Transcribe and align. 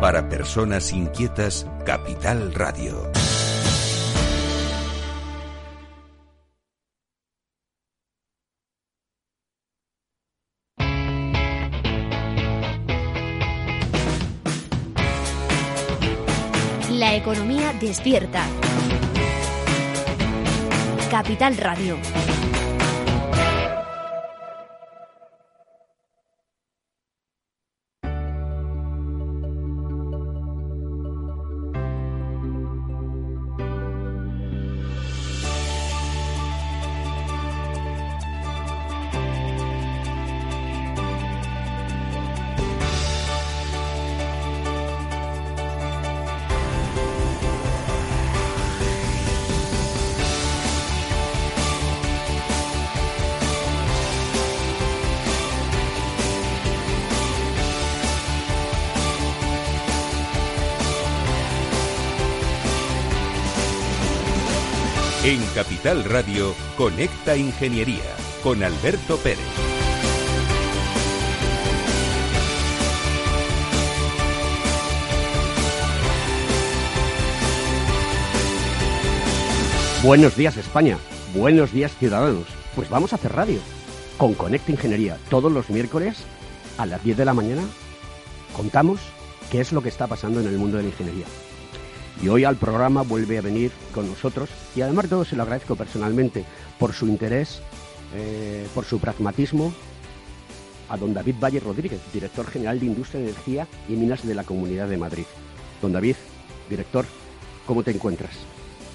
Para 0.00 0.28
personas 0.28 0.92
inquietas, 0.92 1.66
Capital 1.86 2.52
Radio. 2.52 3.10
La 16.92 17.14
economía 17.14 17.72
despierta. 17.80 18.44
Capital 21.10 21.56
Radio. 21.56 21.96
Capital 65.56 66.04
Radio, 66.04 66.54
Conecta 66.76 67.34
Ingeniería 67.34 68.04
con 68.42 68.62
Alberto 68.62 69.16
Pérez. 69.16 69.38
Buenos 80.02 80.36
días 80.36 80.58
España, 80.58 80.98
buenos 81.34 81.72
días 81.72 81.96
ciudadanos. 81.96 82.44
Pues 82.74 82.90
vamos 82.90 83.14
a 83.14 83.16
hacer 83.16 83.32
radio 83.32 83.60
con 84.18 84.34
Conecta 84.34 84.72
Ingeniería 84.72 85.16
todos 85.30 85.50
los 85.50 85.70
miércoles 85.70 86.18
a 86.76 86.84
las 86.84 87.02
10 87.02 87.16
de 87.16 87.24
la 87.24 87.32
mañana. 87.32 87.62
Contamos 88.54 89.00
qué 89.50 89.62
es 89.62 89.72
lo 89.72 89.80
que 89.80 89.88
está 89.88 90.06
pasando 90.06 90.40
en 90.40 90.48
el 90.48 90.58
mundo 90.58 90.76
de 90.76 90.82
la 90.82 90.90
ingeniería. 90.90 91.24
Y 92.22 92.28
hoy 92.28 92.44
al 92.44 92.56
programa 92.56 93.02
vuelve 93.02 93.38
a 93.38 93.42
venir 93.42 93.70
con 93.92 94.08
nosotros 94.08 94.48
y 94.74 94.80
además 94.80 95.04
de 95.04 95.10
todo 95.10 95.24
se 95.24 95.36
lo 95.36 95.42
agradezco 95.42 95.76
personalmente 95.76 96.44
por 96.78 96.92
su 96.92 97.06
interés, 97.06 97.60
eh, 98.14 98.66
por 98.74 98.84
su 98.84 98.98
pragmatismo, 98.98 99.72
a 100.88 100.96
don 100.96 101.12
David 101.12 101.36
Valle 101.42 101.60
Rodríguez, 101.60 102.00
director 102.12 102.46
general 102.46 102.80
de 102.80 102.86
Industria, 102.86 103.20
Energía 103.20 103.66
y 103.88 103.92
Minas 103.92 104.26
de 104.26 104.34
la 104.34 104.44
Comunidad 104.44 104.88
de 104.88 104.96
Madrid. 104.96 105.24
Don 105.82 105.92
David, 105.92 106.16
director, 106.70 107.04
¿cómo 107.66 107.82
te 107.82 107.90
encuentras? 107.90 108.32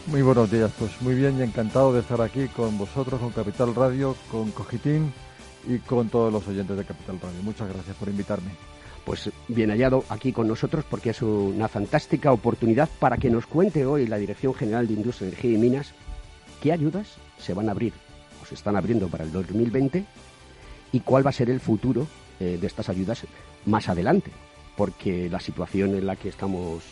Muy 0.07 0.23
buenos 0.23 0.49
días, 0.49 0.71
pues 0.79 0.99
muy 1.01 1.13
bien 1.13 1.37
y 1.37 1.43
encantado 1.43 1.93
de 1.93 1.99
estar 1.99 2.21
aquí 2.21 2.47
con 2.47 2.77
vosotros, 2.77 3.19
con 3.19 3.31
Capital 3.31 3.75
Radio, 3.75 4.15
con 4.31 4.49
Cogitín 4.51 5.13
y 5.67 5.77
con 5.77 6.09
todos 6.09 6.33
los 6.33 6.47
oyentes 6.47 6.75
de 6.75 6.85
Capital 6.85 7.19
Radio. 7.21 7.43
Muchas 7.43 7.71
gracias 7.71 7.95
por 7.97 8.09
invitarme 8.09 8.51
pues 9.05 9.31
bien 9.47 9.69
hallado 9.69 10.03
aquí 10.09 10.31
con 10.31 10.47
nosotros 10.47 10.85
porque 10.89 11.11
es 11.11 11.21
una 11.21 11.67
fantástica 11.67 12.31
oportunidad 12.31 12.89
para 12.99 13.17
que 13.17 13.29
nos 13.29 13.45
cuente 13.45 13.85
hoy 13.85 14.07
la 14.07 14.17
Dirección 14.17 14.53
General 14.53 14.87
de 14.87 14.93
Industria, 14.93 15.29
Energía 15.29 15.51
y 15.51 15.57
Minas 15.57 15.93
qué 16.61 16.71
ayudas 16.71 17.15
se 17.39 17.53
van 17.53 17.67
a 17.67 17.71
abrir 17.71 17.93
o 18.41 18.45
se 18.45 18.55
están 18.55 18.75
abriendo 18.75 19.07
para 19.07 19.23
el 19.23 19.31
2020 19.31 20.05
y 20.91 20.99
cuál 21.01 21.25
va 21.25 21.31
a 21.31 21.33
ser 21.33 21.49
el 21.49 21.59
futuro 21.59 22.07
eh, 22.39 22.57
de 22.59 22.67
estas 22.67 22.89
ayudas 22.89 23.25
más 23.65 23.89
adelante, 23.89 24.31
porque 24.75 25.29
la 25.29 25.39
situación 25.39 25.95
en 25.95 26.05
la 26.05 26.15
que 26.15 26.29
estamos 26.29 26.83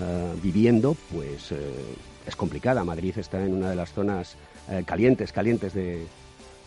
eh, 0.00 0.34
viviendo 0.42 0.96
pues 1.12 1.52
eh, 1.52 1.94
es 2.26 2.36
complicada. 2.36 2.84
Madrid 2.84 3.16
está 3.18 3.44
en 3.44 3.54
una 3.54 3.70
de 3.70 3.76
las 3.76 3.92
zonas 3.92 4.36
calientes, 4.84 5.32
calientes 5.32 5.72
de, 5.72 6.06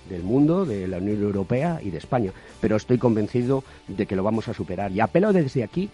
del 0.09 0.23
mundo, 0.23 0.65
de 0.65 0.87
la 0.87 0.97
Unión 0.97 1.21
Europea 1.21 1.79
y 1.81 1.91
de 1.91 1.97
España. 1.97 2.31
Pero 2.59 2.75
estoy 2.75 2.97
convencido 2.97 3.63
de 3.87 4.05
que 4.05 4.15
lo 4.15 4.23
vamos 4.23 4.47
a 4.47 4.53
superar. 4.53 4.91
Y 4.91 4.99
apelo 4.99 5.33
desde 5.33 5.63
aquí 5.63 5.89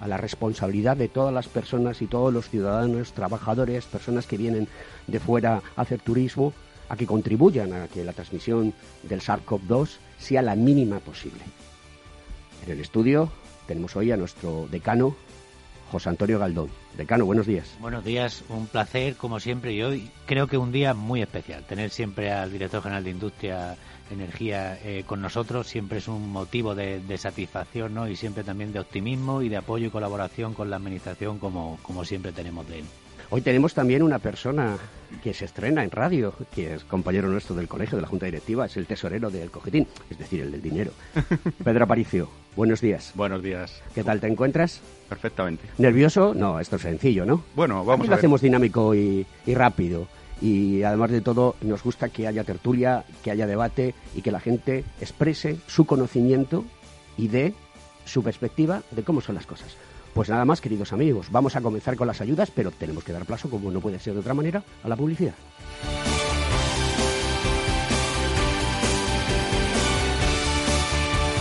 a 0.00 0.08
la 0.08 0.16
responsabilidad 0.16 0.96
de 0.96 1.08
todas 1.08 1.32
las 1.32 1.48
personas 1.48 2.02
y 2.02 2.06
todos 2.06 2.32
los 2.32 2.48
ciudadanos, 2.48 3.12
trabajadores, 3.12 3.84
personas 3.84 4.26
que 4.26 4.36
vienen 4.36 4.66
de 5.06 5.20
fuera 5.20 5.62
a 5.76 5.82
hacer 5.82 6.00
turismo, 6.00 6.52
a 6.88 6.96
que 6.96 7.06
contribuyan 7.06 7.72
a 7.72 7.86
que 7.86 8.04
la 8.04 8.12
transmisión 8.12 8.74
del 9.04 9.20
SARS-CoV-2 9.20 9.98
sea 10.18 10.42
la 10.42 10.56
mínima 10.56 10.98
posible. 10.98 11.40
En 12.66 12.72
el 12.72 12.80
estudio 12.80 13.30
tenemos 13.66 13.94
hoy 13.96 14.10
a 14.10 14.16
nuestro 14.16 14.66
decano, 14.70 15.14
José 15.90 16.08
Antonio 16.08 16.38
Galdón. 16.38 16.81
Decano, 16.96 17.24
buenos 17.24 17.46
días. 17.46 17.74
Buenos 17.80 18.04
días, 18.04 18.44
un 18.50 18.66
placer 18.66 19.16
como 19.16 19.40
siempre 19.40 19.72
y 19.72 19.82
hoy 19.82 20.10
creo 20.26 20.46
que 20.46 20.58
un 20.58 20.72
día 20.72 20.92
muy 20.92 21.22
especial. 21.22 21.64
Tener 21.64 21.90
siempre 21.90 22.30
al 22.30 22.52
director 22.52 22.82
general 22.82 23.04
de 23.04 23.10
Industria, 23.10 23.76
Energía 24.10 24.78
eh, 24.84 25.04
con 25.06 25.22
nosotros 25.22 25.66
siempre 25.66 25.98
es 25.98 26.08
un 26.08 26.30
motivo 26.30 26.74
de, 26.74 27.00
satisfacción 27.16 27.94
¿no? 27.94 28.08
y 28.08 28.16
siempre 28.16 28.44
también 28.44 28.72
de 28.72 28.80
optimismo 28.80 29.40
y 29.40 29.48
de 29.48 29.56
apoyo 29.56 29.86
y 29.86 29.90
colaboración 29.90 30.52
con 30.52 30.68
la 30.68 30.76
Administración 30.76 31.38
como, 31.38 31.78
como 31.82 32.04
siempre 32.04 32.32
tenemos 32.32 32.68
de 32.68 32.80
él. 32.80 32.84
Hoy 33.34 33.40
tenemos 33.40 33.72
también 33.72 34.02
una 34.02 34.18
persona 34.18 34.76
que 35.24 35.32
se 35.32 35.46
estrena 35.46 35.82
en 35.82 35.90
radio, 35.90 36.34
que 36.54 36.74
es 36.74 36.84
compañero 36.84 37.28
nuestro 37.30 37.56
del 37.56 37.66
colegio, 37.66 37.96
de 37.96 38.02
la 38.02 38.08
Junta 38.08 38.26
Directiva, 38.26 38.66
es 38.66 38.76
el 38.76 38.84
tesorero 38.84 39.30
del 39.30 39.50
cojetín, 39.50 39.88
es 40.10 40.18
decir, 40.18 40.42
el 40.42 40.52
del 40.52 40.60
dinero. 40.60 40.90
Pedro 41.64 41.84
Aparicio, 41.84 42.28
buenos 42.56 42.82
días. 42.82 43.12
Buenos 43.14 43.42
días. 43.42 43.80
¿Qué 43.94 44.04
tal 44.04 44.20
te 44.20 44.26
encuentras? 44.26 44.82
Perfectamente. 45.08 45.64
¿Nervioso? 45.78 46.34
No, 46.34 46.60
esto 46.60 46.76
es 46.76 46.82
sencillo, 46.82 47.24
¿no? 47.24 47.42
Bueno, 47.56 47.86
vamos 47.86 48.00
Aquí 48.04 48.08
a 48.08 48.10
lo 48.10 48.10
ver. 48.10 48.18
hacemos 48.18 48.42
dinámico 48.42 48.94
y, 48.94 49.26
y 49.46 49.54
rápido. 49.54 50.08
Y 50.42 50.82
además 50.82 51.10
de 51.10 51.22
todo, 51.22 51.56
nos 51.62 51.82
gusta 51.82 52.10
que 52.10 52.26
haya 52.26 52.44
tertulia, 52.44 53.06
que 53.24 53.30
haya 53.30 53.46
debate 53.46 53.94
y 54.14 54.20
que 54.20 54.30
la 54.30 54.40
gente 54.40 54.84
exprese 55.00 55.56
su 55.66 55.86
conocimiento 55.86 56.66
y 57.16 57.28
dé 57.28 57.54
su 58.04 58.22
perspectiva 58.22 58.82
de 58.90 59.02
cómo 59.04 59.22
son 59.22 59.36
las 59.36 59.46
cosas. 59.46 59.74
Pues 60.14 60.28
nada 60.28 60.44
más, 60.44 60.60
queridos 60.60 60.92
amigos, 60.92 61.28
vamos 61.30 61.56
a 61.56 61.60
comenzar 61.62 61.96
con 61.96 62.06
las 62.06 62.20
ayudas, 62.20 62.50
pero 62.50 62.70
tenemos 62.70 63.02
que 63.02 63.12
dar 63.12 63.24
paso, 63.24 63.48
como 63.48 63.70
no 63.70 63.80
puede 63.80 63.98
ser 63.98 64.14
de 64.14 64.20
otra 64.20 64.34
manera, 64.34 64.62
a 64.84 64.88
la 64.88 64.96
publicidad. 64.96 65.34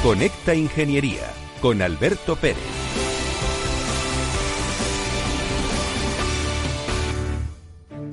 Conecta 0.02 0.56
Ingeniería 0.56 1.32
con 1.62 1.82
Alberto 1.82 2.36
Pérez. 2.36 2.81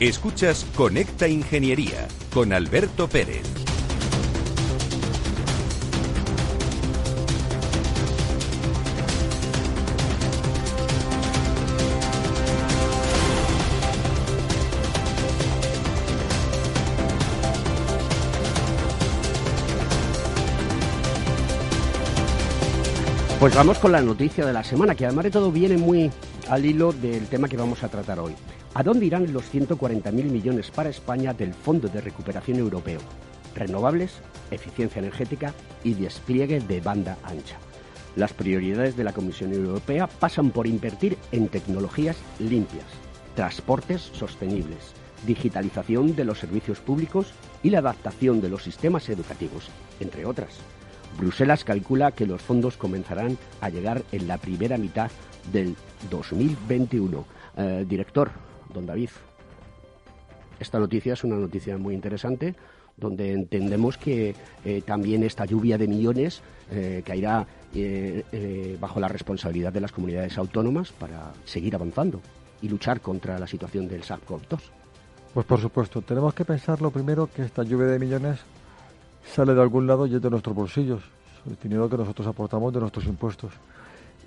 Escuchas 0.00 0.66
Conecta 0.74 1.28
Ingeniería 1.28 2.08
con 2.32 2.52
Alberto 2.52 3.06
Pérez. 3.08 3.44
Pues 23.38 23.54
vamos 23.54 23.78
con 23.78 23.92
la 23.92 24.00
noticia 24.02 24.44
de 24.44 24.52
la 24.52 24.64
semana, 24.64 24.96
que 24.96 25.06
además 25.06 25.26
de 25.26 25.30
todo 25.30 25.52
viene 25.52 25.76
muy 25.76 26.10
al 26.48 26.66
hilo 26.66 26.92
del 26.92 27.28
tema 27.28 27.48
que 27.48 27.56
vamos 27.56 27.84
a 27.84 27.88
tratar 27.88 28.18
hoy. 28.18 28.34
¿A 28.76 28.82
dónde 28.82 29.06
irán 29.06 29.32
los 29.32 29.54
140.000 29.54 30.12
millones 30.12 30.72
para 30.72 30.90
España 30.90 31.32
del 31.32 31.54
Fondo 31.54 31.86
de 31.86 32.00
Recuperación 32.00 32.58
Europeo? 32.58 32.98
Renovables, 33.54 34.18
eficiencia 34.50 34.98
energética 34.98 35.54
y 35.84 35.94
despliegue 35.94 36.58
de 36.58 36.80
banda 36.80 37.16
ancha. 37.22 37.56
Las 38.16 38.32
prioridades 38.32 38.96
de 38.96 39.04
la 39.04 39.12
Comisión 39.12 39.52
Europea 39.52 40.08
pasan 40.08 40.50
por 40.50 40.66
invertir 40.66 41.16
en 41.30 41.46
tecnologías 41.46 42.16
limpias, 42.40 42.86
transportes 43.36 44.10
sostenibles, 44.12 44.92
digitalización 45.24 46.16
de 46.16 46.24
los 46.24 46.40
servicios 46.40 46.80
públicos 46.80 47.32
y 47.62 47.70
la 47.70 47.78
adaptación 47.78 48.40
de 48.40 48.48
los 48.48 48.64
sistemas 48.64 49.08
educativos, 49.08 49.68
entre 50.00 50.26
otras. 50.26 50.58
Bruselas 51.16 51.62
calcula 51.62 52.10
que 52.10 52.26
los 52.26 52.42
fondos 52.42 52.76
comenzarán 52.76 53.38
a 53.60 53.68
llegar 53.68 54.02
en 54.10 54.26
la 54.26 54.38
primera 54.38 54.78
mitad 54.78 55.12
del 55.52 55.76
2021. 56.10 57.24
Eh, 57.56 57.84
director, 57.88 58.32
don 58.74 58.84
David. 58.84 59.10
Esta 60.60 60.78
noticia 60.78 61.14
es 61.14 61.24
una 61.24 61.36
noticia 61.36 61.78
muy 61.78 61.94
interesante 61.94 62.54
donde 62.96 63.32
entendemos 63.32 63.98
que 63.98 64.34
eh, 64.64 64.82
también 64.82 65.24
esta 65.24 65.44
lluvia 65.44 65.78
de 65.78 65.88
millones 65.88 66.42
eh, 66.70 67.02
caerá 67.04 67.46
eh, 67.74 68.76
bajo 68.80 69.00
la 69.00 69.08
responsabilidad 69.08 69.72
de 69.72 69.80
las 69.80 69.90
comunidades 69.90 70.38
autónomas 70.38 70.92
para 70.92 71.32
seguir 71.44 71.74
avanzando 71.74 72.20
y 72.62 72.68
luchar 72.68 73.00
contra 73.00 73.38
la 73.38 73.46
situación 73.46 73.88
del 73.88 74.02
SARS-CoV-2. 74.02 74.60
Pues 75.34 75.46
por 75.46 75.60
supuesto, 75.60 76.02
tenemos 76.02 76.34
que 76.34 76.44
pensar 76.44 76.80
lo 76.80 76.92
primero 76.92 77.28
que 77.28 77.42
esta 77.42 77.64
lluvia 77.64 77.88
de 77.88 77.98
millones 77.98 78.38
sale 79.26 79.54
de 79.54 79.60
algún 79.60 79.88
lado 79.88 80.06
y 80.06 80.14
es 80.14 80.22
de 80.22 80.30
nuestros 80.30 80.54
bolsillos, 80.54 81.02
el 81.48 81.56
dinero 81.60 81.88
que 81.88 81.96
nosotros 81.96 82.28
aportamos 82.28 82.72
de 82.72 82.80
nuestros 82.80 83.06
impuestos 83.06 83.52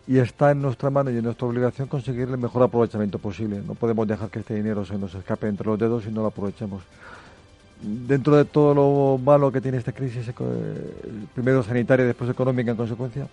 y 0.08 0.20
está 0.20 0.52
en 0.52 0.62
nuestra 0.62 0.90
mano 0.90 1.12
y 1.12 1.18
en 1.18 1.24
nuestra 1.24 1.48
obligación 1.48 1.88
conseguir 1.90 2.30
el 2.30 2.38
mejor 2.38 2.64
aprovechamiento 2.64 3.20
posible. 3.20 3.62
No 3.66 3.76
podemos 3.76 4.08
dejar 4.08 4.30
que 4.30 4.40
este 4.40 4.56
dinero 4.56 4.86
se 4.86 4.98
nos 4.98 5.14
escape 5.14 5.48
entre 5.48 5.68
los 5.68 5.78
dedos 5.78 6.06
y 6.06 6.12
no 6.12 6.22
lo 6.22 6.28
aprovechemos. 6.28 6.82
Dentro 7.82 8.38
de 8.38 8.46
todo 8.46 8.74
lo 8.74 9.18
malo 9.18 9.52
que 9.52 9.60
tiene 9.60 9.78
esta 9.78 9.92
crisis, 9.92 10.32
primero 11.36 11.62
sanitaria 11.62 12.06
y 12.06 12.08
después 12.08 12.30
económica 12.30 12.72
en 12.72 12.78
consecuencia, 12.78 13.28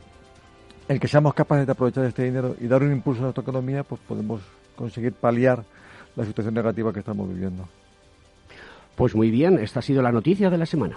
el 0.88 1.00
que 1.00 1.08
seamos 1.08 1.32
capaces 1.32 1.64
de 1.64 1.72
aprovechar 1.72 2.04
este 2.04 2.24
dinero 2.24 2.56
y 2.60 2.66
dar 2.66 2.82
un 2.82 2.92
impulso 2.92 3.20
a 3.20 3.24
nuestra 3.24 3.42
economía, 3.42 3.84
pues 3.84 4.00
podemos 4.06 4.42
conseguir 4.76 5.12
paliar 5.12 5.62
la 6.16 6.24
situación 6.24 6.54
negativa 6.54 6.92
que 6.92 6.98
estamos 6.98 7.28
viviendo. 7.28 7.68
Pues 8.96 9.14
muy 9.14 9.30
bien, 9.30 9.58
esta 9.60 9.78
ha 9.78 9.82
sido 9.82 10.02
la 10.02 10.12
noticia 10.12 10.50
de 10.50 10.58
la 10.58 10.66
semana. 10.66 10.96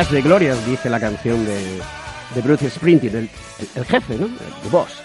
Días 0.00 0.12
de 0.12 0.22
gloria, 0.22 0.54
dice 0.54 0.88
la 0.88 0.98
canción 0.98 1.44
de, 1.44 2.40
Bruce 2.42 2.70
Springsteen, 2.70 3.28
el, 3.74 3.84
jefe, 3.84 4.16
¿no? 4.16 4.28
El 4.28 4.70
boss. 4.70 5.02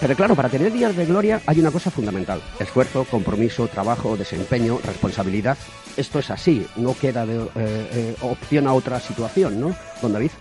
Pero 0.00 0.14
claro, 0.14 0.34
para 0.36 0.50
tener 0.50 0.70
días 0.70 0.94
de 0.94 1.06
gloria 1.06 1.40
hay 1.46 1.60
una 1.60 1.70
cosa 1.70 1.90
fundamental. 1.90 2.42
Esfuerzo, 2.58 3.06
compromiso, 3.10 3.68
trabajo, 3.68 4.14
desempeño, 4.14 4.78
responsabilidad. 4.84 5.56
Esto 5.96 6.18
es 6.18 6.30
así, 6.30 6.66
no 6.76 6.94
queda 6.94 7.24
de, 7.24 7.38
eh, 7.38 7.48
eh, 7.54 8.16
opción 8.20 8.66
a 8.66 8.74
otra 8.74 9.00
situación, 9.00 9.58
¿no, 9.58 9.74
don 10.02 10.12
David? 10.12 10.32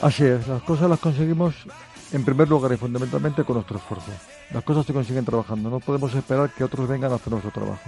Así 0.00 0.24
es, 0.24 0.48
las 0.48 0.62
cosas 0.62 0.88
las 0.88 0.98
conseguimos 0.98 1.54
en 2.10 2.24
primer 2.24 2.48
lugar 2.48 2.72
y 2.72 2.78
fundamentalmente 2.78 3.44
con 3.44 3.56
nuestro 3.56 3.76
esfuerzo. 3.76 4.12
Las 4.50 4.64
cosas 4.64 4.86
se 4.86 4.94
consiguen 4.94 5.26
trabajando, 5.26 5.68
no 5.68 5.78
podemos 5.78 6.14
esperar 6.14 6.48
que 6.56 6.64
otros 6.64 6.88
vengan 6.88 7.12
a 7.12 7.16
hacer 7.16 7.30
nuestro 7.30 7.52
trabajo. 7.52 7.82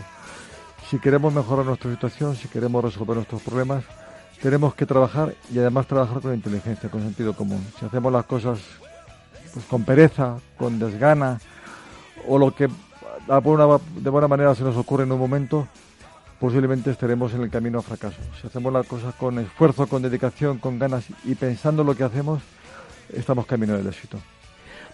Si 0.90 0.98
queremos 0.98 1.32
mejorar 1.32 1.64
nuestra 1.64 1.90
situación, 1.90 2.36
si 2.36 2.48
queremos 2.48 2.84
resolver 2.84 3.16
nuestros 3.16 3.40
problemas, 3.40 3.82
tenemos 4.42 4.74
que 4.74 4.86
trabajar 4.86 5.34
y 5.52 5.58
además 5.58 5.86
trabajar 5.86 6.20
con 6.20 6.34
inteligencia, 6.34 6.90
con 6.90 7.02
sentido 7.02 7.34
común. 7.34 7.64
Si 7.78 7.86
hacemos 7.86 8.12
las 8.12 8.24
cosas 8.24 8.58
pues, 9.52 9.64
con 9.66 9.84
pereza, 9.84 10.36
con 10.56 10.78
desgana, 10.78 11.40
o 12.28 12.38
lo 12.38 12.54
que 12.54 12.68
de 12.68 14.10
buena 14.10 14.28
manera 14.28 14.54
se 14.54 14.62
nos 14.62 14.76
ocurre 14.76 15.04
en 15.04 15.12
un 15.12 15.18
momento, 15.18 15.66
posiblemente 16.38 16.90
estaremos 16.90 17.32
en 17.34 17.42
el 17.42 17.50
camino 17.50 17.78
a 17.78 17.82
fracaso. 17.82 18.18
Si 18.40 18.46
hacemos 18.46 18.72
las 18.72 18.86
cosas 18.86 19.14
con 19.14 19.38
esfuerzo, 19.38 19.86
con 19.86 20.02
dedicación, 20.02 20.58
con 20.58 20.78
ganas 20.78 21.06
y 21.24 21.34
pensando 21.34 21.82
lo 21.82 21.94
que 21.94 22.04
hacemos, 22.04 22.42
estamos 23.12 23.46
camino 23.46 23.76
del 23.76 23.86
éxito. 23.86 24.18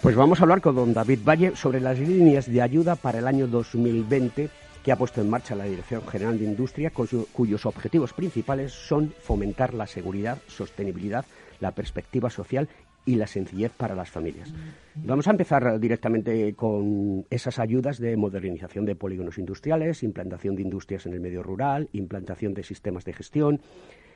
Pues 0.01 0.17
vamos 0.17 0.41
a 0.41 0.43
hablar 0.43 0.61
con 0.61 0.75
don 0.75 0.95
David 0.95 1.21
Valle 1.25 1.57
sobre 1.57 1.81
las 1.81 1.99
líneas 1.99 2.51
de 2.51 2.61
ayuda 2.61 2.97
para 2.97 3.19
el 3.19 3.27
año 3.27 3.47
2020 3.47 4.51
que 4.83 4.93
ha 4.93 4.97
puesto 4.97 5.21
en 5.21 5.31
marcha 5.31 5.55
la 5.55 5.65
Dirección 5.65 6.07
General 6.07 6.39
de 6.39 6.45
Industria, 6.45 6.91
cuyos 6.91 7.67
objetivos 7.67 8.13
principales 8.13 8.73
son 8.73 9.15
fomentar 9.21 9.75
la 9.75 9.87
seguridad, 9.87 10.39
sostenibilidad, 10.49 11.25
la 11.61 11.73
perspectiva 11.73 12.31
social 12.31 12.69
y 13.05 13.17
la 13.17 13.27
sencillez 13.27 13.73
para 13.73 13.95
las 13.95 14.11
familias. 14.11 14.53
Vamos 14.95 15.27
a 15.27 15.33
empezar 15.33 15.79
directamente 15.81 16.55
con 16.55 17.27
esas 17.31 17.59
ayudas 17.59 17.99
de 17.99 18.17
modernización 18.17 18.85
de 18.85 18.95
polígonos 18.95 19.39
industriales, 19.39 20.03
implantación 20.03 20.57
de 20.57 20.63
industrias 20.63 21.07
en 21.07 21.13
el 21.15 21.21
medio 21.21 21.43
rural, 21.43 21.89
implantación 21.93 22.55
de 22.55 22.63
sistemas 22.63 23.05
de 23.05 23.13
gestión, 23.13 23.61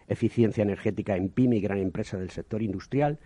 eficiencia 0.08 0.62
energética 0.62 1.16
en 1.16 1.28
PYME 1.28 1.56
y 1.56 1.60
gran 1.60 1.78
empresa 1.78 2.16
del 2.16 2.30
sector 2.30 2.62
industrial, 2.62 3.18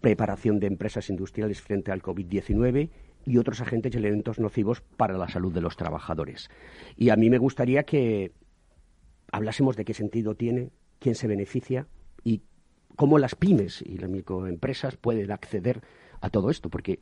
preparación 0.00 0.60
de 0.60 0.66
empresas 0.66 1.08
industriales 1.10 1.60
frente 1.60 1.90
al 1.90 2.02
COVID-19 2.02 2.90
y 3.28 3.38
otros 3.38 3.60
agentes 3.60 3.94
y 3.94 3.98
elementos 3.98 4.38
nocivos 4.38 4.80
para 4.80 5.16
la 5.18 5.28
salud 5.28 5.52
de 5.52 5.60
los 5.60 5.76
trabajadores. 5.76 6.50
Y 6.96 7.10
a 7.10 7.16
mí 7.16 7.30
me 7.30 7.38
gustaría 7.38 7.84
que 7.84 8.32
hablásemos 9.30 9.76
de 9.76 9.84
qué 9.84 9.94
sentido 9.94 10.34
tiene, 10.34 10.70
quién 10.98 11.14
se 11.14 11.26
beneficia 11.26 11.86
y 12.24 12.42
cómo 12.96 13.18
las 13.18 13.34
pymes 13.34 13.82
y 13.82 13.98
las 13.98 14.10
microempresas 14.10 14.96
pueden 14.96 15.30
acceder 15.30 15.82
a 16.20 16.30
todo 16.30 16.50
esto, 16.50 16.68
porque 16.70 16.98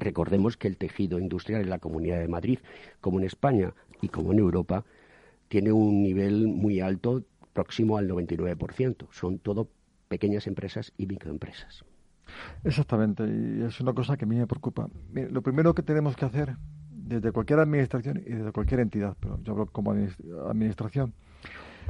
Recordemos 0.00 0.56
que 0.56 0.66
el 0.66 0.78
tejido 0.78 1.18
industrial 1.18 1.60
en 1.60 1.68
la 1.68 1.78
Comunidad 1.78 2.20
de 2.20 2.28
Madrid, 2.28 2.58
como 3.02 3.18
en 3.18 3.26
España 3.26 3.74
y 4.00 4.08
como 4.08 4.32
en 4.32 4.38
Europa, 4.38 4.86
tiene 5.48 5.72
un 5.72 6.02
nivel 6.02 6.46
muy 6.46 6.80
alto, 6.80 7.22
próximo 7.52 7.98
al 7.98 8.08
99%. 8.08 9.08
Son 9.12 9.38
todo 9.38 9.68
pequeñas 10.08 10.46
empresas 10.46 10.94
y 10.96 11.06
microempresas. 11.06 11.84
Exactamente, 12.64 13.24
y 13.24 13.62
es 13.62 13.80
una 13.80 13.92
cosa 13.92 14.16
que 14.16 14.24
a 14.24 14.28
mí 14.28 14.36
me 14.36 14.46
preocupa. 14.46 14.88
lo 15.12 15.42
primero 15.42 15.74
que 15.74 15.82
tenemos 15.82 16.16
que 16.16 16.24
hacer 16.24 16.56
desde 16.90 17.32
cualquier 17.32 17.58
administración 17.58 18.22
y 18.24 18.32
desde 18.32 18.52
cualquier 18.52 18.80
entidad, 18.80 19.16
pero 19.18 19.38
yo 19.42 19.52
hablo 19.52 19.66
como 19.66 19.92
administración, 19.92 21.12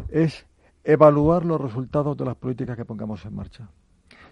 es 0.08 0.46
evaluar 0.84 1.44
los 1.44 1.60
resultados 1.60 2.16
de 2.16 2.24
las 2.24 2.36
políticas 2.36 2.76
que 2.76 2.84
pongamos 2.84 3.24
en 3.26 3.34
marcha. 3.34 3.68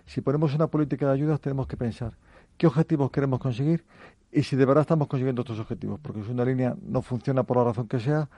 Si 0.07 0.23
ponemos 0.23 0.55
una 0.55 0.69
política 0.69 1.07
de 1.07 1.12
ayudas, 1.12 1.41
tenemos 1.41 1.67
que 1.67 1.77
pensar 1.77 2.17
qué 2.57 2.67
objetivos 2.67 3.11
queremos 3.11 3.38
conseguir 3.38 3.85
y 4.33 4.43
si 4.43 4.57
de 4.57 4.65
verdad 4.65 4.83
estamos 4.83 5.09
consiguiendo 5.09 5.43
estos 5.43 5.59
objetivos, 5.61 6.00
porque 6.00 6.23
si 6.23 6.31
una 6.31 6.45
línea 6.45 6.75
no 6.83 7.03
funciona 7.03 7.43
por 7.43 7.59
la 7.59 7.65
razón 7.65 7.88
que 7.88 8.00
sea, 8.00 8.29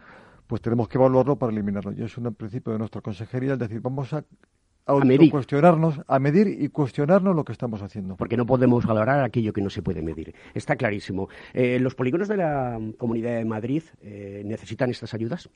pues 0.47 0.61
tenemos 0.61 0.89
que 0.89 0.99
evaluarlo 0.99 1.37
para 1.37 1.53
eliminarlo. 1.53 1.93
Y 1.93 2.03
es 2.03 2.17
un 2.19 2.35
principio 2.35 2.73
de 2.73 2.81
nuestra 2.81 3.01
consejería, 3.01 3.53
es 3.53 3.59
decir, 3.61 3.81
vamos 3.81 4.13
a 4.13 4.25
a 4.91 5.05
medir. 5.05 5.31
cuestionarnos, 5.31 6.01
a 6.07 6.19
medir 6.19 6.49
y 6.49 6.69
cuestionarnos 6.69 7.35
lo 7.35 7.45
que 7.45 7.53
estamos 7.53 7.83
haciendo. 7.83 8.17
Porque 8.17 8.37
no 8.37 8.47
podemos 8.47 8.85
valorar 8.87 9.23
aquello 9.25 9.53
que 9.53 9.63
no 9.63 9.71
se 9.71 9.83
puede 9.83 10.03
medir. 10.03 10.35
Está 10.55 10.77
clarísimo. 10.77 11.29
Eh, 11.55 11.79
¿Los 11.81 11.95
polígonos 11.95 12.29
de 12.29 12.37
la 12.37 12.81
Comunidad 12.99 13.37
de 13.37 13.45
Madrid 13.45 13.83
eh, 14.03 14.43
necesitan 14.45 14.91
estas 14.91 15.15
ayudas? 15.15 15.49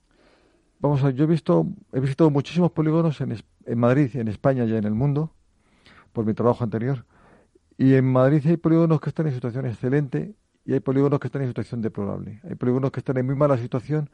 Vamos 0.80 1.02
a 1.02 1.06
ver, 1.06 1.14
yo 1.14 1.24
he 1.24 1.28
visto, 1.28 1.66
he 1.92 2.00
visitado 2.00 2.30
muchísimos 2.30 2.70
polígonos 2.72 3.20
en, 3.20 3.36
en 3.64 3.78
Madrid, 3.78 4.10
en 4.16 4.28
España 4.28 4.64
y 4.64 4.74
en 4.74 4.84
el 4.84 4.94
mundo, 4.94 5.32
por 6.12 6.26
mi 6.26 6.34
trabajo 6.34 6.64
anterior. 6.64 7.06
Y 7.78 7.94
en 7.94 8.04
Madrid 8.04 8.42
hay 8.46 8.56
polígonos 8.56 9.00
que 9.00 9.08
están 9.08 9.26
en 9.26 9.34
situación 9.34 9.66
excelente 9.66 10.34
y 10.64 10.72
hay 10.72 10.80
polígonos 10.80 11.20
que 11.20 11.28
están 11.28 11.42
en 11.42 11.48
situación 11.48 11.82
deplorable. 11.82 12.40
Hay 12.48 12.54
polígonos 12.54 12.90
que 12.90 13.00
están 13.00 13.16
en 13.18 13.26
muy 13.26 13.34
mala 13.34 13.58
situación 13.58 14.10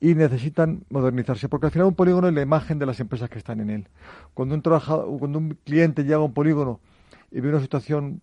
y 0.00 0.14
necesitan 0.14 0.84
modernizarse, 0.90 1.48
porque 1.48 1.66
al 1.66 1.72
final 1.72 1.88
un 1.88 1.94
polígono 1.94 2.28
es 2.28 2.34
la 2.34 2.42
imagen 2.42 2.78
de 2.78 2.86
las 2.86 3.00
empresas 3.00 3.30
que 3.30 3.38
están 3.38 3.60
en 3.60 3.70
él. 3.70 3.88
Cuando 4.34 4.54
un, 4.54 4.62
trabajador, 4.62 5.18
cuando 5.18 5.38
un 5.38 5.58
cliente 5.64 6.04
llega 6.04 6.16
a 6.16 6.20
un 6.20 6.34
polígono 6.34 6.80
y 7.30 7.40
ve 7.40 7.48
una 7.48 7.60
situación 7.60 8.20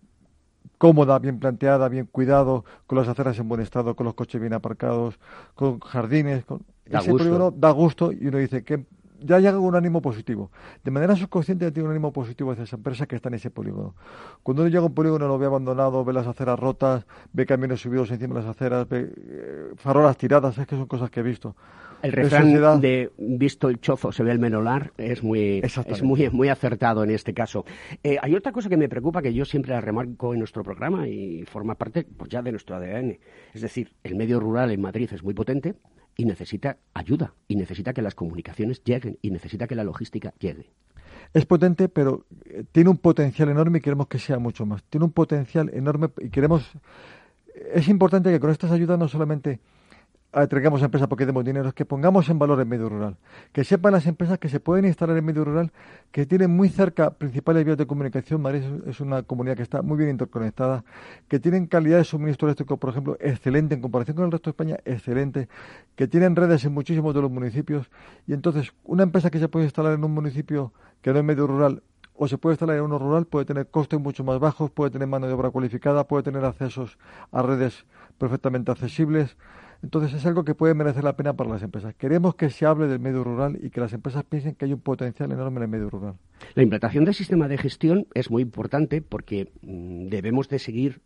cómoda, 0.78 1.18
bien 1.18 1.38
planteada, 1.38 1.88
bien 1.88 2.06
cuidado, 2.06 2.64
con 2.86 2.98
las 2.98 3.08
aceras 3.08 3.38
en 3.38 3.48
buen 3.48 3.60
estado, 3.60 3.96
con 3.96 4.04
los 4.04 4.14
coches 4.14 4.40
bien 4.40 4.52
aparcados, 4.52 5.18
con 5.54 5.80
jardines, 5.80 6.44
con... 6.44 6.62
ese 6.86 7.10
polígono 7.10 7.50
da 7.50 7.70
gusto 7.70 8.12
y 8.12 8.26
uno 8.26 8.38
dice 8.38 8.64
que 8.64 8.84
ya 9.24 9.38
llega 9.38 9.56
con 9.56 9.64
un 9.64 9.76
ánimo 9.76 10.02
positivo. 10.02 10.50
De 10.82 10.90
manera 10.90 11.16
subconsciente 11.16 11.64
ya 11.64 11.70
tiene 11.70 11.88
un 11.88 11.92
ánimo 11.92 12.12
positivo 12.12 12.52
hacia 12.52 12.64
esa 12.64 12.76
empresa 12.76 13.06
que 13.06 13.16
está 13.16 13.28
en 13.28 13.34
ese 13.34 13.50
polígono. 13.50 13.94
Cuando 14.42 14.62
uno 14.62 14.70
llega 14.70 14.82
a 14.82 14.86
un 14.86 14.94
polígono 14.94 15.26
lo 15.26 15.38
ve 15.38 15.46
abandonado, 15.46 16.04
ve 16.04 16.12
las 16.12 16.26
aceras 16.26 16.58
rotas, 16.58 17.06
ve 17.32 17.46
camiones 17.46 17.80
subidos 17.80 18.10
encima 18.10 18.34
de 18.34 18.40
las 18.40 18.50
aceras, 18.50 18.88
ve 18.88 19.12
eh, 19.16 19.72
farolas 19.76 20.16
tiradas, 20.16 20.58
es 20.58 20.66
que 20.66 20.76
son 20.76 20.86
cosas 20.86 21.10
que 21.10 21.20
he 21.20 21.22
visto. 21.22 21.56
El 22.02 22.12
refrán 22.12 22.82
de 22.82 23.10
visto 23.16 23.70
el 23.70 23.80
chozo 23.80 24.12
se 24.12 24.22
ve 24.22 24.30
el 24.30 24.38
menolar 24.38 24.92
es 24.98 25.22
muy, 25.22 25.62
es 25.62 26.02
muy, 26.02 26.28
muy 26.28 26.48
acertado 26.50 27.02
en 27.02 27.10
este 27.10 27.32
caso. 27.32 27.64
Eh, 28.02 28.18
hay 28.20 28.34
otra 28.34 28.52
cosa 28.52 28.68
que 28.68 28.76
me 28.76 28.90
preocupa 28.90 29.22
que 29.22 29.32
yo 29.32 29.46
siempre 29.46 29.72
la 29.72 29.80
remarco 29.80 30.34
en 30.34 30.40
nuestro 30.40 30.62
programa 30.62 31.08
y 31.08 31.44
forma 31.44 31.76
parte 31.76 32.04
pues, 32.04 32.28
ya 32.28 32.42
de 32.42 32.50
nuestro 32.50 32.76
ADN. 32.76 33.18
Es 33.54 33.62
decir, 33.62 33.94
el 34.02 34.16
medio 34.16 34.38
rural 34.38 34.70
en 34.70 34.82
Madrid 34.82 35.08
es 35.14 35.22
muy 35.22 35.32
potente, 35.32 35.76
y 36.16 36.24
necesita 36.24 36.78
ayuda, 36.92 37.34
y 37.48 37.56
necesita 37.56 37.92
que 37.92 38.02
las 38.02 38.14
comunicaciones 38.14 38.82
lleguen, 38.84 39.18
y 39.22 39.30
necesita 39.30 39.66
que 39.66 39.74
la 39.74 39.84
logística 39.84 40.32
llegue. 40.38 40.70
Es 41.32 41.46
potente, 41.46 41.88
pero 41.88 42.26
eh, 42.44 42.64
tiene 42.70 42.90
un 42.90 42.98
potencial 42.98 43.48
enorme 43.48 43.78
y 43.78 43.80
queremos 43.80 44.08
que 44.08 44.18
sea 44.18 44.38
mucho 44.38 44.66
más. 44.66 44.82
Tiene 44.84 45.04
un 45.04 45.12
potencial 45.12 45.70
enorme 45.72 46.10
y 46.20 46.30
queremos... 46.30 46.70
Es 47.72 47.88
importante 47.88 48.30
que 48.30 48.40
con 48.40 48.50
estas 48.50 48.72
ayudas 48.72 48.98
no 48.98 49.08
solamente 49.08 49.60
atraigamos 50.34 50.82
a 50.82 50.86
empresas 50.86 51.08
porque 51.08 51.26
demos 51.26 51.44
dinero, 51.44 51.68
es 51.68 51.74
que 51.74 51.84
pongamos 51.84 52.28
en 52.28 52.38
valor 52.38 52.60
el 52.60 52.66
medio 52.66 52.88
rural. 52.88 53.16
Que 53.52 53.64
sepan 53.64 53.92
las 53.92 54.06
empresas 54.06 54.38
que 54.38 54.48
se 54.48 54.60
pueden 54.60 54.84
instalar 54.84 55.16
en 55.16 55.24
medio 55.24 55.44
rural, 55.44 55.72
que 56.10 56.26
tienen 56.26 56.50
muy 56.50 56.68
cerca 56.68 57.10
principales 57.10 57.64
vías 57.64 57.78
de 57.78 57.86
comunicación. 57.86 58.42
Madrid 58.42 58.62
es 58.86 59.00
una 59.00 59.22
comunidad 59.22 59.56
que 59.56 59.62
está 59.62 59.82
muy 59.82 59.96
bien 59.96 60.10
interconectada, 60.10 60.84
que 61.28 61.38
tienen 61.38 61.66
calidad 61.66 61.98
de 61.98 62.04
suministro 62.04 62.48
eléctrico, 62.48 62.76
por 62.76 62.90
ejemplo, 62.90 63.16
excelente 63.20 63.74
en 63.74 63.80
comparación 63.80 64.16
con 64.16 64.26
el 64.26 64.32
resto 64.32 64.50
de 64.50 64.52
España, 64.52 64.78
excelente, 64.84 65.48
que 65.94 66.08
tienen 66.08 66.36
redes 66.36 66.64
en 66.64 66.72
muchísimos 66.72 67.14
de 67.14 67.22
los 67.22 67.30
municipios. 67.30 67.90
Y 68.26 68.32
entonces, 68.32 68.72
una 68.84 69.04
empresa 69.04 69.30
que 69.30 69.38
se 69.38 69.48
puede 69.48 69.66
instalar 69.66 69.92
en 69.92 70.04
un 70.04 70.12
municipio 70.12 70.72
que 71.00 71.12
no 71.12 71.18
es 71.18 71.24
medio 71.24 71.46
rural 71.46 71.82
o 72.16 72.28
se 72.28 72.38
puede 72.38 72.54
instalar 72.54 72.76
en 72.76 72.82
uno 72.82 72.98
rural, 72.98 73.26
puede 73.26 73.44
tener 73.44 73.66
costes 73.68 74.00
mucho 74.00 74.22
más 74.24 74.38
bajos, 74.38 74.70
puede 74.70 74.90
tener 74.90 75.08
mano 75.08 75.26
de 75.26 75.32
obra 75.32 75.50
cualificada, 75.50 76.06
puede 76.06 76.22
tener 76.22 76.44
accesos 76.44 76.96
a 77.32 77.42
redes 77.42 77.86
perfectamente 78.18 78.70
accesibles. 78.70 79.36
Entonces 79.84 80.14
es 80.14 80.24
algo 80.24 80.44
que 80.44 80.54
puede 80.54 80.72
merecer 80.72 81.04
la 81.04 81.14
pena 81.14 81.34
para 81.34 81.50
las 81.50 81.62
empresas. 81.62 81.94
Queremos 81.94 82.36
que 82.36 82.48
se 82.48 82.64
hable 82.64 82.86
del 82.86 83.00
medio 83.00 83.22
rural 83.22 83.58
y 83.60 83.68
que 83.68 83.80
las 83.80 83.92
empresas 83.92 84.24
piensen 84.24 84.54
que 84.54 84.64
hay 84.64 84.72
un 84.72 84.80
potencial 84.80 85.30
enorme 85.30 85.58
en 85.58 85.62
el 85.64 85.68
medio 85.68 85.90
rural. 85.90 86.14
La 86.54 86.62
implantación 86.62 87.04
del 87.04 87.12
sistema 87.12 87.48
de 87.48 87.58
gestión 87.58 88.06
es 88.14 88.30
muy 88.30 88.40
importante 88.40 89.02
porque 89.02 89.52
mm, 89.60 90.06
debemos 90.06 90.48
de 90.48 90.58
seguir 90.58 91.02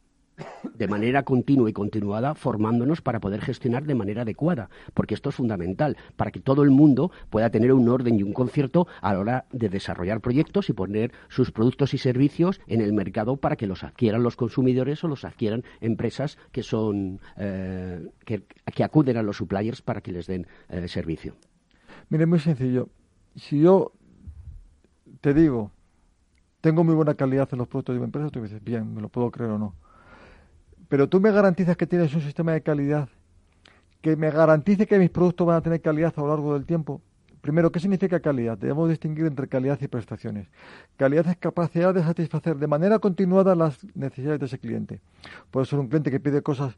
de 0.74 0.88
manera 0.88 1.22
continua 1.22 1.68
y 1.70 1.72
continuada 1.72 2.34
formándonos 2.34 3.02
para 3.02 3.20
poder 3.20 3.40
gestionar 3.40 3.84
de 3.84 3.94
manera 3.94 4.22
adecuada, 4.22 4.70
porque 4.94 5.14
esto 5.14 5.30
es 5.30 5.34
fundamental, 5.34 5.96
para 6.16 6.30
que 6.30 6.40
todo 6.40 6.62
el 6.62 6.70
mundo 6.70 7.10
pueda 7.30 7.50
tener 7.50 7.72
un 7.72 7.88
orden 7.88 8.18
y 8.18 8.22
un 8.22 8.32
concierto 8.32 8.86
a 9.00 9.12
la 9.12 9.20
hora 9.20 9.44
de 9.52 9.68
desarrollar 9.68 10.20
proyectos 10.20 10.68
y 10.68 10.72
poner 10.72 11.12
sus 11.28 11.50
productos 11.50 11.94
y 11.94 11.98
servicios 11.98 12.60
en 12.66 12.80
el 12.80 12.92
mercado 12.92 13.36
para 13.36 13.56
que 13.56 13.66
los 13.66 13.84
adquieran 13.84 14.22
los 14.22 14.36
consumidores 14.36 15.02
o 15.04 15.08
los 15.08 15.24
adquieran 15.24 15.64
empresas 15.80 16.38
que 16.52 16.62
son 16.62 17.20
eh, 17.36 18.08
que, 18.24 18.44
acuden 18.82 19.16
a 19.16 19.22
los 19.22 19.36
suppliers 19.36 19.82
para 19.82 20.00
que 20.00 20.12
les 20.12 20.26
den 20.26 20.46
eh, 20.68 20.88
servicio. 20.88 21.34
Mire, 22.10 22.26
muy 22.26 22.38
sencillo. 22.38 22.88
Si 23.34 23.60
yo 23.60 23.92
te 25.20 25.34
digo, 25.34 25.72
tengo 26.60 26.84
muy 26.84 26.94
buena 26.94 27.14
calidad 27.14 27.48
en 27.52 27.58
los 27.58 27.68
productos 27.68 27.94
de 27.94 28.00
mi 28.00 28.04
empresa, 28.06 28.30
tú 28.30 28.38
me 28.38 28.46
dices, 28.46 28.62
bien, 28.62 28.94
me 28.94 29.02
lo 29.02 29.08
puedo 29.08 29.30
creer 29.30 29.50
o 29.50 29.58
no 29.58 29.74
pero 30.88 31.08
tú 31.08 31.20
me 31.20 31.30
garantizas 31.30 31.76
que 31.76 31.86
tienes 31.86 32.14
un 32.14 32.22
sistema 32.22 32.52
de 32.52 32.62
calidad 32.62 33.08
que 34.00 34.16
me 34.16 34.30
garantice 34.30 34.86
que 34.86 34.98
mis 34.98 35.10
productos 35.10 35.46
van 35.46 35.56
a 35.56 35.60
tener 35.60 35.80
calidad 35.80 36.12
a 36.16 36.20
lo 36.20 36.28
largo 36.28 36.54
del 36.54 36.64
tiempo. 36.64 37.00
Primero, 37.40 37.70
¿qué 37.70 37.80
significa 37.80 38.20
calidad? 38.20 38.58
Debemos 38.58 38.88
distinguir 38.88 39.26
entre 39.26 39.48
calidad 39.48 39.78
y 39.80 39.88
prestaciones. 39.88 40.48
Calidad 40.96 41.26
es 41.28 41.36
capacidad 41.36 41.94
de 41.94 42.02
satisfacer 42.02 42.56
de 42.56 42.66
manera 42.66 42.98
continuada 42.98 43.54
las 43.54 43.78
necesidades 43.94 44.40
de 44.40 44.46
ese 44.46 44.58
cliente. 44.58 45.00
Puede 45.50 45.66
ser 45.66 45.78
un 45.78 45.88
cliente 45.88 46.10
que 46.10 46.20
pide 46.20 46.42
cosas 46.42 46.76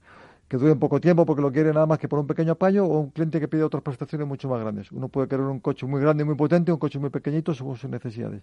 que 0.48 0.56
duren 0.56 0.78
poco 0.78 1.00
tiempo 1.00 1.24
porque 1.24 1.42
lo 1.42 1.52
quiere 1.52 1.72
nada 1.72 1.86
más 1.86 1.98
que 1.98 2.08
por 2.08 2.18
un 2.18 2.26
pequeño 2.26 2.52
apaño 2.52 2.84
o 2.84 2.98
un 2.98 3.10
cliente 3.10 3.38
que 3.38 3.48
pide 3.48 3.62
otras 3.62 3.82
prestaciones 3.82 4.26
mucho 4.26 4.48
más 4.48 4.60
grandes. 4.60 4.90
Uno 4.92 5.08
puede 5.08 5.28
querer 5.28 5.46
un 5.46 5.60
coche 5.60 5.86
muy 5.86 6.00
grande 6.00 6.24
y 6.24 6.26
muy 6.26 6.34
potente, 6.34 6.72
un 6.72 6.78
coche 6.78 6.98
muy 6.98 7.10
pequeñito 7.10 7.54
según 7.54 7.76
sus 7.76 7.88
necesidades. 7.88 8.42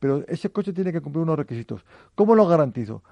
Pero 0.00 0.24
ese 0.26 0.50
coche 0.50 0.72
tiene 0.72 0.92
que 0.92 1.00
cumplir 1.00 1.22
unos 1.22 1.38
requisitos. 1.38 1.84
¿Cómo 2.14 2.34
lo 2.34 2.46
garantizo? 2.46 3.02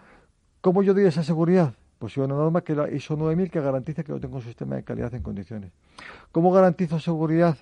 ¿Cómo 0.61 0.82
yo 0.82 0.92
doy 0.92 1.04
esa 1.04 1.23
seguridad? 1.23 1.75
Pues 2.02 2.16
una 2.16 2.35
norma 2.35 2.62
que 2.62 2.75
la 2.75 2.90
ISO 2.90 3.16
9000 3.16 3.49
que 3.49 3.61
garantice 3.61 4.02
que 4.02 4.11
yo 4.11 4.18
tengo 4.18 4.35
un 4.35 4.42
sistema 4.42 4.75
de 4.75 4.82
calidad 4.82 5.14
en 5.14 5.23
condiciones. 5.23 5.71
¿Cómo 6.32 6.50
garantizo 6.50 6.99
seguridad 6.99 7.56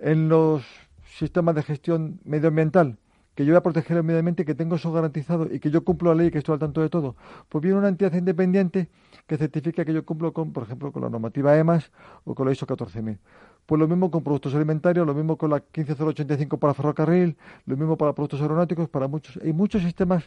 en 0.00 0.30
los 0.30 0.64
sistemas 1.04 1.54
de 1.56 1.62
gestión 1.62 2.18
medioambiental? 2.24 2.96
Que 3.34 3.44
yo 3.44 3.52
voy 3.52 3.58
a 3.58 3.62
proteger 3.62 3.98
el 3.98 4.02
medio 4.02 4.20
ambiente, 4.20 4.46
que 4.46 4.54
tengo 4.54 4.76
eso 4.76 4.90
garantizado 4.92 5.52
y 5.52 5.60
que 5.60 5.70
yo 5.70 5.84
cumplo 5.84 6.14
la 6.14 6.22
ley 6.22 6.28
y 6.28 6.30
que 6.30 6.38
estoy 6.38 6.54
al 6.54 6.58
tanto 6.58 6.80
de 6.80 6.88
todo. 6.88 7.16
Pues 7.50 7.60
viene 7.60 7.76
una 7.76 7.88
entidad 7.88 8.14
independiente 8.14 8.88
que 9.26 9.36
certifica 9.36 9.84
que 9.84 9.92
yo 9.92 10.06
cumplo 10.06 10.32
con, 10.32 10.54
por 10.54 10.62
ejemplo, 10.62 10.90
con 10.90 11.02
la 11.02 11.10
normativa 11.10 11.54
EMAS 11.58 11.92
o 12.24 12.34
con 12.34 12.46
la 12.46 12.52
ISO 12.52 12.66
14000. 12.66 13.18
Pues 13.66 13.78
lo 13.78 13.86
mismo 13.86 14.10
con 14.10 14.24
productos 14.24 14.54
alimentarios, 14.54 15.06
lo 15.06 15.12
mismo 15.12 15.36
con 15.36 15.50
la 15.50 15.60
15085 15.60 16.56
para 16.56 16.72
ferrocarril, 16.72 17.36
lo 17.66 17.76
mismo 17.76 17.98
para 17.98 18.14
productos 18.14 18.40
aeronáuticos, 18.40 18.88
para 18.88 19.06
muchos. 19.06 19.38
Hay 19.44 19.52
muchos 19.52 19.82
sistemas 19.82 20.24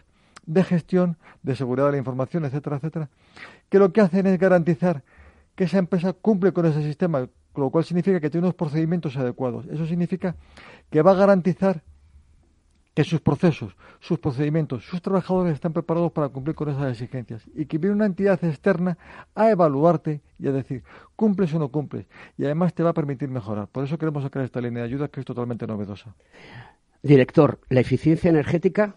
de 0.49 0.63
gestión, 0.63 1.17
de 1.43 1.55
seguridad 1.55 1.85
de 1.85 1.91
la 1.91 1.97
información, 1.99 2.43
etcétera, 2.43 2.77
etcétera, 2.77 3.09
que 3.69 3.77
lo 3.77 3.93
que 3.93 4.01
hacen 4.01 4.25
es 4.25 4.39
garantizar 4.39 5.03
que 5.55 5.65
esa 5.65 5.77
empresa 5.77 6.13
cumple 6.13 6.51
con 6.53 6.65
ese 6.65 6.81
sistema, 6.81 7.29
lo 7.55 7.69
cual 7.69 7.83
significa 7.83 8.19
que 8.19 8.31
tiene 8.31 8.47
unos 8.47 8.55
procedimientos 8.55 9.15
adecuados. 9.15 9.67
Eso 9.67 9.85
significa 9.85 10.35
que 10.89 11.03
va 11.03 11.11
a 11.11 11.15
garantizar 11.15 11.83
que 12.95 13.03
sus 13.03 13.21
procesos, 13.21 13.77
sus 13.99 14.17
procedimientos, 14.17 14.85
sus 14.85 15.03
trabajadores 15.03 15.53
están 15.53 15.71
preparados 15.71 16.11
para 16.11 16.29
cumplir 16.29 16.55
con 16.55 16.67
esas 16.67 16.91
exigencias 16.91 17.43
y 17.53 17.65
que 17.65 17.77
viene 17.77 17.95
una 17.95 18.07
entidad 18.07 18.43
externa 18.43 18.97
a 19.35 19.51
evaluarte 19.51 20.21
y 20.39 20.47
a 20.47 20.51
decir 20.51 20.83
cumples 21.15 21.53
o 21.53 21.59
no 21.59 21.69
cumples 21.69 22.07
y 22.39 22.45
además 22.45 22.73
te 22.73 22.81
va 22.81 22.89
a 22.89 22.93
permitir 22.93 23.29
mejorar. 23.29 23.67
Por 23.67 23.83
eso 23.83 23.99
queremos 23.99 24.23
sacar 24.23 24.43
esta 24.43 24.61
línea 24.61 24.81
de 24.81 24.89
ayuda 24.89 25.09
que 25.09 25.19
es 25.19 25.25
totalmente 25.27 25.67
novedosa. 25.67 26.15
Director, 27.03 27.59
la 27.69 27.81
eficiencia 27.81 28.29
energética 28.29 28.95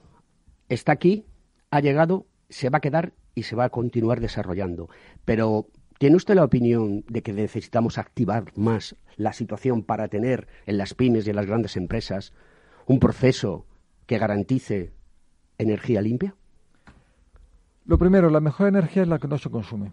está 0.71 0.92
aquí 0.92 1.26
ha 1.73 1.81
llegado, 1.81 2.26
se 2.49 2.71
va 2.71 2.79
a 2.79 2.81
quedar 2.81 3.14
y 3.35 3.43
se 3.43 3.57
va 3.57 3.64
a 3.64 3.71
continuar 3.71 4.21
desarrollando. 4.21 4.88
Pero 5.25 5.67
¿Tiene 5.99 6.17
usted 6.17 6.35
la 6.35 6.43
opinión 6.43 7.05
de 7.07 7.23
que 7.23 7.33
necesitamos 7.33 7.97
activar 7.97 8.47
más 8.57 8.97
la 9.17 9.33
situación 9.33 9.85
para 9.85 10.09
tener 10.09 10.49
en 10.67 10.76
las 10.76 10.95
pymes 10.95 11.25
y 11.25 11.31
en 11.31 11.37
las 11.37 11.47
grandes 11.47 11.76
empresas 11.76 12.33
un 12.87 12.99
proceso 12.99 13.67
que 14.07 14.19
garantice 14.19 14.93
energía 15.59 16.02
limpia? 16.02 16.35
Lo 17.85 17.99
primero, 17.99 18.31
la 18.31 18.41
mejor 18.41 18.67
energía 18.67 19.02
es 19.02 19.09
la 19.09 19.21
que 19.21 19.29
no 19.29 19.38
se 19.38 19.49
consume 19.49 19.93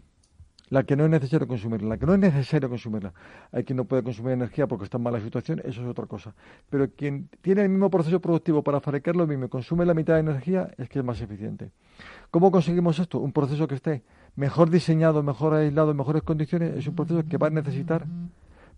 la 0.69 0.83
que 0.83 0.95
no 0.95 1.05
es 1.05 1.09
necesario 1.09 1.47
consumirla, 1.47 1.89
la 1.89 1.97
que 1.97 2.05
no 2.05 2.13
es 2.13 2.19
necesario 2.19 2.69
consumirla. 2.69 3.13
Hay 3.51 3.63
quien 3.63 3.77
no 3.77 3.85
puede 3.85 4.03
consumir 4.03 4.33
energía 4.33 4.67
porque 4.67 4.85
está 4.85 4.97
en 4.97 5.03
mala 5.03 5.19
situación, 5.19 5.61
eso 5.63 5.81
es 5.81 5.87
otra 5.87 6.05
cosa. 6.05 6.33
Pero 6.69 6.89
quien 6.91 7.29
tiene 7.41 7.63
el 7.63 7.69
mismo 7.69 7.89
proceso 7.89 8.19
productivo 8.19 8.63
para 8.63 8.79
fabricar 8.79 9.15
lo 9.15 9.25
mismo 9.25 9.45
y 9.45 9.49
consume 9.49 9.85
la 9.85 9.93
mitad 9.93 10.13
de 10.15 10.19
energía 10.21 10.69
es 10.77 10.89
que 10.89 10.99
es 10.99 11.05
más 11.05 11.19
eficiente. 11.21 11.71
¿Cómo 12.31 12.51
conseguimos 12.51 12.99
esto? 12.99 13.19
Un 13.19 13.31
proceso 13.31 13.67
que 13.67 13.75
esté 13.75 14.03
mejor 14.35 14.69
diseñado, 14.69 15.23
mejor 15.23 15.53
aislado, 15.53 15.91
en 15.91 15.97
mejores 15.97 16.23
condiciones, 16.23 16.75
es 16.77 16.87
un 16.87 16.95
proceso 16.95 17.23
que 17.27 17.37
va 17.37 17.47
a 17.47 17.49
necesitar 17.49 18.05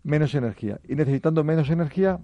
menos 0.04 0.34
energía. 0.34 0.80
Y 0.88 0.96
necesitando 0.96 1.44
menos 1.44 1.70
energía, 1.70 2.20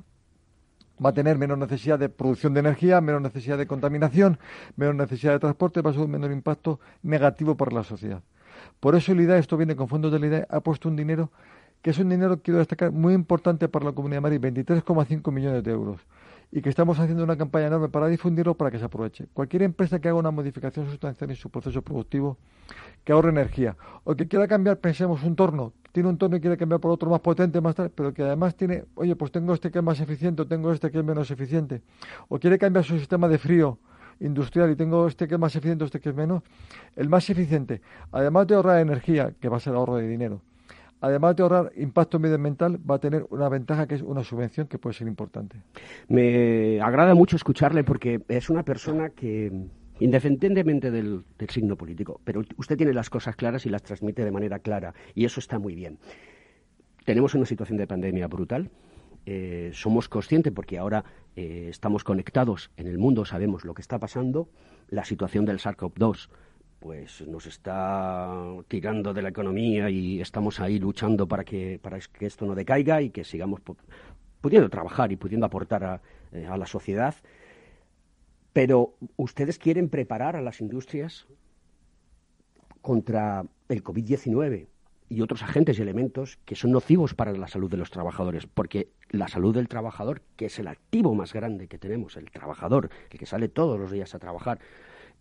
va 1.04 1.10
a 1.10 1.14
tener 1.14 1.38
menos 1.38 1.58
necesidad 1.58 2.00
de 2.00 2.10
producción 2.10 2.54
de 2.54 2.62
energía, 2.62 3.02
menos 3.02 3.22
necesidad 3.22 3.58
de 3.58 3.68
contaminación, 3.68 4.40
menos 4.76 4.96
necesidad 4.96 5.34
de 5.34 5.40
transporte, 5.40 5.82
va 5.82 5.92
a 5.92 5.94
ser 5.94 6.04
un 6.04 6.12
menor 6.12 6.32
impacto 6.32 6.80
negativo 7.04 7.56
para 7.56 7.72
la 7.72 7.84
sociedad. 7.84 8.24
Por 8.80 8.96
eso 8.96 9.12
el 9.12 9.22
IDA, 9.22 9.38
esto 9.38 9.58
viene 9.58 9.76
con 9.76 9.88
fondos 9.88 10.12
del 10.12 10.26
IDA, 10.26 10.48
ha 10.50 10.60
puesto 10.62 10.90
un 10.90 10.96
dinero 10.96 11.32
que 11.82 11.92
es 11.92 12.00
un 12.00 12.10
dinero, 12.10 12.42
quiero 12.42 12.60
destacar, 12.60 12.92
muy 12.92 13.14
importante 13.14 13.68
para 13.70 13.86
la 13.86 13.92
Comunidad 13.92 14.18
de 14.18 14.40
Madrid, 14.40 14.42
23,5 14.42 15.32
millones 15.32 15.64
de 15.64 15.72
euros, 15.72 16.02
y 16.52 16.62
que 16.62 16.70
estamos 16.70 17.00
haciendo 17.00 17.24
una 17.24 17.38
campaña 17.38 17.68
enorme 17.68 17.90
para 17.90 18.08
difundirlo 18.08 18.56
para 18.56 18.72
que 18.72 18.80
se 18.80 18.86
aproveche. 18.86 19.28
Cualquier 19.34 19.64
empresa 19.64 20.00
que 20.00 20.10
haga 20.10 20.18
una 20.18 20.32
modificación 20.32 20.88
sustancial 20.88 21.30
en 21.30 21.36
su 21.36 21.50
proceso 21.50 21.82
productivo, 21.82 22.38
que 23.04 23.14
ahorre 23.14 23.30
energía, 23.30 23.78
o 24.04 24.16
que 24.16 24.28
quiera 24.28 24.48
cambiar, 24.48 24.80
pensemos, 24.80 25.24
un 25.24 25.36
torno, 25.36 25.74
tiene 25.92 26.10
un 26.10 26.18
torno 26.18 26.38
y 26.38 26.42
quiere 26.42 26.58
cambiar 26.58 26.82
por 26.82 26.92
otro 26.92 27.10
más 27.10 27.22
potente, 27.22 27.62
más 27.62 27.76
tarde, 27.76 27.92
pero 27.94 28.14
que 28.14 28.24
además 28.24 28.56
tiene, 28.56 28.86
oye, 28.96 29.16
pues 29.16 29.32
tengo 29.32 29.54
este 29.54 29.72
que 29.72 29.80
es 29.80 29.84
más 29.84 30.00
eficiente, 30.00 30.42
o 30.42 30.48
tengo 30.48 30.72
este 30.72 30.92
que 30.92 31.00
es 31.00 31.06
menos 31.06 31.32
eficiente, 31.32 31.82
o 32.28 32.40
quiere 32.40 32.58
cambiar 32.58 32.84
su 32.84 32.98
sistema 32.98 33.28
de 33.28 33.38
frío, 33.38 33.80
industrial 34.20 34.72
y 34.72 34.76
tengo 34.76 35.08
este 35.08 35.28
que 35.28 35.36
es 35.36 35.40
más 35.40 35.56
eficiente, 35.56 35.86
este 35.86 36.00
que 36.00 36.10
es 36.10 36.16
menos, 36.16 36.44
el 36.96 37.10
más 37.10 37.30
eficiente, 37.30 37.82
además 38.12 38.48
de 38.48 38.56
ahorrar 38.56 38.80
energía, 38.80 39.34
que 39.40 39.50
va 39.50 39.58
a 39.58 39.60
ser 39.60 39.76
ahorro 39.76 39.96
de 39.96 40.08
dinero, 40.08 40.42
además 41.02 41.36
de 41.36 41.44
ahorrar 41.44 41.72
impacto 41.76 42.20
medioambiental, 42.20 42.80
va 42.90 42.96
a 42.96 43.00
tener 43.00 43.26
una 43.30 43.50
ventaja 43.50 43.88
que 43.88 43.96
es 43.96 44.02
una 44.02 44.24
subvención 44.24 44.68
que 44.68 44.78
puede 44.78 44.94
ser 44.96 45.08
importante. 45.08 45.62
Me 46.08 46.82
agrada 46.82 47.14
mucho 47.14 47.36
escucharle 47.36 47.84
porque 47.84 48.22
es 48.28 48.50
una 48.50 48.64
persona 48.64 49.10
que, 49.10 49.52
independientemente 50.00 50.92
del, 50.92 51.24
signo 51.50 51.76
político, 51.76 52.20
pero 52.24 52.42
usted 52.58 52.78
tiene 52.78 52.94
las 52.94 53.10
cosas 53.10 53.36
claras 53.36 53.66
y 53.66 53.70
las 53.70 53.84
transmite 53.84 54.24
de 54.24 54.32
manera 54.32 54.60
clara 54.60 54.94
y 55.14 55.26
eso 55.26 55.40
está 55.40 55.60
muy 55.60 55.76
bien. 55.76 56.00
Tenemos 57.06 57.36
una 57.36 57.46
situación 57.46 57.78
de 57.78 57.88
pandemia 57.88 58.28
brutal, 58.28 58.70
eh, 59.26 59.72
somos 59.74 60.10
conscientes, 60.10 60.54
porque 60.54 60.78
ahora 60.78 61.04
eh, 61.38 61.68
estamos 61.70 62.04
conectados 62.04 62.72
en 62.78 62.88
el 62.88 62.98
mundo, 62.98 63.24
sabemos 63.24 63.64
lo 63.64 63.76
que 63.76 63.84
está 63.84 64.00
pasando, 64.00 64.50
la 64.90 65.06
situación 65.06 65.46
del 65.46 65.60
SARS-CoV-2 65.60 66.30
pues 66.80 67.28
nos 67.28 67.46
está 67.46 68.34
tirando 68.68 69.14
de 69.14 69.22
la 69.22 69.30
economía 69.30 69.90
y 69.90 70.20
estamos 70.20 70.60
ahí 70.60 70.80
luchando 70.80 71.28
para 71.28 71.44
que, 71.44 71.80
para 71.80 72.00
que 72.00 72.26
esto 72.26 72.46
no 72.46 72.56
decaiga 72.56 73.02
y 73.04 73.12
que 73.12 73.24
sigamos 73.24 73.62
pudiendo 74.42 74.70
trabajar 74.70 75.12
y 75.12 75.16
pudiendo 75.16 75.46
aportar 75.46 76.02
eh, 76.32 76.48
a 76.48 76.58
la 76.58 76.66
sociedad. 76.66 77.14
Pero 78.52 78.96
ustedes 79.16 79.60
quieren 79.60 79.90
preparar 79.90 80.36
a 80.36 80.42
las 80.42 80.60
industrias 80.60 81.28
contra 82.82 83.46
el 83.70 83.84
COVID-19 83.84 84.68
y 85.10 85.22
otros 85.22 85.44
agentes 85.44 85.80
y 85.80 85.82
elementos 85.82 86.38
que 86.46 86.56
son 86.56 86.72
nocivos 86.72 87.14
para 87.14 87.32
la 87.32 87.48
salud 87.48 87.70
de 87.70 87.78
los 87.78 87.92
trabajadores, 87.92 88.48
porque 88.48 88.90
la 89.10 89.28
salud 89.28 89.56
del 89.56 89.68
trabajador, 89.68 90.22
que 90.36 90.48
es 90.48 90.60
el 90.60 90.68
activo 90.68 91.16
más 91.16 91.34
grande 91.34 91.68
que 91.68 91.78
tenemos, 91.78 92.18
el 92.18 92.30
trabajador, 92.32 92.90
el 93.10 93.20
que 93.20 93.26
sale 93.26 93.48
todos 93.48 93.80
los 93.80 93.92
días 93.92 94.14
a 94.16 94.20
trabajar, 94.20 94.60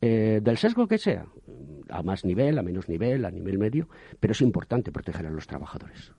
eh, 0.00 0.40
del 0.42 0.58
sesgo 0.58 0.88
que 0.88 0.98
sea, 0.98 1.26
a 1.88 2.02
más 2.02 2.24
nivel, 2.24 2.58
a 2.58 2.62
menos 2.62 2.88
nivel, 2.88 3.24
a 3.24 3.30
nivel 3.30 3.58
medio, 3.58 3.88
pero 4.20 4.32
es 4.32 4.40
importante 4.40 4.92
proteger 4.92 5.26
a 5.26 5.30
los 5.30 5.46
trabajadores. 5.46 6.12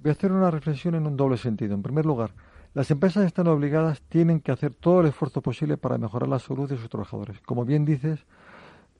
Voy 0.00 0.10
a 0.10 0.12
hacer 0.12 0.30
una 0.30 0.50
reflexión 0.50 0.94
en 0.94 1.06
un 1.06 1.16
doble 1.16 1.36
sentido. 1.36 1.74
En 1.74 1.82
primer 1.82 2.06
lugar, 2.06 2.32
las 2.74 2.90
empresas 2.90 3.26
están 3.26 3.48
obligadas, 3.48 4.02
tienen 4.02 4.40
que 4.40 4.52
hacer 4.52 4.72
todo 4.72 5.00
el 5.00 5.08
esfuerzo 5.08 5.42
posible 5.42 5.76
para 5.76 5.98
mejorar 5.98 6.28
la 6.28 6.38
salud 6.38 6.68
de 6.68 6.76
sus 6.76 6.88
trabajadores. 6.88 7.40
Como 7.40 7.64
bien 7.64 7.84
dices, 7.84 8.24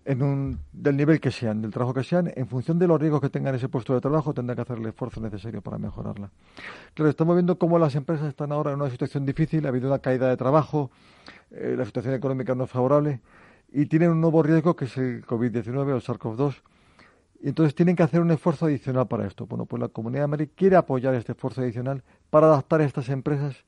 en 0.09 0.23
un, 0.23 0.59
del 0.73 0.97
nivel 0.97 1.21
que 1.21 1.31
sean, 1.31 1.61
del 1.61 1.71
trabajo 1.71 1.93
que 1.93 2.03
sean, 2.03 2.33
en 2.35 2.49
función 2.49 2.79
de 2.79 2.87
los 2.87 2.99
riesgos 2.99 3.21
que 3.21 3.29
tengan 3.29 3.55
ese 3.55 3.69
puesto 3.69 3.93
de 3.93 4.00
trabajo, 4.00 4.33
tendrán 4.33 4.57
que 4.57 4.62
hacer 4.62 4.79
el 4.79 4.87
esfuerzo 4.87 5.21
necesario 5.21 5.61
para 5.61 5.77
mejorarla. 5.77 6.31
Claro, 6.95 7.11
estamos 7.11 7.37
viendo 7.37 7.59
cómo 7.59 7.79
las 7.79 7.95
empresas 7.95 8.27
están 8.27 8.51
ahora 8.51 8.73
en 8.73 8.81
una 8.81 8.88
situación 8.88 9.27
difícil, 9.27 9.66
ha 9.66 9.68
habido 9.68 9.87
una 9.87 9.99
caída 9.99 10.31
de 10.31 10.38
trabajo, 10.38 10.90
eh, 11.51 11.75
la 11.77 11.85
situación 11.85 12.14
económica 12.14 12.55
no 12.55 12.64
es 12.64 12.71
favorable 12.71 13.21
y 13.71 13.85
tienen 13.85 14.11
un 14.11 14.23
nuevo 14.23 14.42
riesgo 14.42 14.75
que 14.75 14.87
es 14.87 14.97
el 14.97 15.27
COVID-19 15.27 15.77
o 15.77 15.97
el 15.97 16.03
SARS-CoV-2. 16.03 16.62
Y 17.42 17.49
entonces 17.49 17.75
tienen 17.75 17.94
que 17.94 18.03
hacer 18.03 18.23
un 18.23 18.31
esfuerzo 18.31 18.64
adicional 18.64 19.09
para 19.09 19.27
esto. 19.27 19.44
Bueno, 19.44 19.66
pues 19.66 19.79
la 19.79 19.88
Comunidad 19.88 20.23
de 20.23 20.29
Madrid 20.29 20.49
quiere 20.57 20.77
apoyar 20.77 21.14
este 21.16 21.33
esfuerzo 21.33 21.61
adicional 21.61 22.03
para 22.31 22.47
adaptar 22.47 22.81
a 22.81 22.85
estas 22.85 23.11
empresas 23.11 23.66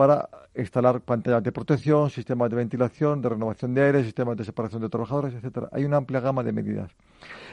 para 0.00 0.30
instalar 0.54 1.02
pantallas 1.02 1.42
de 1.42 1.52
protección, 1.52 2.08
sistemas 2.08 2.48
de 2.48 2.56
ventilación, 2.56 3.20
de 3.20 3.28
renovación 3.28 3.74
de 3.74 3.82
aire, 3.82 4.02
sistemas 4.02 4.34
de 4.34 4.44
separación 4.44 4.80
de 4.80 4.88
trabajadores, 4.88 5.34
etcétera. 5.34 5.68
Hay 5.72 5.84
una 5.84 5.98
amplia 5.98 6.20
gama 6.20 6.42
de 6.42 6.52
medidas. 6.52 6.90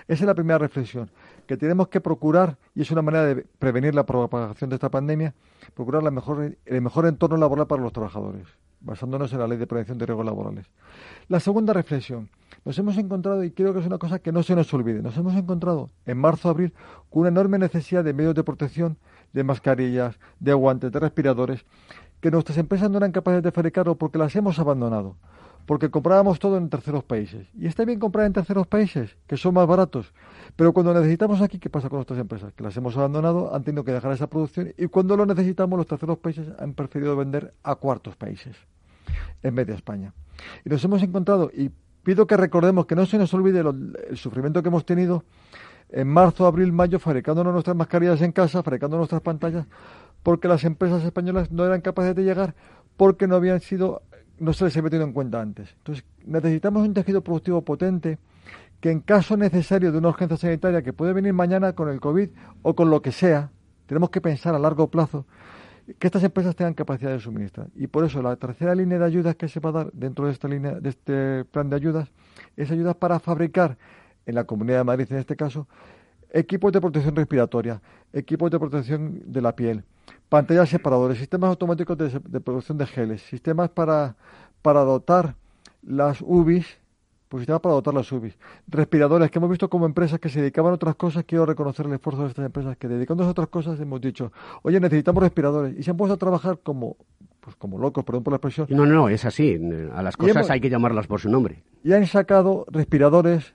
Esa 0.07 0.23
es 0.23 0.27
la 0.27 0.33
primera 0.33 0.57
reflexión, 0.57 1.11
que 1.45 1.57
tenemos 1.57 1.89
que 1.89 1.99
procurar, 1.99 2.55
y 2.73 2.83
es 2.83 2.91
una 2.91 3.01
manera 3.01 3.25
de 3.25 3.45
prevenir 3.59 3.93
la 3.93 4.05
propagación 4.05 4.69
de 4.69 4.77
esta 4.77 4.89
pandemia, 4.89 5.33
procurar 5.73 6.01
el 6.05 6.81
mejor 6.81 7.05
entorno 7.05 7.35
laboral 7.35 7.67
para 7.67 7.81
los 7.81 7.91
trabajadores, 7.91 8.47
basándonos 8.79 9.33
en 9.33 9.39
la 9.39 9.47
ley 9.49 9.57
de 9.57 9.67
prevención 9.67 9.97
de 9.97 10.05
riesgos 10.05 10.25
laborales. 10.25 10.67
La 11.27 11.41
segunda 11.41 11.73
reflexión, 11.73 12.29
nos 12.63 12.79
hemos 12.79 12.97
encontrado, 12.97 13.43
y 13.43 13.51
creo 13.51 13.73
que 13.73 13.81
es 13.81 13.85
una 13.85 13.97
cosa 13.97 14.19
que 14.19 14.31
no 14.31 14.41
se 14.41 14.55
nos 14.55 14.73
olvide, 14.73 15.01
nos 15.01 15.17
hemos 15.17 15.35
encontrado 15.35 15.89
en 16.05 16.17
marzo-abril 16.17 16.73
con 17.09 17.23
una 17.23 17.29
enorme 17.29 17.59
necesidad 17.59 18.05
de 18.05 18.13
medios 18.13 18.35
de 18.35 18.45
protección, 18.45 18.95
de 19.33 19.43
mascarillas, 19.43 20.17
de 20.39 20.53
guantes, 20.53 20.93
de 20.93 20.99
respiradores, 21.01 21.65
que 22.21 22.31
nuestras 22.31 22.57
empresas 22.57 22.89
no 22.89 22.97
eran 22.97 23.11
capaces 23.11 23.43
de 23.43 23.51
fabricarlo 23.51 23.95
porque 23.95 24.17
las 24.17 24.35
hemos 24.35 24.59
abandonado, 24.59 25.15
porque 25.65 25.89
comprábamos 25.89 26.39
todo 26.39 26.57
en 26.57 26.69
terceros 26.69 27.03
países. 27.03 27.47
Y 27.53 27.67
está 27.67 27.85
bien 27.85 27.99
comprar 27.99 28.25
en 28.25 28.33
terceros 28.33 28.67
países, 28.67 29.15
que 29.27 29.37
son 29.37 29.53
más 29.53 29.67
baratos, 29.67 30.13
pero 30.55 30.73
cuando 30.73 30.93
necesitamos 30.93 31.41
aquí, 31.41 31.59
¿qué 31.59 31.69
pasa 31.69 31.89
con 31.89 31.97
nuestras 31.97 32.19
empresas? 32.19 32.53
Que 32.53 32.63
las 32.63 32.75
hemos 32.77 32.97
abandonado, 32.97 33.53
han 33.53 33.63
tenido 33.63 33.83
que 33.83 33.91
dejar 33.91 34.11
esa 34.11 34.27
producción 34.27 34.73
y 34.77 34.87
cuando 34.87 35.15
lo 35.15 35.25
necesitamos, 35.25 35.77
los 35.77 35.87
terceros 35.87 36.17
países 36.17 36.47
han 36.59 36.73
preferido 36.73 37.15
vender 37.15 37.53
a 37.63 37.75
cuartos 37.75 38.15
países 38.15 38.55
en 39.43 39.55
vez 39.55 39.67
de 39.67 39.73
España. 39.73 40.13
Y 40.65 40.69
nos 40.69 40.83
hemos 40.83 41.01
encontrado, 41.03 41.51
y 41.53 41.71
pido 42.03 42.25
que 42.25 42.37
recordemos 42.37 42.85
que 42.85 42.95
no 42.95 43.05
se 43.05 43.17
nos 43.17 43.33
olvide 43.33 43.59
el 43.59 44.17
sufrimiento 44.17 44.61
que 44.63 44.69
hemos 44.69 44.85
tenido 44.85 45.23
en 45.89 46.07
marzo, 46.07 46.45
abril, 46.45 46.71
mayo, 46.71 46.99
fabricándonos 46.99 47.53
nuestras 47.53 47.75
mascarillas 47.75 48.21
en 48.21 48.31
casa, 48.31 48.61
fabricando 48.63 48.97
nuestras 48.97 49.21
pantallas, 49.21 49.65
porque 50.27 50.49
las 50.49 50.65
empresas 50.65 51.05
españolas 51.05 51.51
no 51.51 51.65
eran 51.65 51.79
capaces 51.79 52.13
de 52.13 52.21
llegar 52.21 52.53
porque 52.97 53.27
no 53.27 53.37
habían 53.37 53.61
sido, 53.61 54.01
no 54.39 54.51
se 54.51 54.65
les 54.65 54.75
había 54.75 54.89
tenido 54.89 55.07
en 55.07 55.13
cuenta 55.13 55.39
antes. 55.39 55.73
Entonces, 55.77 56.03
necesitamos 56.25 56.85
un 56.85 56.93
tejido 56.93 57.21
productivo 57.21 57.61
potente 57.61 58.17
que 58.81 58.91
en 58.91 58.99
caso 58.99 59.37
necesario 59.37 59.89
de 59.89 59.99
una 59.99 60.09
urgencia 60.09 60.35
sanitaria 60.35 60.81
que 60.81 60.91
puede 60.91 61.13
venir 61.13 61.31
mañana 61.31 61.71
con 61.71 61.87
el 61.87 62.01
COVID 62.01 62.27
o 62.61 62.75
con 62.75 62.89
lo 62.89 63.01
que 63.01 63.13
sea, 63.13 63.51
tenemos 63.85 64.09
que 64.09 64.19
pensar 64.19 64.53
a 64.53 64.59
largo 64.59 64.89
plazo 64.89 65.25
que 65.97 66.07
estas 66.07 66.25
empresas 66.25 66.57
tengan 66.57 66.73
capacidad 66.73 67.11
de 67.11 67.21
suministrar. 67.21 67.69
Y 67.77 67.87
por 67.87 68.03
eso 68.03 68.21
la 68.21 68.35
tercera 68.35 68.75
línea 68.75 68.99
de 68.99 69.05
ayudas 69.05 69.37
que 69.37 69.47
se 69.47 69.61
va 69.61 69.69
a 69.69 69.73
dar 69.73 69.91
dentro 69.93 70.25
de 70.25 70.33
esta 70.33 70.49
línea, 70.49 70.73
de 70.73 70.89
este 70.89 71.45
plan 71.45 71.69
de 71.69 71.77
ayudas, 71.77 72.11
es 72.57 72.69
ayudas 72.69 72.97
para 72.97 73.21
fabricar 73.21 73.77
en 74.25 74.35
la 74.35 74.43
Comunidad 74.43 74.79
de 74.79 74.83
Madrid 74.83 75.07
en 75.09 75.19
este 75.19 75.37
caso, 75.37 75.69
equipos 76.31 76.73
de 76.73 76.81
protección 76.81 77.15
respiratoria, 77.15 77.81
equipos 78.11 78.51
de 78.51 78.59
protección 78.59 79.21
de 79.25 79.41
la 79.41 79.55
piel, 79.55 79.85
pantallas 80.29 80.69
separadores, 80.69 81.17
sistemas 81.17 81.49
automáticos 81.49 81.97
de, 81.97 82.39
producción 82.41 82.77
de 82.77 82.85
geles, 82.85 83.21
sistemas 83.21 83.69
para, 83.69 84.15
para 84.61 84.81
dotar 84.81 85.35
las 85.81 86.21
UBIs, 86.21 86.77
pues 87.29 87.41
sistemas 87.41 87.61
para 87.61 87.75
dotar 87.75 87.93
las 87.93 88.11
UBIs, 88.11 88.37
respiradores, 88.67 89.31
que 89.31 89.39
hemos 89.39 89.49
visto 89.49 89.69
como 89.69 89.85
empresas 89.85 90.19
que 90.19 90.29
se 90.29 90.41
dedicaban 90.41 90.71
a 90.71 90.75
otras 90.75 90.95
cosas, 90.95 91.23
quiero 91.25 91.45
reconocer 91.45 91.85
el 91.85 91.93
esfuerzo 91.93 92.23
de 92.23 92.29
estas 92.29 92.45
empresas 92.45 92.77
que 92.77 92.87
dedicándose 92.87 93.27
a 93.27 93.31
otras 93.31 93.47
cosas 93.47 93.79
hemos 93.79 94.01
dicho, 94.01 94.31
oye, 94.63 94.79
necesitamos 94.79 95.23
respiradores, 95.23 95.77
y 95.77 95.83
se 95.83 95.91
han 95.91 95.97
puesto 95.97 96.13
a 96.13 96.17
trabajar 96.17 96.59
como 96.61 96.97
pues 97.47 97.55
como 97.55 97.77
locos, 97.77 98.03
perdón 98.03 98.23
por 98.23 98.33
la 98.33 98.35
expresión. 98.35 98.67
No, 98.69 98.85
no, 98.85 99.07
es 99.07 99.23
así. 99.23 99.57
A 99.93 100.03
las 100.03 100.17
cosas 100.17 100.49
hay 100.49 100.59
que 100.59 100.69
llamarlas 100.69 101.07
por 101.07 101.21
su 101.21 101.29
nombre. 101.29 101.63
Y 101.81 101.93
han 101.93 102.05
sacado 102.05 102.65
respiradores, 102.69 103.53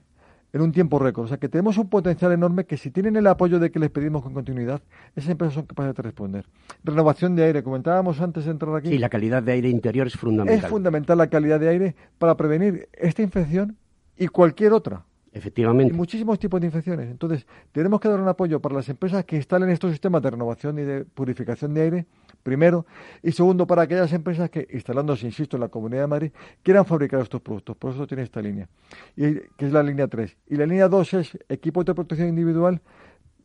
en 0.53 0.61
un 0.61 0.73
tiempo 0.73 0.99
récord. 0.99 1.25
O 1.25 1.29
sea 1.29 1.39
que 1.39 1.49
tenemos 1.49 1.79
un 1.79 1.89
potencial 1.89 2.33
enorme 2.33 2.65
que 2.65 2.77
si 2.77 2.91
tienen 2.91 3.17
el 3.17 3.27
apoyo 3.27 3.59
de 3.59 3.71
que 3.71 3.79
les 3.79 3.91
pedimos 3.91 4.23
con 4.23 4.35
continuidad, 4.35 4.83
esas 5.17 5.31
empresas 5.31 5.55
son 5.55 5.67
capaces 5.67 5.95
de 5.95 6.03
responder. 6.03 6.47
Renovación 6.85 7.35
de 7.37 7.45
aire, 7.45 7.63
comentábamos 7.63 8.21
antes 8.21 8.45
de 8.45 8.51
entrar 8.51 8.75
aquí. 8.77 8.89
Sí, 8.89 8.99
la 8.99 9.09
calidad 9.09 9.43
de 9.43 9.53
aire 9.53 9.69
interior 9.69 10.07
es 10.07 10.17
fundamental. 10.17 10.65
Es 10.65 10.71
fundamental 10.71 11.19
la 11.19 11.29
calidad 11.29 11.59
de 11.59 11.69
aire 11.69 11.97
para 12.19 12.37
prevenir 12.37 12.89
esta 12.93 13.23
infección 13.23 13.77
y 14.17 14.29
cualquier 14.29 14.73
otra. 14.73 15.05
Efectivamente. 15.35 15.95
Y 15.95 15.97
muchísimos 15.97 16.39
tipos 16.39 16.61
de 16.61 16.67
infecciones. 16.67 17.11
Entonces, 17.11 17.47
tenemos 17.73 18.01
que 18.01 18.09
dar 18.09 18.21
un 18.21 18.29
apoyo 18.29 18.61
para 18.61 18.75
las 18.75 18.89
empresas 18.91 19.25
que 19.25 19.37
instalen 19.37 19.71
estos 19.71 19.91
sistemas 19.91 20.21
de 20.21 20.31
renovación 20.31 20.79
y 20.79 20.83
de 20.83 21.07
purificación 21.07 21.73
de 21.73 21.81
aire, 21.81 22.07
primero. 22.43 22.87
Y 23.23 23.33
segundo, 23.33 23.67
para 23.67 23.83
aquellas 23.83 24.13
empresas 24.13 24.51
que, 24.51 24.67
instalándose, 24.73 25.27
insisto, 25.27 25.57
en 25.57 25.61
la 25.61 25.69
Comunidad 25.69 26.03
de 26.03 26.07
Madrid, 26.07 26.33
quieran 26.63 26.85
fabricar 26.85 27.21
estos 27.21 27.41
productos. 27.41 27.77
Por 27.77 27.93
eso 27.93 28.07
tiene 28.07 28.23
esta 28.23 28.41
línea, 28.41 28.69
y, 29.17 29.35
que 29.57 29.67
es 29.67 29.73
la 29.73 29.83
línea 29.83 30.09
3. 30.09 30.37
Y 30.49 30.57
la 30.57 30.67
línea 30.67 30.89
2 30.89 31.15
es 31.15 31.39
equipos 31.49 31.85
de 31.85 31.95
protección 31.95 32.29
individual 32.29 32.81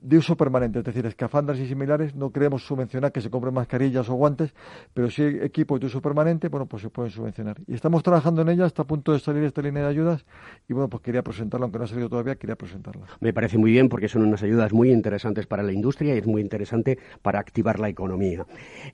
de 0.01 0.17
uso 0.17 0.35
permanente, 0.35 0.79
es 0.79 0.85
decir, 0.85 1.05
escafandras 1.05 1.59
y 1.59 1.67
similares, 1.67 2.15
no 2.15 2.31
queremos 2.31 2.65
subvencionar 2.65 3.11
que 3.11 3.21
se 3.21 3.29
compren 3.29 3.53
mascarillas 3.53 4.09
o 4.09 4.13
guantes, 4.13 4.53
pero 4.93 5.09
si 5.09 5.23
hay 5.23 5.39
equipos 5.41 5.79
de 5.79 5.87
uso 5.87 6.01
permanente, 6.01 6.49
bueno, 6.49 6.65
pues 6.65 6.83
se 6.83 6.89
pueden 6.89 7.11
subvencionar. 7.11 7.57
Y 7.67 7.73
estamos 7.73 8.03
trabajando 8.03 8.41
en 8.41 8.49
ella, 8.49 8.65
está 8.65 8.83
a 8.83 8.87
punto 8.87 9.13
de 9.13 9.19
salir 9.19 9.43
esta 9.43 9.61
línea 9.61 9.83
de 9.83 9.89
ayudas 9.89 10.25
y 10.67 10.73
bueno, 10.73 10.89
pues 10.89 11.01
quería 11.03 11.23
presentarla, 11.23 11.65
aunque 11.65 11.79
no 11.79 11.85
ha 11.85 11.87
salido 11.87 12.09
todavía, 12.09 12.35
quería 12.35 12.55
presentarla. 12.55 13.05
Me 13.19 13.33
parece 13.33 13.57
muy 13.57 13.71
bien 13.71 13.89
porque 13.89 14.07
son 14.07 14.23
unas 14.23 14.43
ayudas 14.43 14.73
muy 14.73 14.91
interesantes 14.91 15.47
para 15.47 15.63
la 15.63 15.71
industria 15.71 16.15
y 16.15 16.19
es 16.19 16.27
muy 16.27 16.41
interesante 16.41 16.97
para 17.21 17.39
activar 17.39 17.79
la 17.79 17.89
economía. 17.89 18.45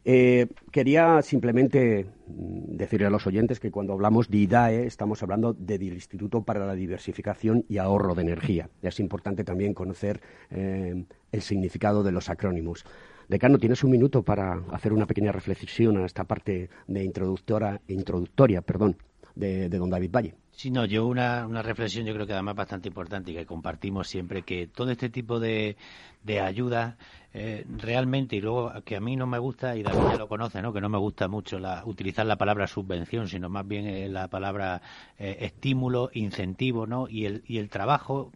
Eh, 0.05 0.47
quería 0.71 1.21
simplemente 1.21 2.07
decirle 2.35 3.07
a 3.07 3.09
los 3.09 3.27
oyentes 3.27 3.59
que 3.59 3.71
cuando 3.71 3.93
hablamos 3.93 4.29
de 4.29 4.37
IDAE 4.37 4.85
estamos 4.85 5.21
hablando 5.23 5.53
del 5.53 5.83
Instituto 5.83 6.43
para 6.43 6.65
la 6.65 6.73
Diversificación 6.73 7.65
y 7.69 7.77
Ahorro 7.77 8.15
de 8.15 8.21
Energía. 8.21 8.69
Es 8.81 8.99
importante 8.99 9.43
también 9.43 9.73
conocer 9.73 10.21
eh, 10.49 11.05
el 11.31 11.41
significado 11.41 12.03
de 12.03 12.11
los 12.11 12.29
acrónimos. 12.29 12.85
Decano, 13.27 13.57
¿tienes 13.57 13.83
un 13.83 13.91
minuto 13.91 14.23
para 14.23 14.61
hacer 14.71 14.93
una 14.93 15.07
pequeña 15.07 15.31
reflexión 15.31 15.97
a 15.97 16.05
esta 16.05 16.25
parte 16.25 16.69
de 16.87 17.03
introductora, 17.03 17.81
introductoria 17.87 18.61
perdón, 18.61 18.97
de, 19.35 19.69
don 19.69 19.89
David 19.89 20.11
Valle? 20.11 20.35
Sí, 20.55 20.69
no, 20.69 20.85
yo 20.85 21.07
una, 21.07 21.47
una, 21.47 21.63
reflexión 21.63 22.05
yo 22.05 22.13
creo 22.13 22.27
que 22.27 22.33
además 22.33 22.55
bastante 22.55 22.87
importante 22.87 23.31
y 23.31 23.33
que 23.33 23.45
compartimos 23.45 24.07
siempre, 24.07 24.43
que 24.43 24.67
todo 24.67 24.91
este 24.91 25.09
tipo 25.09 25.39
de, 25.39 25.75
de 26.23 26.39
ayudas 26.39 26.95
eh, 27.33 27.65
realmente, 27.67 28.35
y 28.35 28.41
luego 28.41 28.71
que 28.85 28.95
a 28.95 29.01
mí 29.01 29.15
no 29.15 29.25
me 29.25 29.39
gusta, 29.39 29.75
y 29.75 29.81
David 29.81 30.11
ya 30.11 30.17
lo 30.17 30.27
conoce, 30.27 30.61
¿no? 30.61 30.71
que 30.71 30.79
no 30.79 30.89
me 30.89 30.99
gusta 30.99 31.27
mucho 31.27 31.57
la, 31.57 31.83
utilizar 31.85 32.27
la 32.27 32.37
palabra 32.37 32.67
subvención, 32.67 33.27
sino 33.27 33.49
más 33.49 33.67
bien 33.67 33.87
eh, 33.87 34.07
la 34.07 34.27
palabra 34.27 34.81
eh, 35.17 35.37
estímulo, 35.41 36.11
incentivo, 36.13 36.85
¿no? 36.85 37.07
y, 37.09 37.25
el, 37.25 37.43
y 37.47 37.57
el 37.57 37.69
trabajo 37.69 38.31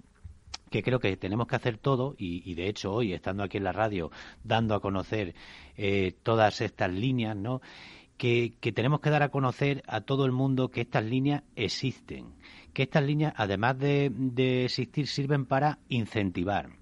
que 0.69 0.83
creo 0.83 0.99
que 0.99 1.15
tenemos 1.17 1.47
que 1.47 1.55
hacer 1.55 1.77
todo, 1.77 2.15
y, 2.17 2.53
de 2.55 2.67
hecho 2.67 2.91
hoy, 2.91 3.13
estando 3.13 3.43
aquí 3.43 3.57
en 3.57 3.63
la 3.63 3.71
radio, 3.71 4.11
dando 4.43 4.75
a 4.75 4.81
conocer 4.81 5.33
eh, 5.77 6.13
todas 6.23 6.61
estas 6.61 6.91
líneas, 6.91 7.35
¿no? 7.35 7.61
Que, 8.17 8.53
tenemos 8.73 8.99
que 8.99 9.09
dar 9.09 9.23
a 9.23 9.29
conocer 9.29 9.83
a 9.87 10.01
todo 10.01 10.25
el 10.25 10.31
mundo 10.31 10.69
que 10.69 10.81
estas 10.81 11.05
líneas 11.05 11.43
existen, 11.55 12.33
que 12.73 12.83
estas 12.83 13.03
líneas, 13.03 13.33
además 13.35 13.77
de 13.77 14.65
existir, 14.65 15.07
sirven 15.07 15.45
para 15.45 15.79
incentivar 15.87 16.76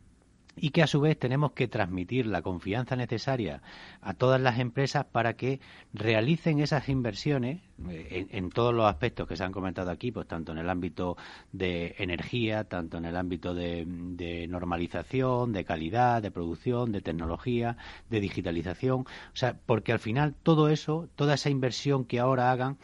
y 0.55 0.69
que 0.69 0.83
a 0.83 0.87
su 0.87 1.01
vez 1.01 1.17
tenemos 1.17 1.51
que 1.51 1.67
transmitir 1.67 2.25
la 2.25 2.41
confianza 2.41 2.95
necesaria 2.95 3.61
a 4.01 4.13
todas 4.13 4.39
las 4.39 4.59
empresas 4.59 5.05
para 5.05 5.35
que 5.35 5.59
realicen 5.93 6.59
esas 6.59 6.89
inversiones 6.89 7.59
eh, 7.89 8.27
en, 8.31 8.49
todos 8.49 8.73
los 8.73 8.85
aspectos 8.85 9.27
que 9.27 9.35
se 9.35 9.43
han 9.43 9.51
comentado 9.51 9.91
aquí, 9.91 10.11
pues 10.11 10.27
tanto 10.27 10.53
en 10.53 10.59
el 10.59 10.69
ámbito 10.69 11.17
de 11.51 11.95
energía, 11.97 12.63
tanto 12.63 12.97
en 12.97 13.05
el 13.05 13.17
ámbito 13.17 13.53
de, 13.53 13.83
de 13.85 14.47
normalización, 14.47 15.51
de 15.51 15.65
calidad, 15.65 16.21
de 16.21 16.31
producción, 16.31 16.91
de 16.91 17.01
tecnología, 17.01 17.77
de 18.09 18.19
digitalización, 18.21 19.01
o 19.01 19.35
sea, 19.35 19.57
porque 19.65 19.91
al 19.91 19.99
final 19.99 20.35
todo 20.41 20.69
eso, 20.69 21.09
toda 21.15 21.33
esa 21.33 21.49
inversión 21.49 22.05
que 22.05 22.19
ahora 22.19 22.51
hagan, 22.51 22.77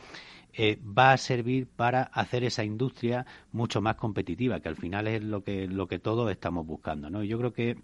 eh, 0.54 0.80
va 0.82 1.14
a 1.14 1.18
servir 1.18 1.68
para 1.68 2.04
hacer 2.04 2.44
esa 2.44 2.64
industria 2.64 3.26
mucho 3.52 3.82
más 3.82 3.96
competitiva, 3.96 4.60
que 4.60 4.70
al 4.70 4.76
final 4.76 5.08
es 5.08 5.24
lo 5.24 5.44
que, 5.44 5.68
lo 5.68 5.88
que 5.88 6.00
todos 6.00 6.30
estamos 6.32 6.66
buscando. 6.66 7.10
¿no? 7.10 7.24
Yo 7.24 7.38
creo 7.38 7.54
que 7.54 7.78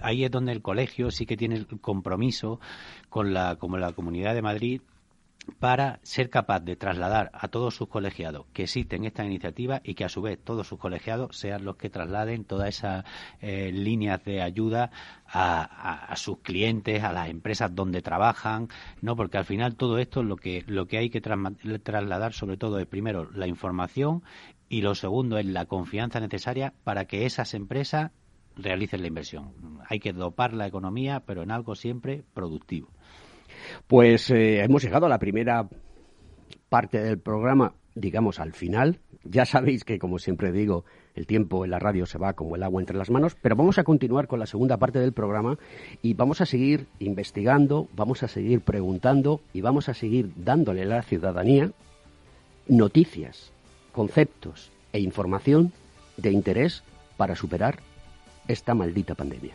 ahí 0.00 0.24
es 0.24 0.30
donde 0.30 0.52
el 0.52 0.62
colegio 0.62 1.10
sí 1.10 1.26
que 1.26 1.36
tiene 1.36 1.56
el 1.56 1.66
compromiso 1.66 2.60
con 3.08 3.34
la, 3.34 3.56
como 3.56 3.76
la 3.76 3.92
Comunidad 3.92 4.34
de 4.34 4.42
Madrid 4.42 4.80
para 5.58 6.00
ser 6.02 6.30
capaz 6.30 6.60
de 6.60 6.76
trasladar 6.76 7.30
a 7.34 7.48
todos 7.48 7.74
sus 7.74 7.88
colegiados 7.88 8.46
que 8.52 8.64
existen 8.64 9.04
esta 9.04 9.24
iniciativa 9.24 9.80
y 9.84 9.94
que 9.94 10.04
a 10.04 10.08
su 10.08 10.22
vez 10.22 10.38
todos 10.42 10.68
sus 10.68 10.78
colegiados 10.78 11.36
sean 11.36 11.64
los 11.64 11.76
que 11.76 11.90
trasladen 11.90 12.44
todas 12.44 12.68
esas 12.68 13.04
eh, 13.40 13.70
líneas 13.72 14.24
de 14.24 14.42
ayuda 14.42 14.90
a, 15.26 16.14
sus 16.16 16.38
clientes, 16.38 17.04
a 17.04 17.12
las 17.12 17.28
empresas 17.28 17.72
donde 17.74 18.02
trabajan, 18.02 18.68
no, 19.00 19.14
porque 19.14 19.38
al 19.38 19.44
final 19.44 19.76
todo 19.76 19.98
esto 19.98 20.24
lo 20.24 20.36
que 20.36 20.64
lo 20.66 20.86
que 20.86 20.98
hay 20.98 21.08
que 21.08 21.20
trasladar 21.20 22.32
sobre 22.32 22.56
todo 22.56 22.80
es 22.80 22.86
primero 22.86 23.30
la 23.30 23.46
información 23.46 24.24
y 24.68 24.82
lo 24.82 24.94
segundo 24.94 25.38
es 25.38 25.46
la 25.46 25.66
confianza 25.66 26.18
necesaria 26.20 26.74
para 26.84 27.04
que 27.04 27.26
esas 27.26 27.54
empresas 27.54 28.10
realicen 28.56 29.02
la 29.02 29.08
inversión. 29.08 29.52
Hay 29.88 30.00
que 30.00 30.12
dopar 30.12 30.52
la 30.52 30.66
economía, 30.66 31.20
pero 31.20 31.42
en 31.42 31.50
algo 31.50 31.74
siempre 31.74 32.24
productivo. 32.34 32.88
Pues 33.86 34.30
eh, 34.30 34.62
hemos 34.62 34.82
llegado 34.82 35.06
a 35.06 35.08
la 35.08 35.18
primera 35.18 35.68
parte 36.68 37.02
del 37.02 37.18
programa, 37.18 37.74
digamos 37.94 38.40
al 38.40 38.52
final. 38.52 39.00
Ya 39.24 39.44
sabéis 39.44 39.84
que, 39.84 39.98
como 39.98 40.18
siempre 40.18 40.50
digo, 40.50 40.84
el 41.14 41.26
tiempo 41.26 41.64
en 41.64 41.72
la 41.72 41.78
radio 41.78 42.06
se 42.06 42.18
va 42.18 42.32
como 42.32 42.56
el 42.56 42.62
agua 42.62 42.80
entre 42.80 42.96
las 42.96 43.10
manos, 43.10 43.36
pero 43.40 43.56
vamos 43.56 43.78
a 43.78 43.84
continuar 43.84 44.26
con 44.26 44.38
la 44.38 44.46
segunda 44.46 44.78
parte 44.78 44.98
del 44.98 45.12
programa 45.12 45.58
y 46.00 46.14
vamos 46.14 46.40
a 46.40 46.46
seguir 46.46 46.86
investigando, 46.98 47.88
vamos 47.94 48.22
a 48.22 48.28
seguir 48.28 48.62
preguntando 48.62 49.40
y 49.52 49.60
vamos 49.60 49.88
a 49.88 49.94
seguir 49.94 50.32
dándole 50.36 50.82
a 50.82 50.86
la 50.86 51.02
ciudadanía 51.02 51.72
noticias, 52.68 53.52
conceptos 53.92 54.70
e 54.92 55.00
información 55.00 55.72
de 56.16 56.30
interés 56.30 56.82
para 57.16 57.34
superar 57.34 57.80
esta 58.48 58.74
maldita 58.74 59.14
pandemia. 59.14 59.54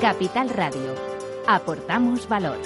Capital 0.00 0.48
Radio. 0.50 0.94
Aportamos 1.48 2.28
valor. 2.28 2.58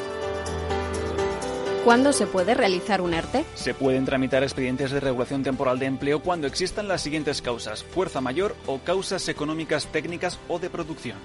¿Cuándo 1.83 2.12
se 2.12 2.27
puede 2.27 2.53
realizar 2.53 3.01
un 3.01 3.14
ERTE? 3.14 3.47
Se 3.55 3.73
pueden 3.73 4.05
tramitar 4.05 4.42
expedientes 4.42 4.90
de 4.90 5.01
regulación 5.01 5.42
temporal 5.42 5.79
de 5.79 5.87
empleo 5.87 6.21
cuando 6.21 6.47
existan 6.47 6.88
las 6.88 7.01
siguientes 7.01 7.40
causas, 7.40 7.85
fuerza 7.85 8.21
mayor 8.21 8.55
o 8.66 8.81
causas 8.81 9.27
económicas 9.31 9.87
técnicas 9.87 10.38
o 10.47 10.59
de 10.59 10.68
producción. 10.68 11.16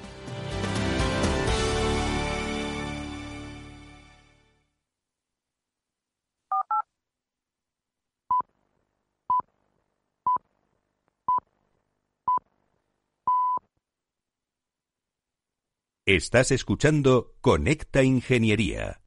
Estás 16.07 16.51
escuchando 16.51 17.33
Conecta 17.41 18.01
Ingeniería. 18.01 19.01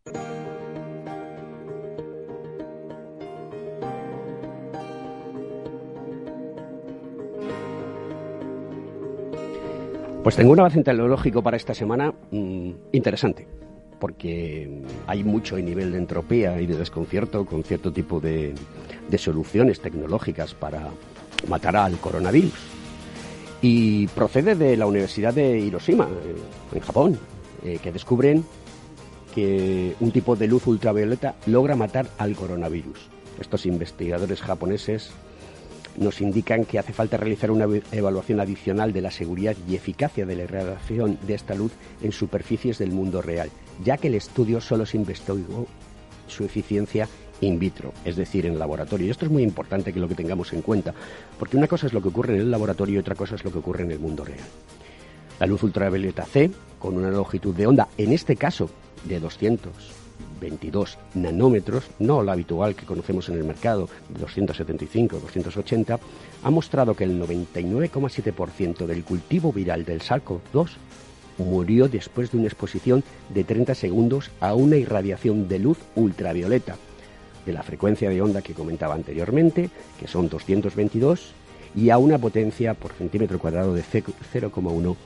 Pues 10.22 10.36
tengo 10.36 10.52
un 10.52 10.60
avance 10.60 10.82
tecnológico 10.82 11.42
para 11.42 11.56
esta 11.56 11.72
semana 11.72 12.12
mm, 12.32 12.70
interesante, 12.92 13.48
porque 13.98 14.82
hay 15.06 15.24
mucho 15.24 15.56
nivel 15.56 15.92
de 15.92 15.96
entropía 15.96 16.60
y 16.60 16.66
de 16.66 16.76
desconcierto 16.76 17.46
con 17.46 17.64
cierto 17.64 17.90
tipo 17.90 18.20
de, 18.20 18.54
de 19.08 19.16
soluciones 19.16 19.80
tecnológicas 19.80 20.52
para 20.52 20.90
matar 21.48 21.76
al 21.76 21.96
coronavirus. 21.96 22.79
Y 23.62 24.06
procede 24.08 24.54
de 24.54 24.76
la 24.76 24.86
Universidad 24.86 25.34
de 25.34 25.58
Hiroshima, 25.58 26.04
eh, 26.04 26.76
en 26.76 26.80
Japón, 26.80 27.18
eh, 27.62 27.78
que 27.82 27.92
descubren 27.92 28.44
que 29.34 29.94
un 30.00 30.10
tipo 30.10 30.34
de 30.34 30.48
luz 30.48 30.66
ultravioleta 30.66 31.36
logra 31.46 31.76
matar 31.76 32.08
al 32.18 32.34
coronavirus. 32.34 32.98
Estos 33.38 33.66
investigadores 33.66 34.40
japoneses 34.40 35.10
nos 35.96 36.20
indican 36.20 36.64
que 36.64 36.78
hace 36.78 36.92
falta 36.92 37.16
realizar 37.16 37.50
una 37.50 37.66
evaluación 37.92 38.40
adicional 38.40 38.92
de 38.92 39.02
la 39.02 39.10
seguridad 39.10 39.56
y 39.68 39.74
eficacia 39.74 40.24
de 40.24 40.36
la 40.36 40.44
irradiación 40.44 41.18
de 41.26 41.34
esta 41.34 41.54
luz 41.54 41.72
en 42.02 42.12
superficies 42.12 42.78
del 42.78 42.92
mundo 42.92 43.22
real, 43.22 43.50
ya 43.84 43.96
que 43.96 44.08
el 44.08 44.14
estudio 44.14 44.60
solo 44.60 44.86
se 44.86 44.96
investigó 44.96 45.66
su 46.26 46.44
eficiencia 46.44 47.08
in 47.40 47.58
vitro, 47.58 47.92
es 48.04 48.16
decir, 48.16 48.46
en 48.46 48.58
laboratorio. 48.58 49.06
Y 49.06 49.10
esto 49.10 49.24
es 49.24 49.30
muy 49.30 49.42
importante 49.42 49.92
que 49.92 50.00
lo 50.00 50.08
que 50.08 50.14
tengamos 50.14 50.52
en 50.52 50.62
cuenta, 50.62 50.94
porque 51.38 51.56
una 51.56 51.68
cosa 51.68 51.86
es 51.86 51.92
lo 51.92 52.02
que 52.02 52.08
ocurre 52.08 52.34
en 52.34 52.40
el 52.40 52.50
laboratorio 52.50 52.96
y 52.96 52.98
otra 52.98 53.14
cosa 53.14 53.34
es 53.34 53.44
lo 53.44 53.52
que 53.52 53.58
ocurre 53.58 53.84
en 53.84 53.92
el 53.92 53.98
mundo 53.98 54.24
real. 54.24 54.46
La 55.38 55.46
luz 55.46 55.62
ultravioleta 55.62 56.24
C, 56.24 56.50
con 56.78 56.96
una 56.96 57.10
longitud 57.10 57.54
de 57.54 57.66
onda, 57.66 57.88
en 57.96 58.12
este 58.12 58.36
caso 58.36 58.70
de 59.04 59.20
222 59.20 60.98
nanómetros, 61.14 61.84
no 61.98 62.22
la 62.22 62.32
habitual 62.32 62.74
que 62.74 62.84
conocemos 62.84 63.28
en 63.30 63.36
el 63.36 63.44
mercado, 63.44 63.88
275, 64.18 65.18
280, 65.18 65.98
ha 66.42 66.50
mostrado 66.50 66.94
que 66.94 67.04
el 67.04 67.18
99,7% 67.18 68.86
del 68.86 69.02
cultivo 69.02 69.52
viral 69.52 69.84
del 69.84 70.00
SARS-CoV-2 70.00 70.68
murió 71.38 71.88
después 71.88 72.30
de 72.30 72.38
una 72.38 72.48
exposición 72.48 73.02
de 73.30 73.44
30 73.44 73.74
segundos 73.74 74.30
a 74.40 74.54
una 74.54 74.76
irradiación 74.76 75.48
de 75.48 75.58
luz 75.58 75.78
ultravioleta, 75.94 76.76
de 77.46 77.52
la 77.52 77.62
frecuencia 77.62 78.10
de 78.10 78.20
onda 78.22 78.42
que 78.42 78.54
comentaba 78.54 78.94
anteriormente, 78.94 79.70
que 79.98 80.06
son 80.06 80.28
222, 80.28 81.32
y 81.74 81.90
a 81.90 81.98
una 81.98 82.18
potencia 82.18 82.74
por 82.74 82.92
centímetro 82.92 83.38
cuadrado 83.38 83.74
de 83.74 83.82
0,1 83.82 84.96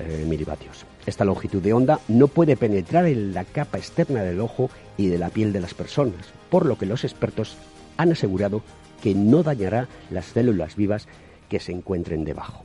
eh, 0.00 0.24
milivatios. 0.26 0.84
Esta 1.06 1.24
longitud 1.24 1.62
de 1.62 1.72
onda 1.72 2.00
no 2.08 2.28
puede 2.28 2.56
penetrar 2.56 3.06
en 3.06 3.34
la 3.34 3.44
capa 3.44 3.78
externa 3.78 4.22
del 4.22 4.40
ojo 4.40 4.70
y 4.96 5.08
de 5.08 5.18
la 5.18 5.30
piel 5.30 5.52
de 5.52 5.60
las 5.60 5.74
personas, 5.74 6.26
por 6.50 6.66
lo 6.66 6.78
que 6.78 6.86
los 6.86 7.04
expertos 7.04 7.56
han 7.96 8.12
asegurado 8.12 8.62
que 9.02 9.14
no 9.14 9.42
dañará 9.42 9.88
las 10.10 10.26
células 10.26 10.76
vivas 10.76 11.06
que 11.48 11.60
se 11.60 11.72
encuentren 11.72 12.24
debajo. 12.24 12.64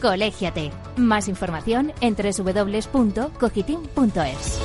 Colégiate. 0.00 0.70
Más 0.96 1.28
información 1.28 1.92
en 2.00 2.16
www.cogitim.es. 2.16 4.58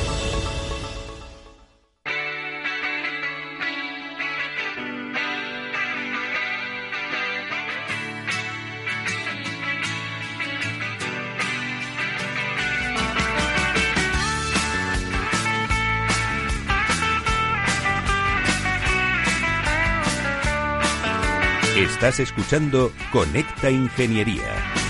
Estás 21.76 22.20
escuchando 22.20 22.92
Conecta 23.12 23.72
Ingeniería. 23.72 24.83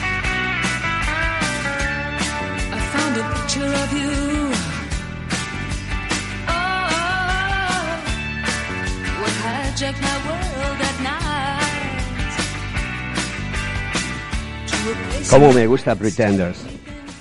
Cómo 15.29 15.51
me 15.51 15.65
gusta 15.65 15.95
Pretenders. 15.95 16.63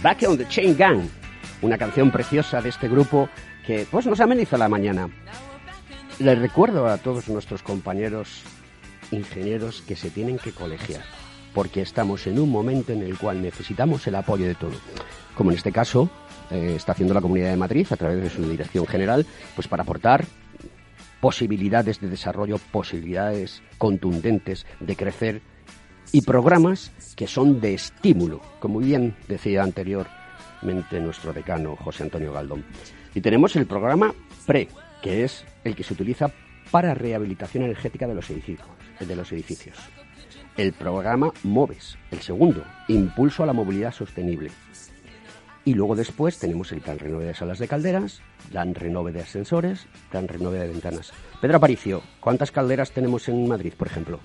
Back 0.02 0.24
on 0.28 0.36
the 0.36 0.46
Chain 0.46 0.76
Gang, 0.76 1.08
una 1.62 1.78
canción 1.78 2.10
preciosa 2.10 2.60
de 2.60 2.68
este 2.68 2.86
grupo 2.86 3.28
que 3.66 3.86
pues 3.90 4.06
nos 4.06 4.20
ameniza 4.20 4.58
la 4.58 4.68
mañana. 4.68 5.08
Les 6.18 6.38
recuerdo 6.38 6.86
a 6.88 6.98
todos 6.98 7.30
nuestros 7.30 7.62
compañeros 7.62 8.42
ingenieros 9.12 9.80
que 9.80 9.96
se 9.96 10.10
tienen 10.10 10.38
que 10.38 10.52
colegiar, 10.52 11.02
porque 11.54 11.82
estamos 11.82 12.26
en 12.26 12.38
un 12.38 12.50
momento 12.50 12.92
en 12.92 13.02
el 13.02 13.18
cual 13.18 13.42
necesitamos 13.42 14.06
el 14.06 14.14
apoyo 14.14 14.46
de 14.46 14.54
todo. 14.54 14.72
Como 15.34 15.50
en 15.50 15.56
este 15.56 15.72
caso 15.72 16.10
eh, 16.50 16.74
está 16.76 16.92
haciendo 16.92 17.14
la 17.14 17.20
Comunidad 17.20 17.50
de 17.50 17.56
Madrid 17.56 17.86
a 17.90 17.96
través 17.96 18.22
de 18.22 18.30
su 18.30 18.48
dirección 18.48 18.86
general, 18.86 19.26
pues 19.54 19.68
para 19.68 19.82
aportar 19.82 20.24
posibilidades 21.20 22.00
de 22.00 22.08
desarrollo, 22.08 22.58
posibilidades 22.58 23.62
contundentes 23.78 24.66
de 24.80 24.96
crecer 24.96 25.42
y 26.10 26.22
programas 26.22 26.90
que 27.16 27.26
son 27.26 27.60
de 27.60 27.74
estímulo, 27.74 28.40
como 28.58 28.80
bien 28.80 29.14
decía 29.28 29.62
anteriormente 29.62 31.00
nuestro 31.00 31.32
decano 31.32 31.76
José 31.76 32.02
Antonio 32.02 32.32
Galdón. 32.32 32.64
Y 33.14 33.20
tenemos 33.20 33.56
el 33.56 33.66
programa 33.66 34.14
PRE, 34.46 34.68
que 35.00 35.24
es 35.24 35.44
el 35.64 35.76
que 35.76 35.84
se 35.84 35.94
utiliza 35.94 36.32
para 36.70 36.94
rehabilitación 36.94 37.64
energética 37.64 38.06
de 38.06 38.14
los 38.14 38.28
edificios. 38.30 38.68
De 38.98 39.16
los 39.16 39.30
edificios. 39.32 39.76
El 40.56 40.74
programa 40.74 41.32
MOVES, 41.44 41.96
el 42.10 42.20
segundo, 42.20 42.62
Impulso 42.88 43.42
a 43.42 43.46
la 43.46 43.54
Movilidad 43.54 43.90
Sostenible. 43.90 44.50
Y 45.64 45.72
luego 45.72 45.96
después 45.96 46.38
tenemos 46.38 46.72
el 46.72 46.82
plan 46.82 46.98
renove 46.98 47.24
de 47.24 47.34
salas 47.34 47.58
de 47.58 47.68
calderas, 47.68 48.20
plan 48.50 48.74
renove 48.74 49.12
de 49.12 49.22
ascensores, 49.22 49.86
plan 50.10 50.28
renove 50.28 50.58
de 50.58 50.68
ventanas. 50.68 51.10
Pedro 51.40 51.56
Aparicio, 51.56 52.02
¿cuántas 52.20 52.50
calderas 52.50 52.90
tenemos 52.90 53.30
en 53.30 53.48
Madrid, 53.48 53.72
por 53.74 53.86
ejemplo? 53.86 54.20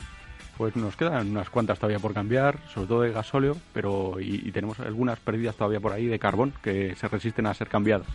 Pues 0.58 0.76
nos 0.76 0.98
quedan 0.98 1.30
unas 1.30 1.50
cuantas 1.50 1.80
todavía 1.80 2.00
por 2.00 2.14
cambiar, 2.14 2.60
sobre 2.74 2.88
todo 2.88 3.02
de 3.04 3.12
gasóleo, 3.14 3.56
pero 3.72 4.20
y, 4.20 4.52
tenemos 4.52 4.82
algunas 4.82 5.20
perdidas 5.20 5.56
todavía 5.56 5.80
por 5.80 5.94
ahí 5.94 6.08
de 6.08 6.20
carbón 6.20 6.52
que 6.62 6.94
se 6.96 7.08
resisten 7.08 7.46
a 7.46 7.54
ser 7.54 7.70
cambiadas. 7.70 8.08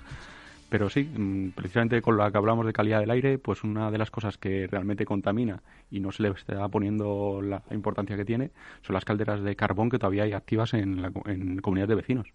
Pero 0.73 0.89
sí, 0.89 1.05
mm, 1.05 1.51
precisamente 1.51 2.01
con 2.01 2.17
la 2.17 2.31
que 2.31 2.39
hablamos 2.39 2.65
de 2.65 2.73
calidad 2.73 3.01
del 3.01 3.11
aire, 3.11 3.37
pues 3.37 3.63
una 3.63 3.91
de 3.91 3.99
las 3.99 4.11
cosas 4.11 4.39
que 4.39 4.67
realmente 4.67 5.05
contamina 5.05 5.63
y 5.91 6.01
no 6.01 6.11
se 6.13 6.23
le 6.23 6.31
está 6.31 6.67
poniendo 6.69 7.43
la 7.43 7.63
importancia 7.73 8.17
que 8.17 8.25
tiene 8.25 8.53
son 8.81 8.95
las 8.95 9.05
calderas 9.05 9.43
de 9.43 9.55
carbón 9.55 9.91
que 9.91 9.99
todavía 9.99 10.23
hay 10.23 10.33
activas 10.33 10.73
en, 10.73 11.03
la, 11.03 11.13
en 11.27 11.61
comunidades 11.61 11.91
de 11.91 11.95
vecinos 11.97 12.29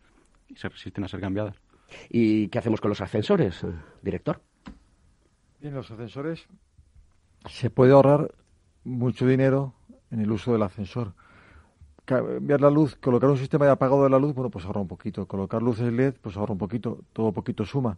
y 0.50 0.56
se 0.56 0.70
resisten 0.70 1.04
a 1.04 1.08
ser 1.08 1.20
cambiadas. 1.20 1.56
¿Y 2.12 2.50
qué 2.50 2.60
hacemos 2.60 2.80
con 2.80 2.90
los 2.90 3.02
ascensores, 3.02 3.66
director? 4.04 4.40
Bien, 5.60 5.74
los 5.74 5.90
ascensores 5.90 6.48
se 7.48 7.72
puede 7.72 7.94
ahorrar 7.94 8.36
mucho 8.84 9.26
dinero 9.26 9.74
en 10.12 10.20
el 10.20 10.32
uso 10.32 10.54
del 10.54 10.62
ascensor. 10.62 11.16
Cambiar 12.08 12.62
la 12.62 12.70
luz, 12.70 12.96
colocar 12.96 13.30
un 13.30 13.36
sistema 13.36 13.66
de 13.66 13.72
apagado 13.72 14.06
de 14.06 14.10
la 14.10 14.18
luz, 14.18 14.34
bueno, 14.34 14.50
pues 14.50 14.64
ahorra 14.64 14.80
un 14.80 14.88
poquito. 14.88 15.26
Colocar 15.26 15.62
luces 15.62 15.92
LED, 15.92 16.14
pues 16.22 16.38
ahorra 16.38 16.54
un 16.54 16.58
poquito, 16.58 17.00
todo 17.12 17.34
poquito 17.34 17.66
suma. 17.66 17.98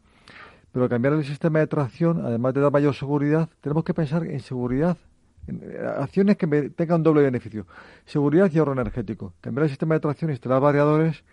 Pero 0.71 0.89
cambiar 0.89 1.13
el 1.13 1.23
sistema 1.23 1.59
de 1.59 1.67
tracción, 1.67 2.25
además 2.25 2.55
de 2.55 2.61
dar 2.61 2.71
mayor 2.71 2.95
seguridad, 2.95 3.49
tenemos 3.61 3.83
que 3.83 3.93
pensar 3.93 4.25
en 4.25 4.39
seguridad, 4.39 4.97
en 5.45 5.61
eh, 5.61 5.77
acciones 5.99 6.37
que 6.37 6.47
tengan 6.71 7.03
doble 7.03 7.21
beneficio. 7.21 7.67
Seguridad 8.07 8.49
y 8.51 8.57
ahorro 8.57 8.71
energético. 8.71 9.33
Cambiar 9.41 9.65
el 9.65 9.69
sistema 9.69 9.93
de 9.93 9.99
tracción, 9.99 10.31
instalar 10.31 10.59
variadores, 10.59 11.23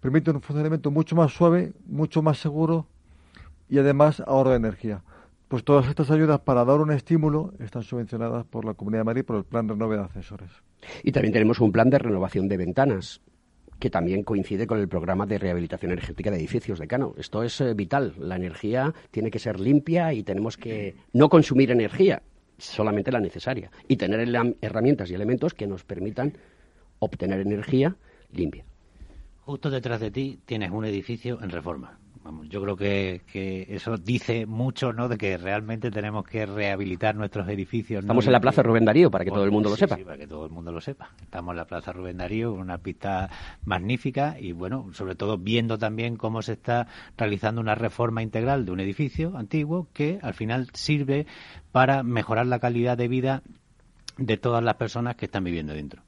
permite 0.00 0.30
un 0.30 0.40
funcionamiento 0.40 0.92
mucho 0.92 1.16
más 1.16 1.32
suave, 1.32 1.72
mucho 1.84 2.22
más 2.22 2.38
seguro 2.38 2.86
y 3.68 3.78
además 3.78 4.20
ahorro 4.24 4.50
de 4.50 4.56
energía. 4.56 5.02
Pues 5.50 5.64
todas 5.64 5.88
estas 5.88 6.12
ayudas 6.12 6.38
para 6.38 6.64
dar 6.64 6.78
un 6.78 6.92
estímulo 6.92 7.52
están 7.58 7.82
subvencionadas 7.82 8.46
por 8.46 8.64
la 8.64 8.74
Comunidad 8.74 9.00
de 9.00 9.04
Madrid 9.06 9.24
por 9.24 9.34
el 9.34 9.42
Plan 9.42 9.68
Renove 9.68 9.96
de 9.96 10.04
Ascensores. 10.04 10.48
Y 11.02 11.10
también 11.10 11.32
tenemos 11.32 11.58
un 11.58 11.72
plan 11.72 11.90
de 11.90 11.98
renovación 11.98 12.46
de 12.46 12.56
ventanas 12.56 13.20
que 13.80 13.90
también 13.90 14.22
coincide 14.22 14.68
con 14.68 14.78
el 14.78 14.86
programa 14.86 15.26
de 15.26 15.38
rehabilitación 15.38 15.90
energética 15.90 16.30
de 16.30 16.36
edificios 16.36 16.78
de 16.78 16.86
Cano. 16.86 17.14
Esto 17.18 17.42
es 17.42 17.60
eh, 17.60 17.74
vital. 17.74 18.14
La 18.16 18.36
energía 18.36 18.94
tiene 19.10 19.32
que 19.32 19.40
ser 19.40 19.58
limpia 19.58 20.12
y 20.12 20.22
tenemos 20.22 20.56
que 20.56 20.94
no 21.14 21.28
consumir 21.28 21.72
energía, 21.72 22.22
solamente 22.56 23.10
la 23.10 23.18
necesaria, 23.18 23.72
y 23.88 23.96
tener 23.96 24.20
herramientas 24.60 25.10
y 25.10 25.14
elementos 25.14 25.54
que 25.54 25.66
nos 25.66 25.82
permitan 25.82 26.32
obtener 27.00 27.40
energía 27.40 27.96
limpia. 28.30 28.64
Justo 29.40 29.68
detrás 29.68 29.98
de 29.98 30.12
ti 30.12 30.38
tienes 30.46 30.70
un 30.70 30.84
edificio 30.84 31.42
en 31.42 31.50
reforma. 31.50 31.99
Vamos, 32.22 32.50
yo 32.50 32.60
creo 32.60 32.76
que, 32.76 33.22
eso 33.70 33.96
dice 33.96 34.44
mucho, 34.44 34.92
¿no? 34.92 35.08
De 35.08 35.16
que 35.16 35.38
realmente 35.38 35.90
tenemos 35.90 36.26
que 36.26 36.44
rehabilitar 36.44 37.14
nuestros 37.16 37.48
edificios. 37.48 38.04
Estamos 38.04 38.26
en 38.26 38.32
la 38.32 38.40
Plaza 38.40 38.62
Rubén 38.62 38.84
Darío, 38.84 39.10
para 39.10 39.24
que 39.24 39.30
todo 39.30 39.44
el 39.44 39.50
mundo 39.50 39.70
lo 39.70 39.76
sepa. 39.76 39.96
Sí, 39.96 40.04
para 40.04 40.18
que 40.18 40.26
todo 40.26 40.44
el 40.44 40.52
mundo 40.52 40.70
lo 40.70 40.82
sepa. 40.82 41.10
Estamos 41.22 41.52
en 41.52 41.56
la 41.56 41.64
Plaza 41.64 41.92
Rubén 41.92 42.18
Darío, 42.18 42.52
una 42.52 42.76
pista 42.76 43.30
magnífica 43.64 44.36
y, 44.38 44.52
bueno, 44.52 44.88
sobre 44.92 45.14
todo 45.14 45.38
viendo 45.38 45.78
también 45.78 46.16
cómo 46.16 46.42
se 46.42 46.52
está 46.52 46.88
realizando 47.16 47.60
una 47.60 47.74
reforma 47.74 48.22
integral 48.22 48.66
de 48.66 48.72
un 48.72 48.80
edificio 48.80 49.34
antiguo 49.38 49.88
que 49.94 50.18
al 50.20 50.34
final 50.34 50.68
sirve 50.74 51.26
para 51.72 52.02
mejorar 52.02 52.46
la 52.46 52.58
calidad 52.58 52.98
de 52.98 53.08
vida 53.08 53.42
de 54.18 54.36
todas 54.36 54.62
las 54.62 54.74
personas 54.74 55.16
que 55.16 55.24
están 55.24 55.44
viviendo 55.44 55.72
dentro. 55.72 56.02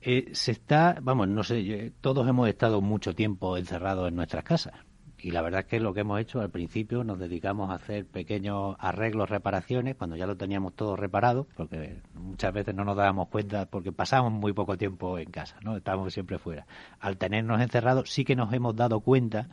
Eh, 0.00 0.30
se 0.32 0.52
está, 0.52 0.98
vamos, 1.02 1.26
no 1.26 1.42
sé, 1.42 1.92
todos 2.00 2.28
hemos 2.28 2.48
estado 2.48 2.80
mucho 2.80 3.12
tiempo 3.14 3.56
encerrados 3.56 4.08
en 4.08 4.14
nuestras 4.14 4.44
casas. 4.44 4.74
Y 5.22 5.30
la 5.30 5.40
verdad 5.40 5.60
es 5.60 5.66
que 5.66 5.78
lo 5.78 5.94
que 5.94 6.00
hemos 6.00 6.20
hecho 6.20 6.40
al 6.40 6.50
principio 6.50 7.04
nos 7.04 7.18
dedicamos 7.18 7.70
a 7.70 7.74
hacer 7.74 8.04
pequeños 8.04 8.74
arreglos, 8.80 9.30
reparaciones, 9.30 9.94
cuando 9.94 10.16
ya 10.16 10.26
lo 10.26 10.36
teníamos 10.36 10.74
todo 10.74 10.96
reparado, 10.96 11.46
porque 11.56 11.98
muchas 12.14 12.52
veces 12.52 12.74
no 12.74 12.84
nos 12.84 12.96
dábamos 12.96 13.28
cuenta 13.28 13.66
porque 13.66 13.92
pasamos 13.92 14.32
muy 14.32 14.52
poco 14.52 14.76
tiempo 14.76 15.18
en 15.18 15.30
casa, 15.30 15.56
¿no? 15.62 15.76
Estábamos 15.76 16.12
siempre 16.12 16.38
fuera. 16.38 16.66
Al 16.98 17.18
tenernos 17.18 17.60
encerrados 17.60 18.10
sí 18.10 18.24
que 18.24 18.34
nos 18.34 18.52
hemos 18.52 18.74
dado 18.74 19.00
cuenta 19.00 19.48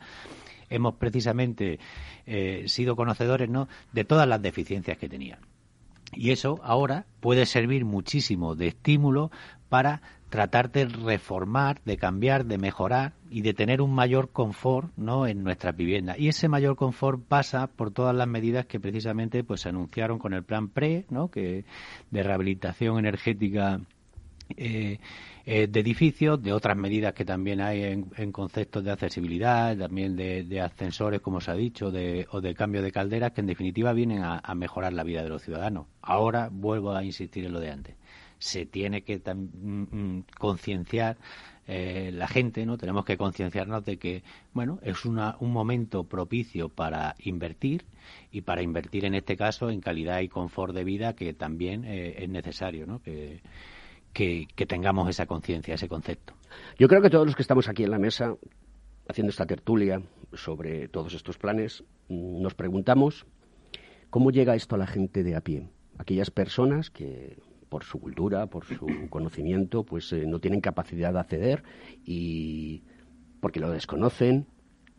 hemos 0.70 0.94
precisamente 0.94 1.78
eh, 2.26 2.64
sido 2.68 2.96
conocedores 2.96 3.50
¿no? 3.50 3.68
de 3.92 4.04
todas 4.04 4.26
las 4.26 4.40
deficiencias 4.40 4.96
que 4.96 5.08
tenían. 5.08 5.40
Y 6.12 6.30
eso 6.30 6.60
ahora 6.62 7.06
puede 7.20 7.46
servir 7.46 7.84
muchísimo 7.84 8.56
de 8.56 8.68
estímulo 8.68 9.30
para 9.68 10.02
tratar 10.30 10.70
de 10.70 10.86
reformar, 10.86 11.80
de 11.84 11.96
cambiar, 11.96 12.46
de 12.46 12.56
mejorar 12.56 13.12
y 13.30 13.42
de 13.42 13.52
tener 13.52 13.82
un 13.82 13.92
mayor 13.92 14.30
confort 14.30 14.90
¿no? 14.96 15.26
en 15.26 15.42
nuestras 15.42 15.76
viviendas. 15.76 16.18
Y 16.18 16.28
ese 16.28 16.48
mayor 16.48 16.76
confort 16.76 17.20
pasa 17.20 17.66
por 17.66 17.90
todas 17.90 18.14
las 18.14 18.28
medidas 18.28 18.66
que 18.66 18.80
precisamente 18.80 19.44
pues, 19.44 19.62
se 19.62 19.68
anunciaron 19.68 20.18
con 20.18 20.32
el 20.32 20.44
plan 20.44 20.68
PRE, 20.68 21.04
¿no? 21.10 21.30
que, 21.30 21.64
de 22.10 22.22
rehabilitación 22.22 22.98
energética 22.98 23.80
eh, 24.56 24.98
eh, 25.46 25.66
de 25.66 25.80
edificios, 25.80 26.40
de 26.40 26.52
otras 26.52 26.76
medidas 26.76 27.12
que 27.12 27.24
también 27.24 27.60
hay 27.60 27.82
en, 27.82 28.32
conceptos 28.32 28.84
de 28.84 28.92
accesibilidad, 28.92 29.76
también 29.76 30.14
de, 30.14 30.60
ascensores, 30.60 31.20
como 31.20 31.40
se 31.40 31.50
ha 31.50 31.54
dicho, 31.54 31.90
de, 31.90 32.28
o 32.30 32.40
de 32.40 32.54
cambio 32.54 32.82
de 32.82 32.92
calderas, 32.92 33.32
que 33.32 33.40
en 33.40 33.48
definitiva 33.48 33.92
vienen 33.92 34.22
a 34.22 34.54
mejorar 34.54 34.92
la 34.92 35.02
vida 35.02 35.24
de 35.24 35.28
los 35.28 35.42
ciudadanos. 35.42 35.86
Ahora 36.02 36.50
vuelvo 36.52 36.92
a 36.92 37.02
insistir 37.02 37.46
en 37.46 37.52
lo 37.52 37.58
de 37.58 37.70
antes 37.70 37.96
se 38.40 38.66
tiene 38.66 39.02
que 39.02 39.18
mm, 39.18 39.96
mm, 39.96 40.24
concienciar 40.38 41.18
eh, 41.68 42.10
la 42.12 42.26
gente, 42.26 42.66
¿no? 42.66 42.76
Tenemos 42.76 43.04
que 43.04 43.16
concienciarnos 43.16 43.84
de 43.84 43.98
que, 43.98 44.24
bueno, 44.52 44.80
es 44.82 45.04
una, 45.04 45.36
un 45.38 45.52
momento 45.52 46.04
propicio 46.04 46.68
para 46.68 47.14
invertir 47.20 47.84
y 48.32 48.40
para 48.40 48.62
invertir 48.62 49.04
en 49.04 49.14
este 49.14 49.36
caso 49.36 49.70
en 49.70 49.80
calidad 49.80 50.20
y 50.20 50.28
confort 50.28 50.74
de 50.74 50.82
vida 50.82 51.14
que 51.14 51.32
también 51.32 51.84
eh, 51.84 52.16
es 52.24 52.28
necesario, 52.28 52.86
¿no? 52.86 53.00
Que, 53.00 53.40
que, 54.12 54.48
que 54.56 54.66
tengamos 54.66 55.08
esa 55.08 55.26
conciencia, 55.26 55.74
ese 55.74 55.88
concepto. 55.88 56.34
Yo 56.76 56.88
creo 56.88 57.02
que 57.02 57.10
todos 57.10 57.26
los 57.26 57.36
que 57.36 57.42
estamos 57.42 57.68
aquí 57.68 57.84
en 57.84 57.92
la 57.92 57.98
mesa 57.98 58.34
haciendo 59.06 59.30
esta 59.30 59.46
tertulia 59.46 60.02
sobre 60.32 60.88
todos 60.88 61.14
estos 61.14 61.36
planes, 61.36 61.84
mm, 62.08 62.40
nos 62.40 62.54
preguntamos 62.54 63.26
cómo 64.08 64.30
llega 64.30 64.56
esto 64.56 64.74
a 64.74 64.78
la 64.78 64.86
gente 64.86 65.22
de 65.22 65.36
a 65.36 65.40
pie, 65.40 65.68
aquellas 65.98 66.30
personas 66.30 66.90
que 66.90 67.36
por 67.70 67.84
su 67.84 67.98
cultura, 67.98 68.48
por 68.48 68.66
su 68.66 69.08
conocimiento, 69.08 69.84
pues 69.84 70.12
eh, 70.12 70.26
no 70.26 70.40
tienen 70.40 70.60
capacidad 70.60 71.12
de 71.14 71.20
acceder 71.20 71.62
y 72.04 72.82
porque 73.40 73.60
lo 73.60 73.70
desconocen. 73.70 74.46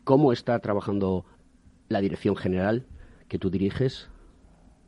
¿Cómo 0.02 0.32
está 0.32 0.58
trabajando 0.58 1.24
la 1.88 2.00
dirección 2.00 2.34
general 2.34 2.86
que 3.28 3.38
tú 3.38 3.50
diriges, 3.50 4.08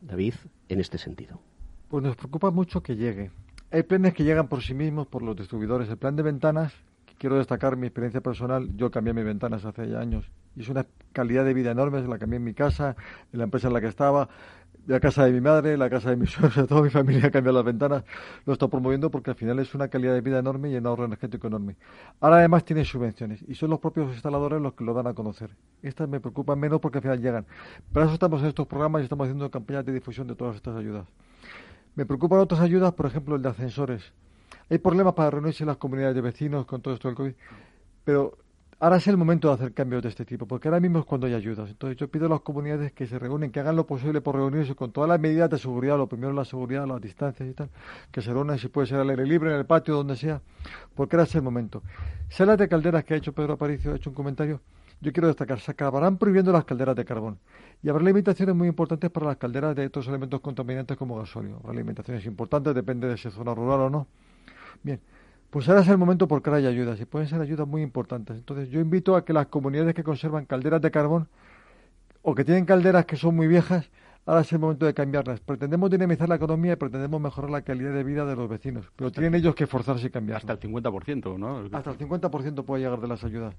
David, 0.00 0.34
en 0.68 0.80
este 0.80 0.98
sentido? 0.98 1.40
Pues 1.88 2.02
nos 2.02 2.16
preocupa 2.16 2.50
mucho 2.50 2.82
que 2.82 2.96
llegue. 2.96 3.30
Hay 3.70 3.84
planes 3.84 4.14
que 4.14 4.24
llegan 4.24 4.48
por 4.48 4.62
sí 4.62 4.74
mismos, 4.74 5.06
por 5.06 5.22
los 5.22 5.36
distribuidores. 5.36 5.88
El 5.88 5.98
plan 5.98 6.16
de 6.16 6.22
ventanas, 6.22 6.72
quiero 7.18 7.36
destacar 7.36 7.76
mi 7.76 7.86
experiencia 7.86 8.20
personal, 8.20 8.74
yo 8.76 8.90
cambié 8.90 9.12
mis 9.12 9.24
ventanas 9.24 9.64
hace 9.64 9.94
años. 9.96 10.30
Y 10.56 10.62
es 10.62 10.68
una 10.68 10.86
calidad 11.12 11.44
de 11.44 11.54
vida 11.54 11.70
enorme, 11.70 12.00
la 12.02 12.18
cambié 12.18 12.38
en 12.38 12.44
mi 12.44 12.54
casa, 12.54 12.96
en 13.32 13.38
la 13.38 13.44
empresa 13.44 13.68
en 13.68 13.74
la 13.74 13.80
que 13.80 13.88
estaba, 13.88 14.28
la 14.86 15.00
casa 15.00 15.24
de 15.24 15.32
mi 15.32 15.40
madre, 15.40 15.76
la 15.76 15.88
casa 15.88 16.10
de 16.10 16.16
mi 16.16 16.26
suegra, 16.28 16.66
toda 16.66 16.82
mi 16.82 16.90
familia 16.90 17.30
cambia 17.30 17.52
las 17.52 17.64
ventanas, 17.64 18.04
lo 18.44 18.52
está 18.52 18.68
promoviendo 18.68 19.10
porque 19.10 19.30
al 19.30 19.36
final 19.36 19.58
es 19.58 19.74
una 19.74 19.88
calidad 19.88 20.14
de 20.14 20.20
vida 20.20 20.38
enorme 20.38 20.70
y 20.70 20.76
un 20.76 20.86
ahorro 20.86 21.04
energético 21.04 21.46
enorme. 21.46 21.76
Ahora 22.20 22.38
además 22.38 22.64
tiene 22.64 22.84
subvenciones 22.84 23.42
y 23.48 23.54
son 23.54 23.70
los 23.70 23.80
propios 23.80 24.12
instaladores 24.12 24.60
los 24.60 24.74
que 24.74 24.84
lo 24.84 24.94
dan 24.94 25.06
a 25.06 25.14
conocer. 25.14 25.50
Estas 25.82 26.08
me 26.08 26.20
preocupan 26.20 26.58
menos 26.58 26.80
porque 26.80 26.98
al 26.98 27.02
final 27.02 27.20
llegan. 27.20 27.46
Para 27.92 28.06
eso 28.06 28.14
estamos 28.14 28.42
en 28.42 28.48
estos 28.48 28.66
programas 28.66 29.02
y 29.02 29.04
estamos 29.04 29.24
haciendo 29.24 29.50
campañas 29.50 29.84
de 29.84 29.92
difusión 29.92 30.26
de 30.26 30.34
todas 30.34 30.56
estas 30.56 30.76
ayudas. 30.76 31.06
Me 31.94 32.06
preocupan 32.06 32.40
otras 32.40 32.60
ayudas, 32.60 32.92
por 32.92 33.06
ejemplo, 33.06 33.36
el 33.36 33.42
de 33.42 33.48
ascensores. 33.48 34.12
Hay 34.68 34.78
problemas 34.78 35.14
para 35.14 35.30
reunirse 35.30 35.62
en 35.62 35.68
las 35.68 35.76
comunidades 35.76 36.14
de 36.14 36.20
vecinos 36.20 36.66
con 36.66 36.80
todo 36.80 36.94
esto 36.94 37.08
del 37.08 37.16
COVID, 37.16 37.32
pero 38.04 38.38
Ahora 38.84 38.98
es 38.98 39.06
el 39.06 39.16
momento 39.16 39.48
de 39.48 39.54
hacer 39.54 39.72
cambios 39.72 40.02
de 40.02 40.10
este 40.10 40.26
tipo, 40.26 40.46
porque 40.46 40.68
ahora 40.68 40.78
mismo 40.78 40.98
es 40.98 41.06
cuando 41.06 41.26
hay 41.26 41.32
ayudas. 41.32 41.70
Entonces 41.70 41.96
yo 41.96 42.08
pido 42.08 42.26
a 42.26 42.28
las 42.28 42.42
comunidades 42.42 42.92
que 42.92 43.06
se 43.06 43.18
reúnen, 43.18 43.50
que 43.50 43.58
hagan 43.58 43.76
lo 43.76 43.86
posible 43.86 44.20
por 44.20 44.36
reunirse 44.36 44.74
con 44.74 44.92
todas 44.92 45.08
las 45.08 45.18
medidas 45.18 45.48
de 45.48 45.56
seguridad, 45.56 45.96
lo 45.96 46.06
primero 46.06 46.34
la 46.34 46.44
seguridad, 46.44 46.86
las 46.86 47.00
distancias 47.00 47.48
y 47.48 47.54
tal, 47.54 47.70
que 48.12 48.20
se 48.20 48.30
reúnan 48.30 48.58
si 48.58 48.68
puede 48.68 48.86
ser 48.86 49.00
al 49.00 49.08
aire 49.08 49.24
libre, 49.24 49.54
en 49.54 49.56
el 49.56 49.64
patio, 49.64 49.94
donde 49.94 50.16
sea, 50.16 50.42
porque 50.94 51.16
ahora 51.16 51.24
es 51.24 51.34
el 51.34 51.40
momento. 51.40 51.82
Salas 52.28 52.58
de 52.58 52.68
calderas 52.68 53.04
que 53.04 53.14
ha 53.14 53.16
hecho 53.16 53.32
Pedro 53.32 53.54
Aparicio, 53.54 53.90
ha 53.90 53.96
hecho 53.96 54.10
un 54.10 54.16
comentario, 54.16 54.60
yo 55.00 55.14
quiero 55.14 55.28
destacar, 55.28 55.60
se 55.60 55.70
acabarán 55.70 56.18
prohibiendo 56.18 56.52
las 56.52 56.66
calderas 56.66 56.94
de 56.94 57.06
carbón 57.06 57.38
y 57.82 57.88
habrá 57.88 58.04
limitaciones 58.04 58.54
muy 58.54 58.68
importantes 58.68 59.10
para 59.10 59.28
las 59.28 59.38
calderas 59.38 59.74
de 59.74 59.86
estos 59.86 60.06
elementos 60.08 60.42
contaminantes 60.42 60.98
como 60.98 61.16
gasóleo. 61.16 61.58
Habrá 61.64 61.72
limitaciones 61.72 62.26
importantes, 62.26 62.74
depende 62.74 63.08
de 63.08 63.16
si 63.16 63.28
es 63.28 63.34
zona 63.34 63.54
rural 63.54 63.80
o 63.80 63.88
no. 63.88 64.06
Bien, 64.82 65.00
Pues 65.54 65.68
ahora 65.68 65.82
es 65.82 65.88
el 65.88 65.98
momento 65.98 66.26
porque 66.26 66.50
ahora 66.50 66.58
hay 66.58 66.66
ayudas 66.66 67.00
y 67.00 67.04
pueden 67.04 67.28
ser 67.28 67.40
ayudas 67.40 67.68
muy 67.68 67.80
importantes. 67.80 68.36
Entonces 68.36 68.70
yo 68.70 68.80
invito 68.80 69.14
a 69.14 69.24
que 69.24 69.32
las 69.32 69.46
comunidades 69.46 69.94
que 69.94 70.02
conservan 70.02 70.46
calderas 70.46 70.82
de 70.82 70.90
carbón 70.90 71.28
o 72.22 72.34
que 72.34 72.44
tienen 72.44 72.64
calderas 72.64 73.06
que 73.06 73.14
son 73.14 73.36
muy 73.36 73.46
viejas, 73.46 73.88
ahora 74.26 74.40
es 74.40 74.52
el 74.52 74.58
momento 74.58 74.84
de 74.84 74.94
cambiarlas. 74.94 75.38
Pretendemos 75.38 75.88
dinamizar 75.92 76.28
la 76.28 76.34
economía 76.34 76.72
y 76.72 76.76
pretendemos 76.76 77.20
mejorar 77.20 77.50
la 77.50 77.62
calidad 77.62 77.94
de 77.94 78.02
vida 78.02 78.24
de 78.24 78.34
los 78.34 78.48
vecinos, 78.48 78.90
pero 78.96 79.12
tienen 79.12 79.36
ellos 79.36 79.54
que 79.54 79.62
esforzarse 79.62 80.08
y 80.08 80.10
cambiar. 80.10 80.38
Hasta 80.38 80.54
el 80.54 80.58
50%, 80.58 81.38
¿no? 81.38 81.58
Hasta 81.72 81.92
el 81.92 81.98
50% 81.98 82.64
puede 82.64 82.82
llegar 82.82 83.00
de 83.00 83.06
las 83.06 83.22
ayudas. 83.22 83.54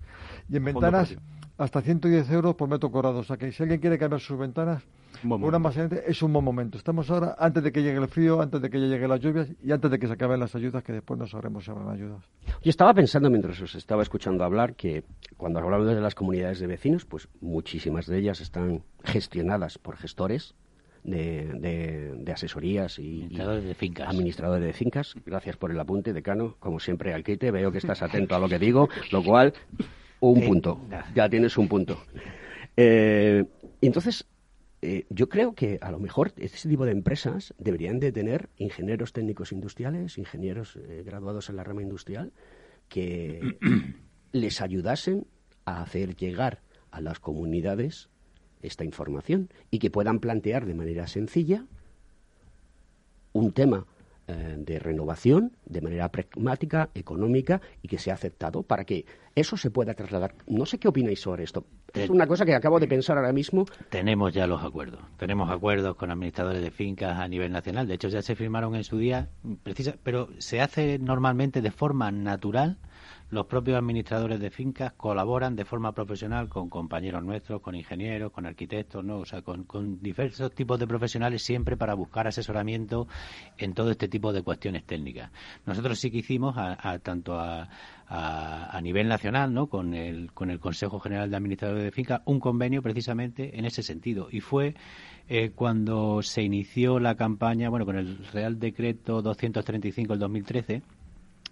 Y 0.49 0.57
en 0.57 0.65
ventanas, 0.65 1.15
hasta 1.57 1.81
110 1.81 2.29
euros 2.29 2.55
por 2.55 2.67
metro 2.67 2.91
cuadrado. 2.91 3.19
O 3.19 3.23
sea 3.23 3.37
que 3.37 3.53
si 3.53 3.63
alguien 3.63 3.79
quiere 3.79 3.97
cambiar 3.97 4.19
sus 4.19 4.37
ventanas, 4.37 4.83
una 5.23 5.59
más 5.59 5.77
es 5.77 6.21
un 6.21 6.33
buen 6.33 6.45
momento. 6.45 6.77
Estamos 6.77 7.09
ahora 7.09 7.35
antes 7.39 7.63
de 7.63 7.71
que 7.71 7.81
llegue 7.81 7.97
el 7.97 8.07
frío, 8.07 8.41
antes 8.41 8.61
de 8.61 8.69
que 8.69 8.77
lleguen 8.77 9.09
las 9.09 9.19
lluvias 9.19 9.47
y 9.63 9.71
antes 9.71 9.89
de 9.91 9.99
que 9.99 10.07
se 10.07 10.13
acaben 10.13 10.39
las 10.39 10.55
ayudas, 10.55 10.83
que 10.83 10.93
después 10.93 11.19
no 11.19 11.27
sabremos 11.27 11.65
si 11.65 11.71
habrán 11.71 11.89
ayudas. 11.89 12.23
Yo 12.61 12.69
estaba 12.69 12.93
pensando 12.93 13.29
mientras 13.29 13.59
os 13.61 13.75
estaba 13.75 14.03
escuchando 14.03 14.43
hablar 14.43 14.75
que 14.75 15.03
cuando 15.37 15.59
hablamos 15.59 15.87
de 15.87 15.99
las 16.01 16.15
comunidades 16.15 16.59
de 16.59 16.67
vecinos, 16.67 17.05
pues 17.05 17.27
muchísimas 17.41 18.07
de 18.07 18.17
ellas 18.19 18.41
están 18.41 18.83
gestionadas 19.03 19.77
por 19.77 19.97
gestores 19.97 20.55
de, 21.05 22.31
asesorías 22.33 22.99
y 22.99 23.23
administradores 23.23 23.63
de 23.65 23.75
fincas. 23.75 24.09
Administradores 24.09 24.65
de 24.65 24.73
fincas. 24.73 25.15
Gracias 25.25 25.57
por 25.57 25.71
el 25.71 25.79
apunte, 25.79 26.13
decano. 26.13 26.55
Como 26.59 26.79
siempre, 26.79 27.13
al 27.13 27.23
quite. 27.23 27.51
Veo 27.51 27.71
que 27.71 27.77
estás 27.77 28.01
atento 28.01 28.35
a 28.35 28.39
lo 28.39 28.49
que 28.49 28.59
digo, 28.59 28.89
lo 29.11 29.23
cual, 29.23 29.53
un 30.19 30.41
punto. 30.41 30.79
Ya 31.13 31.29
tienes 31.29 31.57
un 31.57 31.67
punto. 31.67 31.99
Eh, 32.77 33.45
entonces, 33.81 34.25
eh, 34.85 35.07
yo 35.09 35.29
creo 35.29 35.55
que 35.55 35.79
a 35.81 35.89
lo 35.89 35.97
mejor 35.97 36.31
este 36.37 36.69
tipo 36.69 36.85
de 36.85 36.91
empresas 36.91 37.55
deberían 37.57 37.99
de 37.99 38.11
tener 38.11 38.49
ingenieros 38.57 39.13
técnicos 39.13 39.51
industriales, 39.51 40.19
ingenieros 40.19 40.75
eh, 40.75 41.01
graduados 41.03 41.49
en 41.49 41.55
la 41.55 41.63
rama 41.63 41.81
industrial, 41.81 42.33
que 42.87 43.57
les 44.31 44.61
ayudasen 44.61 45.25
a 45.65 45.81
hacer 45.81 46.15
llegar 46.15 46.61
a 46.91 47.01
las 47.01 47.19
comunidades 47.19 48.09
esta 48.61 48.83
información 48.83 49.49
y 49.71 49.79
que 49.79 49.89
puedan 49.89 50.19
plantear 50.19 50.67
de 50.67 50.75
manera 50.75 51.07
sencilla 51.07 51.65
un 53.33 53.53
tema 53.53 53.87
eh, 54.27 54.55
de 54.59 54.77
renovación 54.77 55.57
de 55.65 55.81
manera 55.81 56.11
pragmática, 56.11 56.91
económica 56.93 57.59
y 57.81 57.87
que 57.87 57.97
sea 57.97 58.13
aceptado 58.13 58.61
para 58.61 58.85
que 58.85 59.07
eso 59.35 59.57
se 59.57 59.69
pueda 59.69 59.93
trasladar. 59.93 60.33
No 60.47 60.65
sé 60.65 60.79
qué 60.79 60.87
opináis 60.87 61.19
sobre 61.19 61.43
esto. 61.43 61.65
Es 61.93 62.09
una 62.09 62.25
cosa 62.25 62.45
que 62.45 62.55
acabo 62.55 62.79
de 62.79 62.87
pensar 62.87 63.17
ahora 63.17 63.33
mismo. 63.33 63.65
Tenemos 63.89 64.33
ya 64.33 64.47
los 64.47 64.63
acuerdos. 64.63 65.01
Tenemos 65.17 65.51
acuerdos 65.51 65.97
con 65.97 66.09
administradores 66.09 66.61
de 66.61 66.71
fincas 66.71 67.19
a 67.19 67.27
nivel 67.27 67.51
nacional. 67.51 67.87
De 67.87 67.95
hecho, 67.95 68.07
ya 68.07 68.21
se 68.21 68.35
firmaron 68.35 68.75
en 68.75 68.85
su 68.85 68.97
día, 68.97 69.29
precisa, 69.63 69.95
pero 70.03 70.29
se 70.39 70.61
hace 70.61 70.99
normalmente 70.99 71.61
de 71.61 71.71
forma 71.71 72.11
natural 72.11 72.77
los 73.31 73.47
propios 73.47 73.77
administradores 73.77 74.39
de 74.39 74.51
fincas 74.51 74.93
colaboran 74.93 75.55
de 75.55 75.65
forma 75.65 75.93
profesional 75.93 76.47
con 76.47 76.69
compañeros 76.69 77.23
nuestros, 77.23 77.61
con 77.61 77.75
ingenieros, 77.75 78.31
con 78.31 78.45
arquitectos, 78.45 79.03
¿no? 79.03 79.17
O 79.17 79.25
sea, 79.25 79.41
con, 79.41 79.65
diversos 80.01 80.53
tipos 80.53 80.79
de 80.79 80.87
profesionales 80.87 81.43
siempre 81.43 81.75
para 81.75 81.95
buscar 81.95 82.27
asesoramiento 82.27 83.07
en 83.57 83.73
todo 83.73 83.91
este 83.91 84.07
tipo 84.07 84.31
de 84.31 84.43
cuestiones 84.43 84.85
técnicas. 84.85 85.31
Nosotros 85.65 85.99
sí 85.99 86.11
que 86.11 86.19
hicimos, 86.19 86.55
a, 86.57 86.99
tanto 86.99 87.39
a, 87.39 87.67
a, 88.07 88.79
nivel 88.81 89.07
nacional, 89.07 89.24
¿no? 89.31 89.67
Con 89.67 89.93
el, 89.93 90.31
con 90.33 90.49
el 90.49 90.59
Consejo 90.59 90.99
General 90.99 91.29
de 91.29 91.37
Administradores 91.37 91.83
de 91.83 91.91
Fincas, 91.91 92.21
un 92.25 92.39
convenio 92.39 92.81
precisamente 92.81 93.57
en 93.57 93.65
ese 93.65 93.83
sentido. 93.83 94.27
Y 94.31 94.39
fue 94.39 94.75
eh, 95.27 95.51
cuando 95.55 96.21
se 96.21 96.43
inició 96.43 96.99
la 96.99 97.15
campaña, 97.15 97.69
bueno, 97.69 97.85
con 97.85 97.97
el 97.97 98.17
Real 98.31 98.59
Decreto 98.59 99.21
235 99.21 100.13
del 100.13 100.19
2013, 100.19 100.81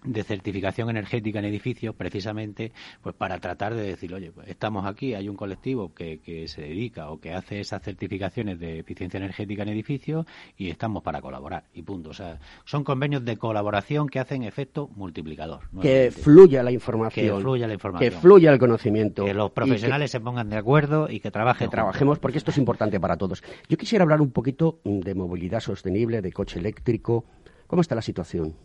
de 0.05 0.23
certificación 0.23 0.89
energética 0.89 1.39
en 1.39 1.45
edificios 1.45 1.95
precisamente 1.95 2.71
pues 3.01 3.15
para 3.15 3.39
tratar 3.39 3.75
de 3.75 3.83
decir 3.83 4.13
oye 4.13 4.31
pues 4.31 4.47
estamos 4.47 4.85
aquí 4.85 5.13
hay 5.13 5.29
un 5.29 5.35
colectivo 5.35 5.93
que, 5.93 6.19
que 6.19 6.47
se 6.47 6.61
dedica 6.61 7.09
o 7.09 7.19
que 7.19 7.33
hace 7.33 7.59
esas 7.59 7.81
certificaciones 7.81 8.59
de 8.59 8.79
eficiencia 8.79 9.17
energética 9.17 9.63
en 9.63 9.69
edificios 9.69 10.25
y 10.57 10.69
estamos 10.69 11.03
para 11.03 11.21
colaborar 11.21 11.65
y 11.73 11.81
punto. 11.81 12.09
O 12.09 12.13
sea 12.13 12.39
son 12.65 12.83
convenios 12.83 13.23
de 13.25 13.37
colaboración 13.37 14.07
que 14.07 14.19
hacen 14.19 14.43
efecto 14.43 14.89
multiplicador 14.95 15.61
que 15.81 16.11
fluya 16.11 16.63
la 16.63 16.71
información 16.71 17.37
que 17.37 17.41
fluya 17.41 17.67
la 17.67 17.73
información. 17.73 18.11
que 18.11 18.17
fluya 18.17 18.51
el 18.51 18.59
conocimiento 18.59 19.25
que 19.25 19.33
los 19.33 19.51
profesionales 19.51 20.11
se 20.11 20.19
pongan 20.19 20.49
de 20.49 20.57
acuerdo 20.57 21.09
y 21.09 21.19
que 21.19 21.31
trabajen 21.31 21.67
que 21.67 21.71
trabajemos 21.71 22.19
porque 22.19 22.37
esto 22.37 22.51
es 22.51 22.57
importante 22.57 22.99
para 22.99 23.17
todos. 23.17 23.43
Yo 23.69 23.77
quisiera 23.77 24.03
hablar 24.03 24.21
un 24.21 24.31
poquito 24.31 24.79
de 24.83 25.15
movilidad 25.15 25.59
sostenible 25.59 26.21
de 26.21 26.31
coche 26.31 26.59
eléctrico. 26.59 27.25
Cómo 27.67 27.81
está 27.81 27.95
la 27.95 28.01
situación 28.01 28.55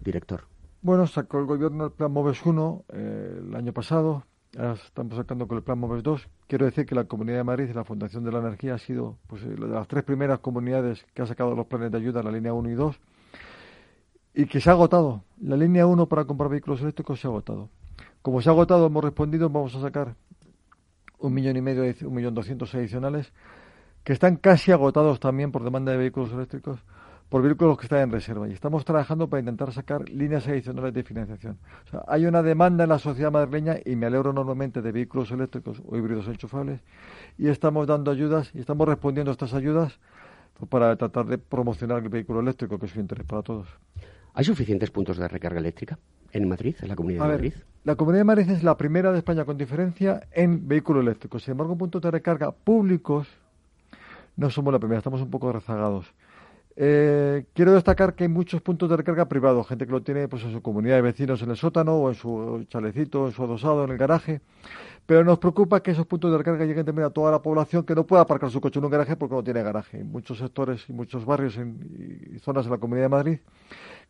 director 0.00 0.53
bueno, 0.84 1.06
sacó 1.06 1.38
el 1.38 1.46
gobierno 1.46 1.86
el 1.86 1.92
plan 1.92 2.12
MOVES 2.12 2.44
1 2.44 2.84
eh, 2.92 3.40
el 3.48 3.56
año 3.56 3.72
pasado, 3.72 4.26
ahora 4.54 4.74
estamos 4.74 5.16
sacando 5.16 5.48
con 5.48 5.56
el 5.56 5.64
plan 5.64 5.78
MOVES 5.78 6.02
2. 6.02 6.28
Quiero 6.46 6.66
decir 6.66 6.84
que 6.84 6.94
la 6.94 7.04
Comunidad 7.04 7.38
de 7.38 7.44
Madrid 7.44 7.68
y 7.70 7.72
la 7.72 7.84
Fundación 7.84 8.22
de 8.22 8.30
la 8.30 8.40
Energía 8.40 8.74
ha 8.74 8.78
sido 8.78 9.16
pues, 9.26 9.42
eh, 9.44 9.46
de 9.46 9.66
las 9.66 9.88
tres 9.88 10.04
primeras 10.04 10.40
comunidades 10.40 11.06
que 11.14 11.22
ha 11.22 11.26
sacado 11.26 11.54
los 11.54 11.64
planes 11.68 11.90
de 11.90 11.96
ayuda, 11.96 12.22
la 12.22 12.30
línea 12.30 12.52
1 12.52 12.68
y 12.68 12.74
2, 12.74 13.00
y 14.34 14.44
que 14.44 14.60
se 14.60 14.68
ha 14.68 14.74
agotado. 14.74 15.24
La 15.40 15.56
línea 15.56 15.86
1 15.86 16.06
para 16.06 16.26
comprar 16.26 16.50
vehículos 16.50 16.82
eléctricos 16.82 17.18
se 17.18 17.28
ha 17.28 17.30
agotado. 17.30 17.70
Como 18.20 18.42
se 18.42 18.50
ha 18.50 18.52
agotado, 18.52 18.84
hemos 18.84 19.02
respondido, 19.02 19.48
vamos 19.48 19.74
a 19.76 19.80
sacar 19.80 20.16
un 21.18 21.32
millón 21.32 21.56
y 21.56 21.62
medio, 21.62 21.82
un 22.06 22.14
millón 22.14 22.34
doscientos 22.34 22.74
adicionales, 22.74 23.32
que 24.02 24.12
están 24.12 24.36
casi 24.36 24.70
agotados 24.70 25.18
también 25.18 25.50
por 25.50 25.64
demanda 25.64 25.92
de 25.92 25.98
vehículos 25.98 26.30
eléctricos 26.30 26.84
por 27.28 27.42
vehículos 27.42 27.78
que 27.78 27.86
están 27.86 28.00
en 28.00 28.10
reserva 28.12 28.48
y 28.48 28.52
estamos 28.52 28.84
trabajando 28.84 29.28
para 29.28 29.40
intentar 29.40 29.72
sacar 29.72 30.08
líneas 30.08 30.46
adicionales 30.46 30.94
de 30.94 31.02
financiación. 31.02 31.58
O 31.86 31.90
sea, 31.90 32.04
hay 32.06 32.26
una 32.26 32.42
demanda 32.42 32.84
en 32.84 32.90
la 32.90 32.98
sociedad 32.98 33.32
madrileña 33.32 33.76
y 33.84 33.96
me 33.96 34.06
alegro 34.06 34.30
enormemente 34.30 34.82
de 34.82 34.92
vehículos 34.92 35.30
eléctricos 35.30 35.82
o 35.86 35.96
híbridos 35.96 36.28
enchufables 36.28 36.80
y 37.38 37.48
estamos 37.48 37.86
dando 37.86 38.10
ayudas 38.10 38.50
y 38.54 38.60
estamos 38.60 38.86
respondiendo 38.88 39.30
a 39.30 39.32
estas 39.32 39.54
ayudas 39.54 39.98
pues, 40.58 40.68
para 40.68 40.94
tratar 40.96 41.26
de 41.26 41.38
promocionar 41.38 42.02
el 42.02 42.08
vehículo 42.08 42.40
eléctrico, 42.40 42.78
que 42.78 42.86
es 42.86 42.94
un 42.94 43.02
interés 43.02 43.26
para 43.26 43.42
todos. 43.42 43.68
¿Hay 44.34 44.44
suficientes 44.44 44.90
puntos 44.90 45.16
de 45.16 45.28
recarga 45.28 45.60
eléctrica 45.60 45.98
en 46.32 46.48
Madrid, 46.48 46.76
en 46.82 46.88
la 46.88 46.96
Comunidad 46.96 47.22
de 47.22 47.28
Madrid? 47.28 47.54
La 47.84 47.96
Comunidad 47.96 48.20
de 48.20 48.24
Madrid 48.24 48.50
es 48.50 48.62
la 48.62 48.76
primera 48.76 49.12
de 49.12 49.18
España 49.18 49.44
con 49.44 49.56
diferencia 49.56 50.26
en 50.32 50.66
vehículos 50.66 51.02
eléctricos. 51.02 51.44
Sin 51.44 51.52
embargo, 51.52 51.76
puntos 51.76 52.02
de 52.02 52.10
recarga 52.10 52.50
públicos 52.50 53.28
no 54.36 54.50
somos 54.50 54.72
la 54.72 54.78
primera, 54.78 54.98
estamos 54.98 55.20
un 55.20 55.30
poco 55.30 55.52
rezagados. 55.52 56.12
Eh, 56.76 57.44
quiero 57.52 57.72
destacar 57.72 58.14
que 58.14 58.24
hay 58.24 58.28
muchos 58.28 58.60
puntos 58.60 58.90
de 58.90 58.96
recarga 58.96 59.26
privados, 59.28 59.68
gente 59.68 59.86
que 59.86 59.92
lo 59.92 60.02
tiene 60.02 60.26
pues, 60.26 60.42
en 60.42 60.52
su 60.52 60.60
comunidad 60.60 60.96
de 60.96 61.02
vecinos 61.02 61.40
en 61.42 61.50
el 61.50 61.56
sótano 61.56 61.94
o 61.94 62.08
en 62.08 62.16
su 62.16 62.66
chalecito, 62.68 63.26
en 63.26 63.32
su 63.32 63.44
adosado, 63.44 63.84
en 63.84 63.92
el 63.92 63.98
garaje. 63.98 64.40
Pero 65.06 65.22
nos 65.22 65.38
preocupa 65.38 65.82
que 65.82 65.90
esos 65.90 66.06
puntos 66.06 66.32
de 66.32 66.38
recarga 66.38 66.64
lleguen 66.64 66.86
también 66.86 67.06
a 67.06 67.10
toda 67.10 67.30
la 67.30 67.42
población 67.42 67.84
que 67.84 67.94
no 67.94 68.04
pueda 68.04 68.22
aparcar 68.22 68.50
su 68.50 68.60
coche 68.60 68.78
en 68.78 68.86
un 68.86 68.90
garaje 68.90 69.16
porque 69.16 69.34
no 69.34 69.44
tiene 69.44 69.62
garaje. 69.62 70.00
En 70.00 70.10
muchos 70.10 70.38
sectores 70.38 70.88
y 70.88 70.92
muchos 70.92 71.24
barrios 71.24 71.56
y 71.56 72.38
zonas 72.38 72.64
de 72.64 72.70
la 72.70 72.78
Comunidad 72.78 73.04
de 73.04 73.10
Madrid 73.10 73.38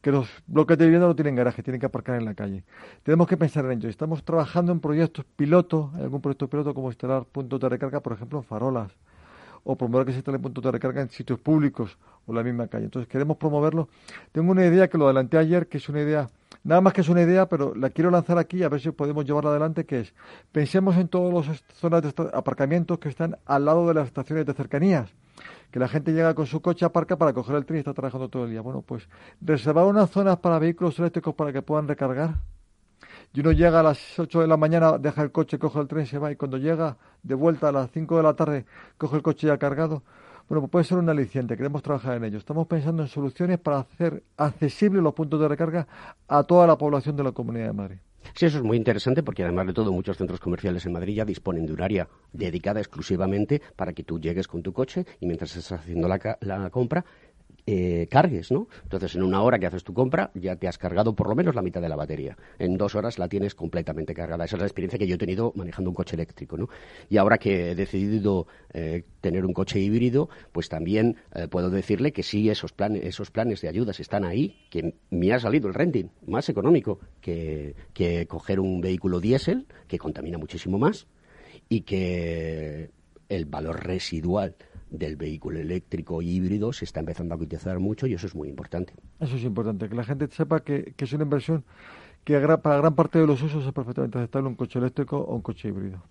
que 0.04 0.12
los 0.12 0.28
bloques 0.46 0.76
de 0.76 0.84
vivienda 0.84 1.06
no 1.06 1.16
tienen 1.16 1.34
garaje, 1.34 1.62
tienen 1.62 1.80
que 1.80 1.86
aparcar 1.86 2.16
en 2.16 2.26
la 2.26 2.34
calle. 2.34 2.62
Tenemos 3.02 3.26
que 3.26 3.38
pensar 3.38 3.64
en 3.64 3.72
ello. 3.72 3.88
Estamos 3.88 4.22
trabajando 4.22 4.70
en 4.70 4.78
proyectos 4.78 5.24
piloto, 5.24 5.92
en 5.94 6.02
algún 6.02 6.20
proyecto 6.20 6.46
piloto 6.46 6.74
como 6.74 6.88
instalar 6.88 7.24
puntos 7.24 7.58
de 7.58 7.70
recarga, 7.70 8.00
por 8.00 8.12
ejemplo, 8.12 8.38
en 8.38 8.44
farolas 8.44 8.92
o 9.64 9.76
promover 9.76 10.04
que 10.04 10.12
se 10.12 10.18
instalen 10.18 10.42
puntos 10.42 10.62
de 10.62 10.70
recarga 10.72 11.00
en 11.00 11.08
sitios 11.08 11.38
públicos 11.38 11.96
o 12.26 12.32
la 12.32 12.42
misma 12.42 12.68
calle. 12.68 12.84
Entonces 12.84 13.08
queremos 13.08 13.36
promoverlo. 13.36 13.88
Tengo 14.32 14.52
una 14.52 14.64
idea 14.64 14.88
que 14.88 14.98
lo 14.98 15.06
adelanté 15.06 15.38
ayer, 15.38 15.68
que 15.68 15.78
es 15.78 15.88
una 15.88 16.00
idea, 16.00 16.28
nada 16.62 16.80
más 16.80 16.92
que 16.92 17.00
es 17.02 17.08
una 17.08 17.22
idea, 17.22 17.48
pero 17.48 17.74
la 17.74 17.90
quiero 17.90 18.10
lanzar 18.10 18.38
aquí 18.38 18.62
a 18.62 18.68
ver 18.68 18.80
si 18.80 18.90
podemos 18.90 19.24
llevarla 19.24 19.50
adelante, 19.50 19.84
que 19.84 20.00
es, 20.00 20.14
pensemos 20.52 20.96
en 20.96 21.08
todas 21.08 21.46
las 21.46 21.64
zonas 21.74 22.02
de 22.02 22.12
aparcamientos 22.32 22.98
que 22.98 23.08
están 23.08 23.36
al 23.46 23.64
lado 23.64 23.86
de 23.88 23.94
las 23.94 24.06
estaciones 24.06 24.46
de 24.46 24.54
cercanías 24.54 25.10
que 25.70 25.80
la 25.80 25.88
gente 25.88 26.12
llega 26.12 26.34
con 26.34 26.46
su 26.46 26.62
coche, 26.62 26.84
aparca 26.84 27.16
para 27.16 27.32
coger 27.32 27.56
el 27.56 27.66
tren 27.66 27.78
y 27.78 27.80
está 27.80 27.92
trabajando 27.92 28.28
todo 28.28 28.44
el 28.44 28.50
día. 28.50 28.60
Bueno, 28.60 28.82
pues 28.82 29.08
reservar 29.40 29.84
unas 29.86 30.08
zonas 30.08 30.36
para 30.38 30.60
vehículos 30.60 30.96
eléctricos 31.00 31.34
para 31.34 31.52
que 31.52 31.62
puedan 31.62 31.88
recargar 31.88 32.36
y 33.34 33.40
uno 33.40 33.50
llega 33.50 33.80
a 33.80 33.82
las 33.82 34.16
8 34.16 34.42
de 34.42 34.46
la 34.46 34.56
mañana, 34.56 34.96
deja 34.98 35.22
el 35.22 35.32
coche, 35.32 35.58
coge 35.58 35.80
el 35.80 35.88
tren, 35.88 36.06
se 36.06 36.18
va 36.18 36.30
y 36.30 36.36
cuando 36.36 36.56
llega 36.56 36.96
de 37.24 37.34
vuelta 37.34 37.68
a 37.68 37.72
las 37.72 37.90
5 37.90 38.16
de 38.16 38.22
la 38.22 38.34
tarde, 38.34 38.64
coge 38.96 39.16
el 39.16 39.22
coche 39.22 39.48
ya 39.48 39.58
cargado. 39.58 40.04
Bueno, 40.48 40.60
pues 40.60 40.70
puede 40.70 40.84
ser 40.84 40.98
un 40.98 41.08
aliciente, 41.08 41.56
queremos 41.56 41.82
trabajar 41.82 42.16
en 42.16 42.24
ello. 42.24 42.36
Estamos 42.36 42.66
pensando 42.66 43.02
en 43.02 43.08
soluciones 43.08 43.58
para 43.58 43.78
hacer 43.78 44.22
accesibles 44.36 45.02
los 45.02 45.14
puntos 45.14 45.40
de 45.40 45.48
recarga 45.48 45.88
a 46.28 46.42
toda 46.42 46.66
la 46.66 46.76
población 46.76 47.16
de 47.16 47.24
la 47.24 47.32
Comunidad 47.32 47.68
de 47.68 47.72
Madrid. 47.72 47.96
Sí, 48.34 48.46
eso 48.46 48.58
es 48.58 48.64
muy 48.64 48.76
interesante 48.76 49.22
porque 49.22 49.42
además 49.42 49.66
de 49.66 49.72
todo 49.72 49.92
muchos 49.92 50.16
centros 50.16 50.40
comerciales 50.40 50.84
en 50.86 50.92
Madrid 50.92 51.14
ya 51.14 51.24
disponen 51.24 51.66
de 51.66 51.72
un 51.72 51.82
área 51.82 52.08
dedicada 52.32 52.80
exclusivamente 52.80 53.60
para 53.76 53.92
que 53.92 54.02
tú 54.02 54.18
llegues 54.18 54.48
con 54.48 54.62
tu 54.62 54.72
coche 54.72 55.06
y 55.20 55.26
mientras 55.26 55.54
estás 55.56 55.80
haciendo 55.80 56.08
la, 56.08 56.38
la 56.40 56.70
compra 56.70 57.04
eh, 57.66 58.08
cargues, 58.10 58.50
¿no? 58.50 58.68
Entonces, 58.82 59.14
en 59.14 59.22
una 59.22 59.42
hora 59.42 59.58
que 59.58 59.66
haces 59.66 59.84
tu 59.84 59.94
compra, 59.94 60.30
ya 60.34 60.56
te 60.56 60.68
has 60.68 60.76
cargado 60.76 61.14
por 61.14 61.28
lo 61.28 61.34
menos 61.34 61.54
la 61.54 61.62
mitad 61.62 61.80
de 61.80 61.88
la 61.88 61.96
batería. 61.96 62.36
En 62.58 62.76
dos 62.76 62.94
horas 62.94 63.18
la 63.18 63.28
tienes 63.28 63.54
completamente 63.54 64.14
cargada. 64.14 64.44
Esa 64.44 64.56
es 64.56 64.60
la 64.60 64.66
experiencia 64.66 64.98
que 64.98 65.06
yo 65.06 65.14
he 65.14 65.18
tenido 65.18 65.52
manejando 65.56 65.90
un 65.90 65.94
coche 65.94 66.14
eléctrico, 66.14 66.58
¿no? 66.58 66.68
Y 67.08 67.16
ahora 67.16 67.38
que 67.38 67.70
he 67.70 67.74
decidido 67.74 68.46
eh, 68.74 69.04
tener 69.22 69.46
un 69.46 69.54
coche 69.54 69.80
híbrido, 69.80 70.28
pues 70.52 70.68
también 70.68 71.16
eh, 71.34 71.48
puedo 71.48 71.70
decirle 71.70 72.12
que 72.12 72.22
sí, 72.22 72.50
esos 72.50 72.72
planes, 72.72 73.02
esos 73.04 73.30
planes 73.30 73.62
de 73.62 73.68
ayudas 73.68 73.98
están 73.98 74.24
ahí, 74.24 74.56
que 74.68 74.96
me 75.10 75.32
ha 75.32 75.40
salido 75.40 75.66
el 75.66 75.72
renting 75.72 76.10
más 76.26 76.50
económico 76.50 77.00
que, 77.22 77.74
que 77.94 78.26
coger 78.26 78.60
un 78.60 78.82
vehículo 78.82 79.20
diésel, 79.20 79.66
que 79.88 79.98
contamina 79.98 80.36
muchísimo 80.36 80.78
más, 80.78 81.06
y 81.70 81.80
que 81.80 82.90
el 83.30 83.46
valor 83.46 83.84
residual 83.84 84.54
del 84.98 85.16
vehículo 85.16 85.58
eléctrico 85.58 86.22
híbrido 86.22 86.72
se 86.72 86.84
está 86.84 87.00
empezando 87.00 87.34
a 87.34 87.38
utilizar 87.38 87.78
mucho 87.78 88.06
y 88.06 88.14
eso 88.14 88.26
es 88.26 88.34
muy 88.34 88.48
importante. 88.48 88.94
Eso 89.20 89.36
es 89.36 89.42
importante, 89.42 89.88
que 89.88 89.94
la 89.94 90.04
gente 90.04 90.28
sepa 90.28 90.60
que, 90.60 90.94
es 90.96 91.12
una 91.12 91.24
inversión 91.24 91.64
que 92.24 92.40
para 92.62 92.78
gran 92.78 92.94
parte 92.94 93.18
de 93.18 93.26
los 93.26 93.42
usos 93.42 93.66
es 93.66 93.72
perfectamente 93.72 94.18
aceptable 94.18 94.48
un 94.48 94.54
coche 94.54 94.78
eléctrico 94.78 95.18
o 95.18 95.34
un 95.34 95.42
coche 95.42 95.68
híbrido. 95.68 96.02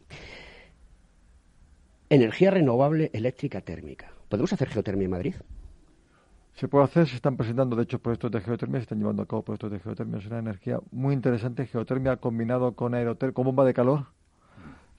Energía 2.10 2.52
renovable 2.52 3.10
eléctrica 3.14 3.62
térmica. 3.62 4.12
¿Podemos 4.30 4.54
hacer 4.54 4.70
geotermia 4.70 5.06
en 5.06 5.12
Madrid? 5.12 5.36
Se 6.54 6.68
puede 6.68 6.86
hacer, 6.86 7.08
se 7.08 7.16
están 7.16 7.36
presentando 7.36 7.76
de 7.76 7.84
hecho 7.84 7.98
proyectos 7.98 8.30
de 8.30 8.42
geotermia, 8.42 8.80
se 8.80 8.84
están 8.84 9.00
llevando 9.00 9.24
a 9.24 9.26
cabo 9.26 9.42
proyectos 9.42 9.72
de 9.72 9.80
geotermia. 9.80 10.20
Es 10.20 10.28
una 10.28 10.38
energía 10.38 10.80
muy 10.92 11.16
interesante, 11.16 11.66
geotermia 11.66 12.18
combinado 12.18 12.74
con 12.74 12.94
aerotermia, 12.94 13.34
con 13.34 13.46
bomba 13.46 13.66
de 13.66 13.74
calor. 13.74 14.06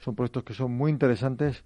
Son 0.01 0.17
proyectos 0.17 0.43
que 0.43 0.55
son 0.55 0.73
muy 0.73 0.91
interesantes 0.91 1.65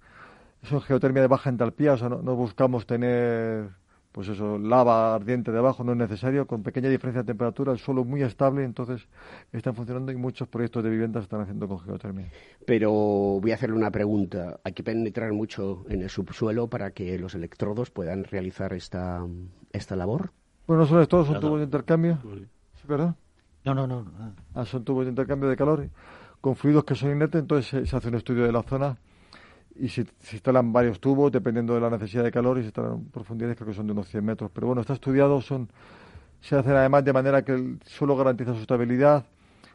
eso 0.61 0.81
geotermia 0.81 1.21
de 1.21 1.27
baja 1.27 1.49
entalpía, 1.49 1.93
o 1.93 1.97
sea, 1.97 2.09
no, 2.09 2.35
buscamos 2.35 2.85
tener 2.85 3.69
pues 4.11 4.27
eso, 4.27 4.57
lava 4.57 5.13
ardiente 5.13 5.51
debajo, 5.51 5.83
no 5.83 5.91
es 5.91 5.97
necesario, 5.97 6.47
con 6.47 6.63
pequeña 6.63 6.89
diferencia 6.89 7.21
de 7.21 7.27
temperatura, 7.27 7.71
el 7.71 7.77
suelo 7.77 8.03
muy 8.03 8.23
estable, 8.23 8.63
entonces 8.63 9.07
están 9.51 9.75
funcionando 9.75 10.11
y 10.11 10.15
muchos 10.15 10.47
proyectos 10.47 10.83
de 10.83 10.89
vivienda 10.89 11.19
se 11.19 11.25
están 11.25 11.41
haciendo 11.41 11.67
con 11.67 11.79
geotermia. 11.79 12.27
Pero 12.65 12.91
voy 12.91 13.51
a 13.51 13.53
hacerle 13.53 13.75
una 13.75 13.91
pregunta. 13.91 14.59
Hay 14.63 14.73
que 14.73 14.83
penetrar 14.83 15.31
mucho 15.31 15.85
en 15.89 16.01
el 16.01 16.09
subsuelo 16.09 16.67
para 16.67 16.89
que 16.91 17.19
los 17.19 17.35
electrodos 17.35 17.91
puedan 17.91 18.23
realizar 18.23 18.73
esta, 18.73 19.25
esta 19.71 19.95
labor. 19.95 20.31
Bueno, 20.65 20.81
no 20.81 20.87
son 20.87 20.97
electrodos, 20.97 21.27
son 21.27 21.39
tubos 21.39 21.59
de 21.59 21.65
intercambio. 21.65 22.17
¿Sí, 22.23 22.87
verdad? 22.87 23.15
No, 23.63 23.75
no, 23.75 23.85
no. 23.85 24.05
Ah, 24.55 24.65
son 24.65 24.83
tubos 24.83 25.05
de 25.05 25.11
intercambio 25.11 25.49
de 25.49 25.55
calor 25.55 25.87
con 26.41 26.55
fluidos 26.55 26.83
que 26.83 26.95
son 26.95 27.11
inertes, 27.11 27.41
entonces 27.41 27.89
se 27.89 27.95
hace 27.95 28.07
un 28.07 28.15
estudio 28.15 28.45
de 28.45 28.51
la 28.51 28.63
zona 28.63 28.97
y 29.75 29.89
se, 29.89 30.05
instalan 30.31 30.73
varios 30.73 30.99
tubos 30.99 31.31
dependiendo 31.31 31.73
de 31.73 31.81
la 31.81 31.89
necesidad 31.89 32.23
de 32.23 32.31
calor 32.31 32.57
y 32.57 32.61
se 32.61 32.67
instalan 32.67 33.05
profundidades 33.05 33.55
creo 33.55 33.69
que 33.69 33.73
son 33.73 33.87
de 33.87 33.93
unos 33.93 34.07
100 34.07 34.23
metros. 34.23 34.51
Pero 34.53 34.67
bueno, 34.67 34.81
está 34.81 34.93
estudiado, 34.93 35.41
son 35.41 35.69
se 36.41 36.55
hacen 36.55 36.73
además 36.73 37.03
de 37.03 37.13
manera 37.13 37.43
que 37.43 37.53
el 37.53 37.79
suelo 37.85 38.15
garantiza 38.15 38.53
su 38.53 38.61
estabilidad, 38.61 39.25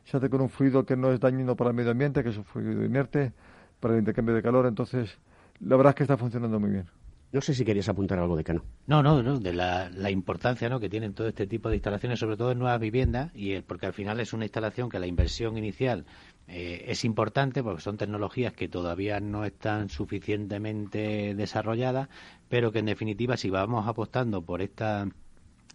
se 0.05 0.17
hace 0.17 0.31
con 0.31 0.41
un 0.41 0.49
fluido 0.49 0.85
que 0.85 0.97
no 0.97 1.13
es 1.13 1.21
dañino 1.21 1.57
para 1.57 1.71
el 1.71 1.77
medio 1.77 1.91
ambiente, 1.91 2.23
que 2.23 2.31
es 2.31 2.37
un 2.37 2.45
fluido 2.45 2.85
inerte 2.85 3.33
para 3.81 3.95
el 3.95 4.01
intercambio 4.01 4.35
de 4.35 4.43
calor, 4.43 4.67
entonces 4.67 5.19
la 5.61 5.77
verdad 5.77 5.91
es 5.91 5.97
que 5.97 6.03
está 6.05 6.17
funcionando 6.17 6.59
muy 6.59 6.71
bien. 6.71 6.87
No 7.33 7.41
sé 7.41 7.53
si 7.53 7.65
querías 7.65 7.89
apuntar 7.89 8.21
algo 8.21 8.37
de 8.37 8.45
Cano. 8.45 8.63
No, 8.87 9.03
no, 9.03 9.21
no, 9.21 9.41
de 9.41 9.53
la, 9.53 9.91
la 9.91 10.09
importancia 10.09 10.69
¿no? 10.69 10.79
que 10.79 10.89
tienen 10.89 11.15
todo 11.15 11.27
este 11.27 11.49
tipo 11.49 11.69
de 11.69 11.75
instalaciones, 11.75 12.21
sobre 12.21 12.37
todo 12.37 12.53
en 12.53 12.61
nuevas 12.61 12.79
viviendas, 12.79 13.33
y 13.35 13.61
porque 13.63 13.87
al 13.87 13.93
final 13.93 14.21
es 14.21 14.33
una 14.33 14.45
instalación 14.45 14.89
que 14.89 15.01
la 15.01 15.09
inversión 15.09 15.59
inicial 15.59 16.05
eh, 16.49 16.85
es 16.89 17.05
importante 17.05 17.63
porque 17.63 17.81
son 17.81 17.97
tecnologías 17.97 18.53
que 18.53 18.69
todavía 18.69 19.21
no 19.21 19.45
están 19.45 19.89
suficientemente 19.89 21.35
desarrolladas, 21.35 22.09
pero 22.49 22.73
que 22.73 22.81
en 22.81 22.87
definitiva 22.87 23.37
si 23.37 23.51
vamos 23.51 23.87
apostando 23.89 24.43
por 24.43 24.63
esta 24.63 25.09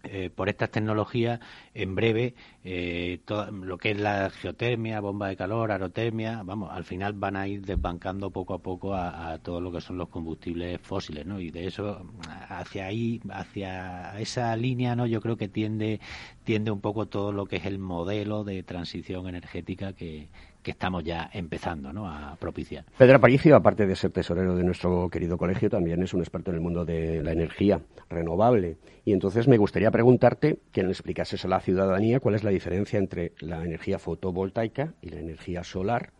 eh, 0.02 0.30
por 0.34 0.48
estas 0.48 0.70
tecnologías, 0.70 1.40
en 1.74 1.94
breve, 1.94 2.34
eh, 2.64 3.20
todo, 3.26 3.50
lo 3.50 3.76
que 3.76 3.90
es 3.90 4.00
la 4.00 4.30
geotermia, 4.30 4.98
bomba 5.00 5.28
de 5.28 5.36
calor, 5.36 5.70
aerotermia, 5.70 6.42
vamos, 6.42 6.70
al 6.72 6.84
final 6.84 7.12
van 7.12 7.36
a 7.36 7.46
ir 7.46 7.66
desbancando 7.66 8.30
poco 8.30 8.54
a 8.54 8.58
poco 8.60 8.94
a, 8.94 9.36
todo 9.42 9.60
lo 9.60 9.70
que 9.70 9.82
son 9.82 9.98
los 9.98 10.08
combustibles 10.08 10.80
fósiles, 10.80 11.26
¿no? 11.26 11.38
Y 11.38 11.50
de 11.50 11.66
eso, 11.66 12.06
hacia 12.48 12.86
ahí, 12.86 13.20
hacia 13.30 14.18
esa 14.18 14.56
línea, 14.56 14.96
¿no? 14.96 15.06
Yo 15.06 15.20
creo 15.20 15.36
que 15.36 15.48
tiende, 15.48 16.00
tiende 16.44 16.70
un 16.70 16.80
poco 16.80 17.06
todo 17.06 17.32
lo 17.32 17.44
que 17.44 17.56
es 17.56 17.66
el 17.66 17.78
modelo 17.78 18.42
de 18.42 18.62
transición 18.62 19.28
energética 19.28 19.92
que, 19.92 20.28
que 20.62 20.72
estamos 20.72 21.04
ya 21.04 21.30
empezando 21.32 21.92
¿no? 21.92 22.08
a 22.08 22.36
propiciar. 22.36 22.84
Pedro 22.98 23.16
Aparicio, 23.16 23.56
aparte 23.56 23.86
de 23.86 23.96
ser 23.96 24.10
tesorero 24.10 24.56
de 24.56 24.64
nuestro 24.64 25.08
querido 25.08 25.38
colegio, 25.38 25.70
también 25.70 26.02
es 26.02 26.14
un 26.14 26.20
experto 26.20 26.50
en 26.50 26.56
el 26.56 26.62
mundo 26.62 26.84
de 26.84 27.22
la 27.22 27.32
energía 27.32 27.80
renovable. 28.08 28.76
Y 29.04 29.12
entonces 29.12 29.48
me 29.48 29.56
gustaría 29.56 29.90
preguntarte 29.90 30.58
que 30.72 30.82
le 30.82 30.90
explicases 30.90 31.44
a 31.44 31.48
la 31.48 31.60
ciudadanía 31.60 32.20
cuál 32.20 32.34
es 32.34 32.44
la 32.44 32.50
diferencia 32.50 32.98
entre 32.98 33.32
la 33.40 33.64
energía 33.64 33.98
fotovoltaica 33.98 34.94
y 35.00 35.10
la 35.10 35.20
energía 35.20 35.64
solar 35.64 36.12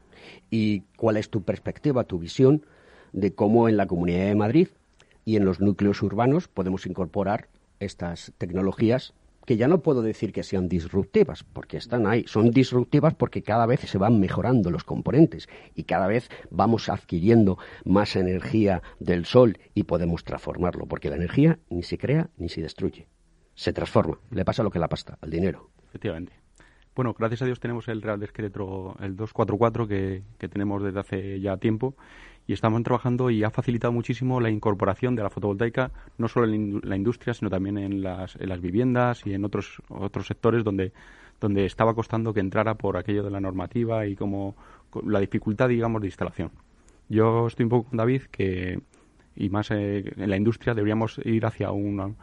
y 0.50 0.80
cuál 0.96 1.16
es 1.16 1.30
tu 1.30 1.42
perspectiva, 1.42 2.04
tu 2.04 2.18
visión 2.18 2.64
de 3.12 3.34
cómo 3.34 3.68
en 3.68 3.76
la 3.76 3.86
Comunidad 3.86 4.26
de 4.26 4.34
Madrid 4.34 4.68
y 5.24 5.36
en 5.36 5.44
los 5.44 5.60
núcleos 5.60 6.02
urbanos 6.02 6.48
podemos 6.48 6.86
incorporar 6.86 7.48
estas 7.78 8.32
tecnologías 8.38 9.14
que 9.50 9.56
ya 9.56 9.66
no 9.66 9.82
puedo 9.82 10.00
decir 10.00 10.32
que 10.32 10.44
sean 10.44 10.68
disruptivas, 10.68 11.42
porque 11.42 11.76
están 11.76 12.06
ahí. 12.06 12.22
Son 12.28 12.52
disruptivas 12.52 13.14
porque 13.14 13.42
cada 13.42 13.66
vez 13.66 13.80
se 13.80 13.98
van 13.98 14.20
mejorando 14.20 14.70
los 14.70 14.84
componentes 14.84 15.48
y 15.74 15.82
cada 15.82 16.06
vez 16.06 16.30
vamos 16.50 16.88
adquiriendo 16.88 17.58
más 17.84 18.14
energía 18.14 18.80
del 19.00 19.24
sol 19.24 19.58
y 19.74 19.82
podemos 19.82 20.22
transformarlo, 20.22 20.86
porque 20.86 21.10
la 21.10 21.16
energía 21.16 21.58
ni 21.68 21.82
se 21.82 21.98
crea 21.98 22.30
ni 22.36 22.48
se 22.48 22.62
destruye. 22.62 23.08
Se 23.56 23.72
transforma. 23.72 24.20
Le 24.30 24.44
pasa 24.44 24.62
lo 24.62 24.70
que 24.70 24.78
la 24.78 24.86
pasta, 24.86 25.18
al 25.20 25.30
dinero. 25.30 25.70
Efectivamente. 25.88 26.32
Bueno, 26.94 27.12
gracias 27.18 27.42
a 27.42 27.46
Dios 27.46 27.58
tenemos 27.58 27.88
el 27.88 28.02
Real 28.02 28.20
Decreto, 28.20 28.94
el 29.00 29.16
244, 29.16 29.88
que, 29.88 30.22
que 30.38 30.48
tenemos 30.48 30.80
desde 30.80 31.00
hace 31.00 31.40
ya 31.40 31.56
tiempo 31.56 31.96
y 32.50 32.52
estamos 32.52 32.82
trabajando 32.82 33.30
y 33.30 33.44
ha 33.44 33.50
facilitado 33.50 33.92
muchísimo 33.92 34.40
la 34.40 34.50
incorporación 34.50 35.14
de 35.14 35.22
la 35.22 35.30
fotovoltaica, 35.30 35.92
no 36.18 36.26
solo 36.26 36.52
en 36.52 36.80
la 36.82 36.96
industria, 36.96 37.32
sino 37.32 37.48
también 37.48 37.78
en 37.78 38.02
las, 38.02 38.34
en 38.34 38.48
las 38.48 38.60
viviendas 38.60 39.24
y 39.24 39.34
en 39.34 39.44
otros, 39.44 39.80
otros 39.88 40.26
sectores 40.26 40.64
donde, 40.64 40.92
donde 41.40 41.64
estaba 41.64 41.94
costando 41.94 42.34
que 42.34 42.40
entrara 42.40 42.74
por 42.74 42.96
aquello 42.96 43.22
de 43.22 43.30
la 43.30 43.38
normativa 43.38 44.04
y 44.04 44.16
como 44.16 44.56
la 45.06 45.20
dificultad, 45.20 45.68
digamos, 45.68 46.00
de 46.00 46.08
instalación. 46.08 46.50
Yo 47.08 47.46
estoy 47.46 47.62
un 47.62 47.70
poco 47.70 47.90
con 47.90 47.98
David 47.98 48.22
que, 48.32 48.80
y 49.36 49.48
más 49.48 49.70
eh, 49.70 50.12
en 50.16 50.28
la 50.28 50.36
industria, 50.36 50.74
deberíamos 50.74 51.20
ir 51.24 51.46
hacia 51.46 51.70
un 51.70 52.16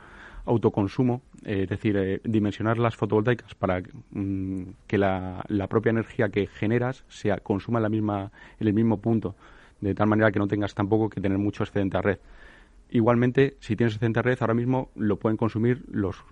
autoconsumo, 0.43 1.21
eh, 1.45 1.61
es 1.63 1.69
decir, 1.69 1.95
eh, 1.95 2.19
dimensionar 2.25 2.80
las 2.80 2.97
fotovoltaicas 2.97 3.55
para 3.55 3.82
mm, 4.11 4.63
que 4.88 4.97
la, 4.97 5.45
la, 5.47 5.67
propia 5.67 5.91
energía 5.91 6.28
que 6.28 6.47
generas 6.47 7.05
sea 7.07 7.38
consuma 7.38 7.80
en, 7.80 7.84
la 7.84 7.89
misma, 7.89 8.32
en 8.59 8.67
el 8.67 8.73
mismo 8.73 8.97
punto 8.97 9.34
de 9.82 9.93
tal 9.93 10.07
manera 10.07 10.32
que 10.32 10.39
no 10.39 10.47
tengas 10.47 10.73
tampoco 10.73 11.09
que 11.09 11.21
tener 11.21 11.38
mucho 11.38 11.63
excedente 11.63 11.97
a 11.97 12.01
red. 12.01 12.19
Igualmente, 12.89 13.57
si 13.59 13.75
tienes 13.75 13.95
excedente 13.95 14.19
a 14.19 14.23
red, 14.23 14.38
ahora 14.39 14.53
mismo 14.53 14.91
lo 14.95 15.17
pueden 15.17 15.38
consumir 15.38 15.84
los, 15.89 16.23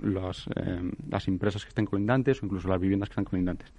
eh, 0.55 0.91
las 1.09 1.27
empresas 1.27 1.63
que 1.63 1.69
estén 1.69 1.85
colindantes 1.85 2.41
o 2.41 2.45
incluso 2.45 2.69
las 2.69 2.79
viviendas 2.79 3.09
que 3.09 3.13
están 3.13 3.25
colindantes. 3.25 3.73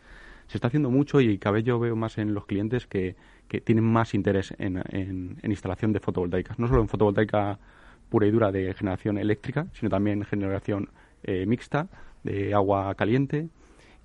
Se 0.46 0.58
está 0.58 0.68
haciendo 0.68 0.90
mucho 0.90 1.20
y 1.20 1.38
cada 1.38 1.54
vez 1.54 1.64
yo 1.64 1.78
veo 1.78 1.96
más 1.96 2.18
en 2.18 2.34
los 2.34 2.46
clientes 2.46 2.86
que, 2.86 3.16
que 3.48 3.60
tienen 3.60 3.84
más 3.84 4.14
interés 4.14 4.54
en, 4.58 4.82
en, 4.90 5.38
instalación 5.42 5.92
de 5.92 6.00
fotovoltaicas. 6.00 6.58
No 6.58 6.68
solo 6.68 6.82
en 6.82 6.88
fotovoltaica 6.88 7.58
pura 8.10 8.26
y 8.26 8.30
dura 8.30 8.52
de 8.52 8.72
generación 8.74 9.18
eléctrica, 9.18 9.66
sino 9.72 9.88
también 9.88 10.18
en 10.18 10.24
generación 10.24 10.90
eh, 11.22 11.46
mixta 11.46 11.88
de 12.22 12.54
agua 12.54 12.94
caliente, 12.94 13.48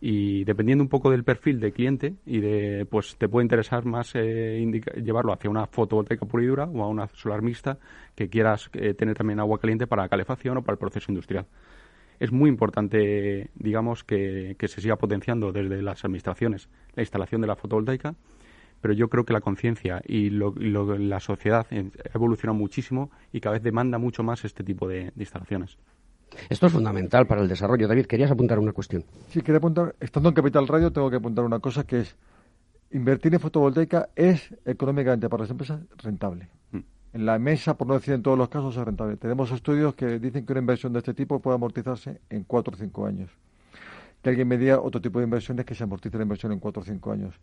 y 0.04 0.44
dependiendo 0.46 0.84
un 0.84 0.90
poco 0.90 1.12
del 1.12 1.24
perfil 1.24 1.60
de 1.60 1.72
cliente 1.72 2.16
y 2.26 2.40
de 2.40 2.88
pues 2.90 3.16
te 3.18 3.30
puede 3.30 3.46
interesar 3.46 3.86
más 3.86 4.14
eh, 4.16 4.82
llevarlo 4.96 5.32
hacia 5.32 5.48
una 5.48 5.68
fotovoltaica 5.68 6.26
pura 6.26 6.44
y 6.44 6.48
dura 6.48 6.66
o 6.66 6.84
a 6.84 6.88
una 6.88 7.08
solar 7.10 7.44
mixta 7.44 7.78
que 8.16 8.28
quieras 8.28 8.72
eh, 8.74 8.96
tener 8.96 9.16
también 9.16 9.40
agua 9.40 9.60
caliente 9.60 9.86
para 9.86 10.10
calefacción 10.10 10.58
o 10.58 10.64
para 10.64 10.74
el 10.74 10.80
proceso 10.80 11.12
industrial. 11.12 11.46
Es 12.20 12.32
muy 12.32 12.50
importante, 12.50 13.50
digamos, 13.56 14.04
que, 14.04 14.56
se 14.60 14.82
siga 14.82 14.96
potenciando 14.96 15.52
desde 15.52 15.82
las 15.82 16.04
administraciones 16.04 16.70
la 16.96 17.04
instalación 17.04 17.42
de 17.42 17.48
la 17.48 17.56
fotovoltaica, 17.56 18.16
pero 18.80 18.94
yo 18.94 19.08
creo 19.08 19.24
que 19.26 19.34
la 19.34 19.42
conciencia 19.42 20.02
y 20.08 20.30
la 20.30 21.20
sociedad 21.20 21.68
ha 21.72 22.16
evolucionado 22.16 22.58
muchísimo 22.58 23.12
y 23.32 23.40
cada 23.40 23.54
vez 23.54 23.64
demanda 23.64 23.98
mucho 24.00 24.24
más 24.24 24.46
este 24.46 24.64
tipo 24.64 24.88
de 24.88 25.12
instalaciones. 25.16 25.78
Esto 26.50 26.68
es 26.68 26.74
fundamental 26.74 27.28
para 27.28 27.42
el 27.42 27.48
desarrollo. 27.48 27.88
David, 27.88 28.06
querías 28.06 28.32
apuntar 28.32 28.60
una 28.60 28.72
cuestión. 28.72 29.04
Sí, 29.30 29.42
quería 29.42 29.58
apuntar, 29.58 29.96
estando 30.00 30.30
en 30.30 30.36
Capital 30.36 30.68
Radio, 30.68 30.92
tengo 30.92 31.10
que 31.10 31.18
apuntar 31.18 31.46
una 31.46 31.60
cosa 31.60 31.84
que 31.84 32.02
es, 32.02 32.16
invertir 32.92 33.34
en 33.34 33.40
fotovoltaica 33.40 34.10
es 34.16 34.54
económicamente 34.66 35.30
para 35.30 35.44
las 35.44 35.52
empresas 35.52 35.82
rentable. 35.98 36.50
Mm. 36.72 36.80
En 37.14 37.26
la 37.26 37.40
mesa, 37.40 37.76
por 37.76 37.88
no 37.88 37.96
decir 37.96 38.14
en 38.14 38.24
todos 38.24 38.38
los 38.38 38.50
casos, 38.50 38.76
es 38.76 38.84
rentable. 38.84 39.18
Tenemos 39.18 39.52
estudios 39.52 39.96
que 39.96 40.20
dicen 40.20 40.46
que 40.46 40.54
una 40.54 40.62
inversión 40.62 40.94
de 40.94 41.00
este 41.00 41.14
tipo 41.14 41.40
puede 41.40 41.56
amortizarse 41.56 42.22
en 42.30 42.44
cuatro 42.44 42.74
o 42.74 42.78
cinco 42.78 43.06
años. 43.06 43.30
Que 44.22 44.30
alguien 44.30 44.48
me 44.48 44.58
diga 44.58 44.80
otro 44.80 45.02
tipo 45.02 45.20
de 45.20 45.26
inversiones 45.26 45.66
que 45.66 45.76
se 45.76 45.84
amortice 45.84 46.16
la 46.18 46.24
inversión 46.24 46.52
en 46.52 46.60
cuatro 46.60 46.82
o 46.82 46.86
cinco 46.86 47.12
años. 47.12 47.36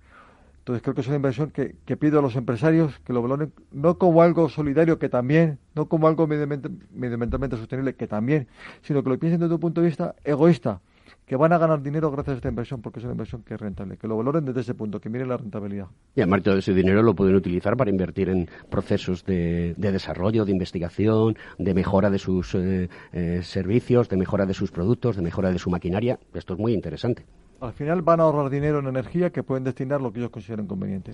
Entonces 0.68 0.82
creo 0.82 0.94
que 0.94 1.00
es 1.00 1.06
una 1.06 1.16
inversión 1.16 1.50
que, 1.50 1.96
pido 1.96 2.18
a 2.18 2.22
los 2.22 2.36
empresarios 2.36 2.98
que 2.98 3.14
lo 3.14 3.22
valoren 3.22 3.54
no 3.72 3.96
como 3.96 4.20
algo 4.20 4.50
solidario, 4.50 4.98
que 4.98 5.08
también, 5.08 5.58
no 5.74 5.88
como 5.88 6.08
algo 6.08 6.26
medioambientalmente 6.26 7.56
sostenible, 7.56 7.94
que 7.94 8.06
también, 8.06 8.48
sino 8.82 9.02
que 9.02 9.08
lo 9.08 9.18
piensen 9.18 9.40
desde 9.40 9.54
un 9.54 9.60
punto 9.60 9.80
de 9.80 9.86
vista 9.86 10.14
egoísta, 10.24 10.82
que 11.24 11.36
van 11.36 11.54
a 11.54 11.58
ganar 11.58 11.82
dinero 11.82 12.10
gracias 12.10 12.34
a 12.34 12.36
esta 12.36 12.48
inversión, 12.50 12.82
porque 12.82 12.98
es 12.98 13.04
una 13.06 13.14
inversión 13.14 13.42
que 13.44 13.54
es 13.54 13.60
rentable, 13.60 13.96
que 13.96 14.06
lo 14.06 14.18
valoren 14.18 14.44
desde 14.44 14.60
ese 14.60 14.74
punto, 14.74 15.00
que 15.00 15.08
miren 15.08 15.30
la 15.30 15.38
rentabilidad. 15.38 15.86
Y 16.14 16.20
además 16.20 16.42
todo 16.42 16.58
ese 16.58 16.74
dinero 16.74 17.02
lo 17.02 17.14
pueden 17.14 17.34
utilizar 17.34 17.74
para 17.74 17.88
invertir 17.90 18.28
en 18.28 18.46
procesos 18.68 19.24
de, 19.24 19.74
desarrollo, 19.78 20.44
de 20.44 20.52
investigación, 20.52 21.38
de 21.58 21.72
mejora 21.72 22.10
de 22.10 22.18
sus 22.18 22.54
eh, 22.54 22.90
eh, 23.14 23.40
servicios, 23.42 24.10
de 24.10 24.18
mejora 24.18 24.44
de 24.44 24.52
sus 24.52 24.70
productos, 24.70 25.16
de 25.16 25.22
mejora 25.22 25.50
de 25.50 25.58
su 25.58 25.70
maquinaria. 25.70 26.18
Esto 26.34 26.52
es 26.52 26.60
muy 26.60 26.74
interesante 26.74 27.24
al 27.60 27.72
final 27.72 28.02
van 28.02 28.20
a 28.20 28.24
ahorrar 28.24 28.50
dinero 28.50 28.78
en 28.78 28.86
energía 28.86 29.30
que 29.30 29.42
pueden 29.42 29.64
destinar 29.64 30.00
lo 30.00 30.12
que 30.12 30.20
ellos 30.20 30.30
consideren 30.30 30.66
conveniente. 30.66 31.12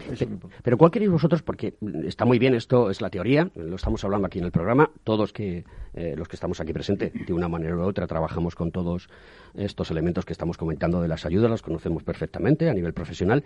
pero 0.62 0.76
¿cuál 0.76 0.90
queréis 0.90 1.10
vosotros? 1.10 1.42
Porque 1.42 1.74
está 2.04 2.24
muy 2.24 2.38
bien, 2.38 2.54
esto 2.54 2.90
es 2.90 3.00
la 3.00 3.10
teoría, 3.10 3.50
lo 3.54 3.76
estamos 3.76 4.04
hablando 4.04 4.26
aquí 4.26 4.38
en 4.38 4.44
el 4.44 4.52
programa, 4.52 4.90
todos 5.04 5.32
que, 5.32 5.64
eh, 5.94 6.14
los 6.16 6.28
que 6.28 6.36
estamos 6.36 6.60
aquí 6.60 6.72
presentes, 6.72 7.12
de 7.26 7.32
una 7.32 7.48
manera 7.48 7.76
u 7.76 7.82
otra, 7.82 8.06
trabajamos 8.06 8.54
con 8.54 8.70
todos 8.70 9.08
estos 9.54 9.90
elementos 9.90 10.24
que 10.24 10.32
estamos 10.32 10.58
comentando 10.58 11.00
de 11.00 11.08
las 11.08 11.24
ayudas, 11.24 11.50
los 11.50 11.62
conocemos 11.62 12.02
perfectamente 12.02 12.68
a 12.68 12.74
nivel 12.74 12.92
profesional, 12.92 13.44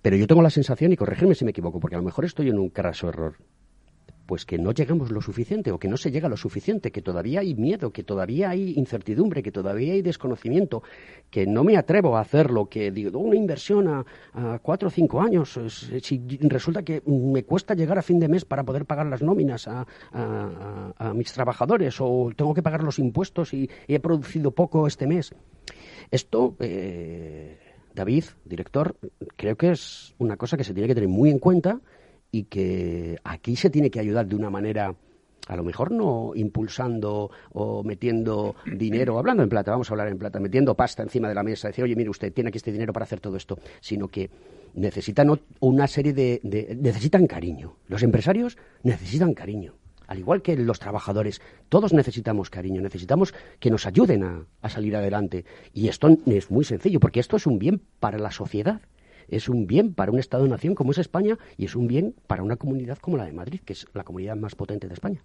pero 0.00 0.16
yo 0.16 0.26
tengo 0.26 0.42
la 0.42 0.50
sensación, 0.50 0.92
y 0.92 0.96
corregirme 0.96 1.34
si 1.34 1.44
me 1.44 1.50
equivoco, 1.50 1.80
porque 1.80 1.96
a 1.96 1.98
lo 1.98 2.04
mejor 2.04 2.24
estoy 2.24 2.48
en 2.48 2.58
un 2.58 2.70
craso 2.70 3.08
error, 3.08 3.34
pues 4.28 4.44
que 4.44 4.58
no 4.58 4.72
llegamos 4.72 5.10
lo 5.10 5.22
suficiente 5.22 5.72
o 5.72 5.78
que 5.78 5.88
no 5.88 5.96
se 5.96 6.10
llega 6.10 6.28
lo 6.28 6.36
suficiente, 6.36 6.92
que 6.92 7.00
todavía 7.00 7.40
hay 7.40 7.54
miedo, 7.54 7.92
que 7.92 8.02
todavía 8.02 8.50
hay 8.50 8.74
incertidumbre, 8.76 9.42
que 9.42 9.50
todavía 9.50 9.94
hay 9.94 10.02
desconocimiento, 10.02 10.82
que 11.30 11.46
no 11.46 11.64
me 11.64 11.78
atrevo 11.78 12.14
a 12.14 12.20
hacerlo, 12.20 12.66
que 12.66 12.90
digo, 12.90 13.18
una 13.20 13.36
inversión 13.36 13.88
a, 13.88 14.04
cuatro 14.60 14.88
o 14.88 14.90
cinco 14.90 15.22
años, 15.22 15.58
si 16.02 16.38
resulta 16.42 16.82
que 16.82 17.02
me 17.06 17.44
cuesta 17.44 17.72
llegar 17.72 17.96
a 17.96 18.02
fin 18.02 18.20
de 18.20 18.28
mes 18.28 18.44
para 18.44 18.64
poder 18.64 18.84
pagar 18.84 19.06
las 19.06 19.22
nóminas 19.22 19.66
a, 19.66 19.86
mis 21.14 21.32
trabajadores 21.32 21.96
o 21.98 22.30
tengo 22.36 22.52
que 22.52 22.62
pagar 22.62 22.84
los 22.84 22.98
impuestos 22.98 23.54
y, 23.54 23.70
he 23.88 23.98
producido 23.98 24.50
poco 24.50 24.86
este 24.86 25.06
mes. 25.06 25.34
Esto, 26.10 26.54
eh, 26.60 27.58
David, 27.94 28.24
director, 28.44 28.94
creo 29.36 29.56
que 29.56 29.70
es 29.70 30.14
una 30.18 30.36
cosa 30.36 30.58
que 30.58 30.64
se 30.64 30.74
tiene 30.74 30.86
que 30.86 30.94
tener 30.94 31.08
muy 31.08 31.30
en 31.30 31.38
cuenta 31.38 31.80
y 32.30 32.44
que 32.44 33.18
aquí 33.24 33.56
se 33.56 33.70
tiene 33.70 33.90
que 33.90 34.00
ayudar 34.00 34.26
de 34.26 34.36
una 34.36 34.50
manera 34.50 34.94
a 35.48 35.56
lo 35.56 35.64
mejor 35.64 35.90
no 35.90 36.32
impulsando 36.34 37.30
o 37.52 37.82
metiendo 37.82 38.54
dinero, 38.66 39.18
hablando 39.18 39.42
en 39.42 39.48
plata, 39.48 39.70
vamos 39.70 39.90
a 39.90 39.94
hablar 39.94 40.08
en 40.08 40.18
plata, 40.18 40.38
metiendo 40.38 40.74
pasta 40.74 41.02
encima 41.02 41.28
de 41.28 41.34
la 41.34 41.42
mesa, 41.42 41.68
decir, 41.68 41.84
oye, 41.84 41.96
mire 41.96 42.10
usted, 42.10 42.32
tiene 42.32 42.48
aquí 42.48 42.58
este 42.58 42.70
dinero 42.70 42.92
para 42.92 43.04
hacer 43.04 43.20
todo 43.20 43.36
esto, 43.36 43.58
sino 43.80 44.08
que 44.08 44.30
necesitan 44.74 45.40
una 45.60 45.86
serie 45.86 46.12
de, 46.12 46.76
necesitan 46.78 47.26
cariño. 47.26 47.76
Los 47.86 48.02
empresarios 48.02 48.58
necesitan 48.82 49.32
cariño, 49.32 49.74
al 50.06 50.18
igual 50.18 50.42
que 50.42 50.54
los 50.54 50.78
trabajadores. 50.78 51.40
Todos 51.70 51.94
necesitamos 51.94 52.50
cariño, 52.50 52.82
necesitamos 52.82 53.32
que 53.58 53.70
nos 53.70 53.86
ayuden 53.86 54.24
a, 54.24 54.44
a 54.60 54.68
salir 54.68 54.96
adelante. 54.96 55.46
Y 55.72 55.88
esto 55.88 56.14
es 56.26 56.50
muy 56.50 56.64
sencillo, 56.64 57.00
porque 57.00 57.20
esto 57.20 57.36
es 57.36 57.46
un 57.46 57.58
bien 57.58 57.80
para 58.00 58.18
la 58.18 58.30
sociedad 58.30 58.82
es 59.28 59.48
un 59.48 59.66
bien 59.66 59.94
para 59.94 60.12
un 60.12 60.18
Estado-nación 60.18 60.74
como 60.74 60.92
es 60.92 60.98
España 60.98 61.38
y 61.56 61.66
es 61.66 61.76
un 61.76 61.86
bien 61.86 62.14
para 62.26 62.42
una 62.42 62.56
comunidad 62.56 62.98
como 62.98 63.16
la 63.16 63.24
de 63.24 63.32
Madrid, 63.32 63.60
que 63.64 63.72
es 63.74 63.86
la 63.94 64.04
comunidad 64.04 64.36
más 64.36 64.54
potente 64.54 64.88
de 64.88 64.94
España. 64.94 65.22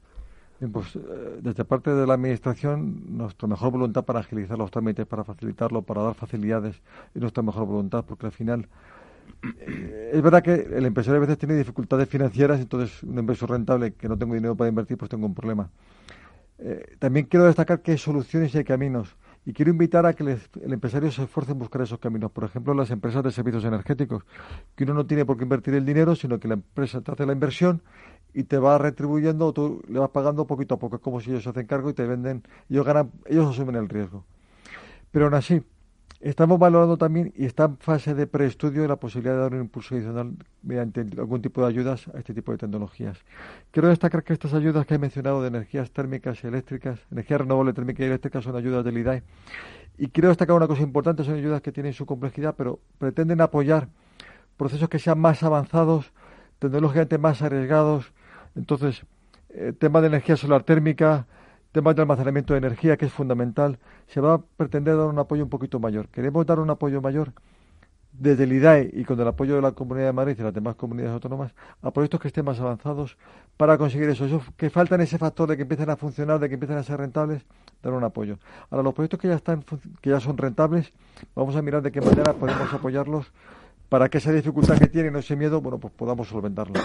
pues, 0.71 0.95
eh, 0.95 0.99
desde 1.41 1.65
parte 1.65 1.91
de 1.91 2.07
la 2.07 2.13
Administración, 2.13 3.17
nuestra 3.17 3.47
mejor 3.47 3.71
voluntad 3.71 4.03
para 4.03 4.19
agilizar 4.19 4.57
los 4.57 4.71
trámites, 4.71 5.05
para 5.05 5.23
facilitarlo, 5.23 5.81
para 5.81 6.01
dar 6.03 6.15
facilidades, 6.15 6.81
es 7.13 7.21
nuestra 7.21 7.43
mejor 7.43 7.65
voluntad, 7.65 8.05
porque 8.05 8.27
al 8.27 8.31
final 8.31 8.67
eh, 9.59 10.11
es 10.13 10.21
verdad 10.21 10.41
que 10.41 10.53
el 10.53 10.85
empresario 10.85 11.17
a 11.17 11.21
veces 11.21 11.37
tiene 11.37 11.55
dificultades 11.55 12.07
financieras, 12.07 12.59
entonces 12.59 13.03
un 13.03 13.17
inversor 13.17 13.49
rentable 13.49 13.93
que 13.93 14.07
no 14.07 14.17
tengo 14.17 14.35
dinero 14.35 14.55
para 14.55 14.69
invertir, 14.69 14.97
pues 14.97 15.09
tengo 15.09 15.25
un 15.25 15.33
problema. 15.33 15.69
Eh, 16.59 16.95
también 16.99 17.25
quiero 17.25 17.45
destacar 17.45 17.81
que 17.81 17.91
hay 17.91 17.97
soluciones 17.97 18.53
y 18.53 18.59
hay 18.59 18.63
caminos. 18.63 19.15
Y 19.45 19.53
quiero 19.53 19.71
invitar 19.71 20.05
a 20.05 20.13
que 20.13 20.23
el 20.23 20.73
empresario 20.73 21.11
se 21.11 21.23
esfuerce 21.23 21.51
en 21.51 21.59
buscar 21.59 21.81
esos 21.81 21.99
caminos. 21.99 22.31
Por 22.31 22.45
ejemplo, 22.45 22.73
las 22.73 22.91
empresas 22.91 23.23
de 23.23 23.31
servicios 23.31 23.65
energéticos, 23.65 24.23
que 24.75 24.85
uno 24.85 24.93
no 24.93 25.05
tiene 25.05 25.25
por 25.25 25.37
qué 25.37 25.43
invertir 25.43 25.73
el 25.73 25.85
dinero, 25.85 26.15
sino 26.15 26.39
que 26.39 26.47
la 26.47 26.53
empresa 26.53 27.01
te 27.01 27.11
hace 27.11 27.25
la 27.25 27.33
inversión 27.33 27.81
y 28.33 28.43
te 28.43 28.57
va 28.57 28.77
retribuyendo 28.77 29.47
o 29.47 29.53
tú 29.53 29.81
le 29.87 29.99
vas 29.99 30.09
pagando 30.09 30.47
poquito 30.47 30.75
a 30.75 30.79
poco. 30.79 30.95
Es 30.95 31.01
como 31.01 31.19
si 31.19 31.29
ellos 31.31 31.43
se 31.43 31.49
hacen 31.49 31.67
cargo 31.67 31.89
y 31.89 31.93
te 31.93 32.05
venden, 32.05 32.43
ellos 32.69 32.85
ganan, 32.85 33.11
ellos 33.25 33.49
asumen 33.49 33.75
el 33.75 33.89
riesgo. 33.89 34.23
Pero 35.11 35.25
aún 35.25 35.33
así, 35.35 35.61
Estamos 36.23 36.57
valorando 36.57 36.95
también 36.95 37.33
y 37.35 37.43
está 37.43 37.65
en 37.65 37.77
fase 37.79 38.13
de 38.13 38.27
preestudio 38.27 38.87
la 38.87 38.95
posibilidad 38.95 39.35
de 39.35 39.41
dar 39.41 39.53
un 39.53 39.59
impulso 39.59 39.93
adicional 39.93 40.31
mediante 40.61 41.01
algún 41.17 41.41
tipo 41.41 41.59
de 41.59 41.67
ayudas 41.67 42.07
a 42.15 42.17
este 42.17 42.33
tipo 42.33 42.53
de 42.53 42.59
tecnologías. 42.59 43.17
Quiero 43.71 43.89
destacar 43.89 44.23
que 44.23 44.31
estas 44.31 44.53
ayudas 44.53 44.85
que 44.85 44.93
he 44.93 44.97
mencionado 44.97 45.41
de 45.41 45.49
energías 45.49 45.91
térmicas 45.91 46.41
y 46.41 46.47
eléctricas, 46.47 47.01
energía 47.11 47.39
renovable 47.39 47.73
térmica 47.73 48.03
y 48.03 48.05
eléctrica 48.05 48.41
son 48.41 48.55
ayudas 48.55 48.85
del 48.85 48.99
IDAE. 48.99 49.21
Y 49.97 50.07
quiero 50.07 50.29
destacar 50.29 50.55
una 50.55 50.65
cosa 50.65 50.81
importante, 50.81 51.25
son 51.25 51.35
ayudas 51.35 51.61
que 51.61 51.73
tienen 51.73 51.91
su 51.91 52.05
complejidad, 52.05 52.55
pero 52.57 52.79
pretenden 52.99 53.41
apoyar 53.41 53.89
procesos 54.55 54.87
que 54.87 54.99
sean 54.99 55.19
más 55.19 55.43
avanzados, 55.43 56.13
tecnológicamente 56.59 57.17
más 57.17 57.41
arriesgados. 57.41 58.13
Entonces, 58.55 59.05
el 59.49 59.75
tema 59.75 59.99
de 59.99 60.07
energía 60.07 60.37
solar 60.37 60.63
térmica, 60.63 61.27
temas 61.73 61.95
de 61.95 62.03
almacenamiento 62.03 62.53
de 62.53 62.59
energía, 62.59 62.95
que 62.95 63.07
es 63.07 63.11
fundamental, 63.11 63.79
se 64.07 64.21
va 64.21 64.35
a 64.35 64.37
pretender 64.37 64.95
dar 64.95 65.07
un 65.07 65.19
apoyo 65.19 65.43
un 65.43 65.49
poquito 65.49 65.79
mayor. 65.79 66.07
Queremos 66.07 66.45
dar 66.45 66.59
un 66.59 66.69
apoyo 66.69 67.01
mayor 67.01 67.33
desde 68.13 68.43
el 68.43 68.53
IDAE 68.53 68.91
y 68.93 69.05
con 69.05 69.19
el 69.19 69.27
apoyo 69.27 69.55
de 69.55 69.61
la 69.61 69.71
Comunidad 69.71 70.05
de 70.05 70.13
Madrid 70.13 70.35
y 70.37 70.43
las 70.43 70.53
demás 70.53 70.75
comunidades 70.75 71.15
autónomas 71.15 71.51
a 71.81 71.89
proyectos 71.89 72.19
que 72.19 72.27
estén 72.27 72.45
más 72.45 72.59
avanzados 72.59 73.17
para 73.57 73.75
conseguir 73.79 74.07
eso. 74.07 74.25
eso 74.25 74.41
que 74.55 74.69
faltan 74.69 75.01
ese 75.01 75.17
factor 75.17 75.49
de 75.49 75.57
que 75.57 75.63
empiecen 75.63 75.89
a 75.89 75.97
funcionar, 75.97 76.39
de 76.39 76.47
que 76.47 76.53
empiecen 76.53 76.77
a 76.77 76.83
ser 76.83 76.99
rentables, 76.99 77.43
dar 77.81 77.93
un 77.93 78.03
apoyo. 78.03 78.37
Ahora, 78.69 78.83
los 78.83 78.93
proyectos 78.93 79.19
que 79.19 79.27
ya, 79.27 79.35
están, 79.35 79.65
que 79.99 80.09
ya 80.11 80.19
son 80.19 80.37
rentables, 80.37 80.93
vamos 81.35 81.55
a 81.55 81.61
mirar 81.63 81.81
de 81.81 81.91
qué 81.91 82.01
manera 82.01 82.33
podemos 82.33 82.71
apoyarlos 82.71 83.31
para 83.89 84.09
que 84.09 84.19
esa 84.19 84.31
dificultad 84.31 84.77
que 84.77 84.87
tienen, 84.87 85.15
ese 85.15 85.35
miedo, 85.35 85.59
bueno, 85.59 85.79
pues 85.79 85.91
podamos 85.93 86.27
solventarlo. 86.27 86.79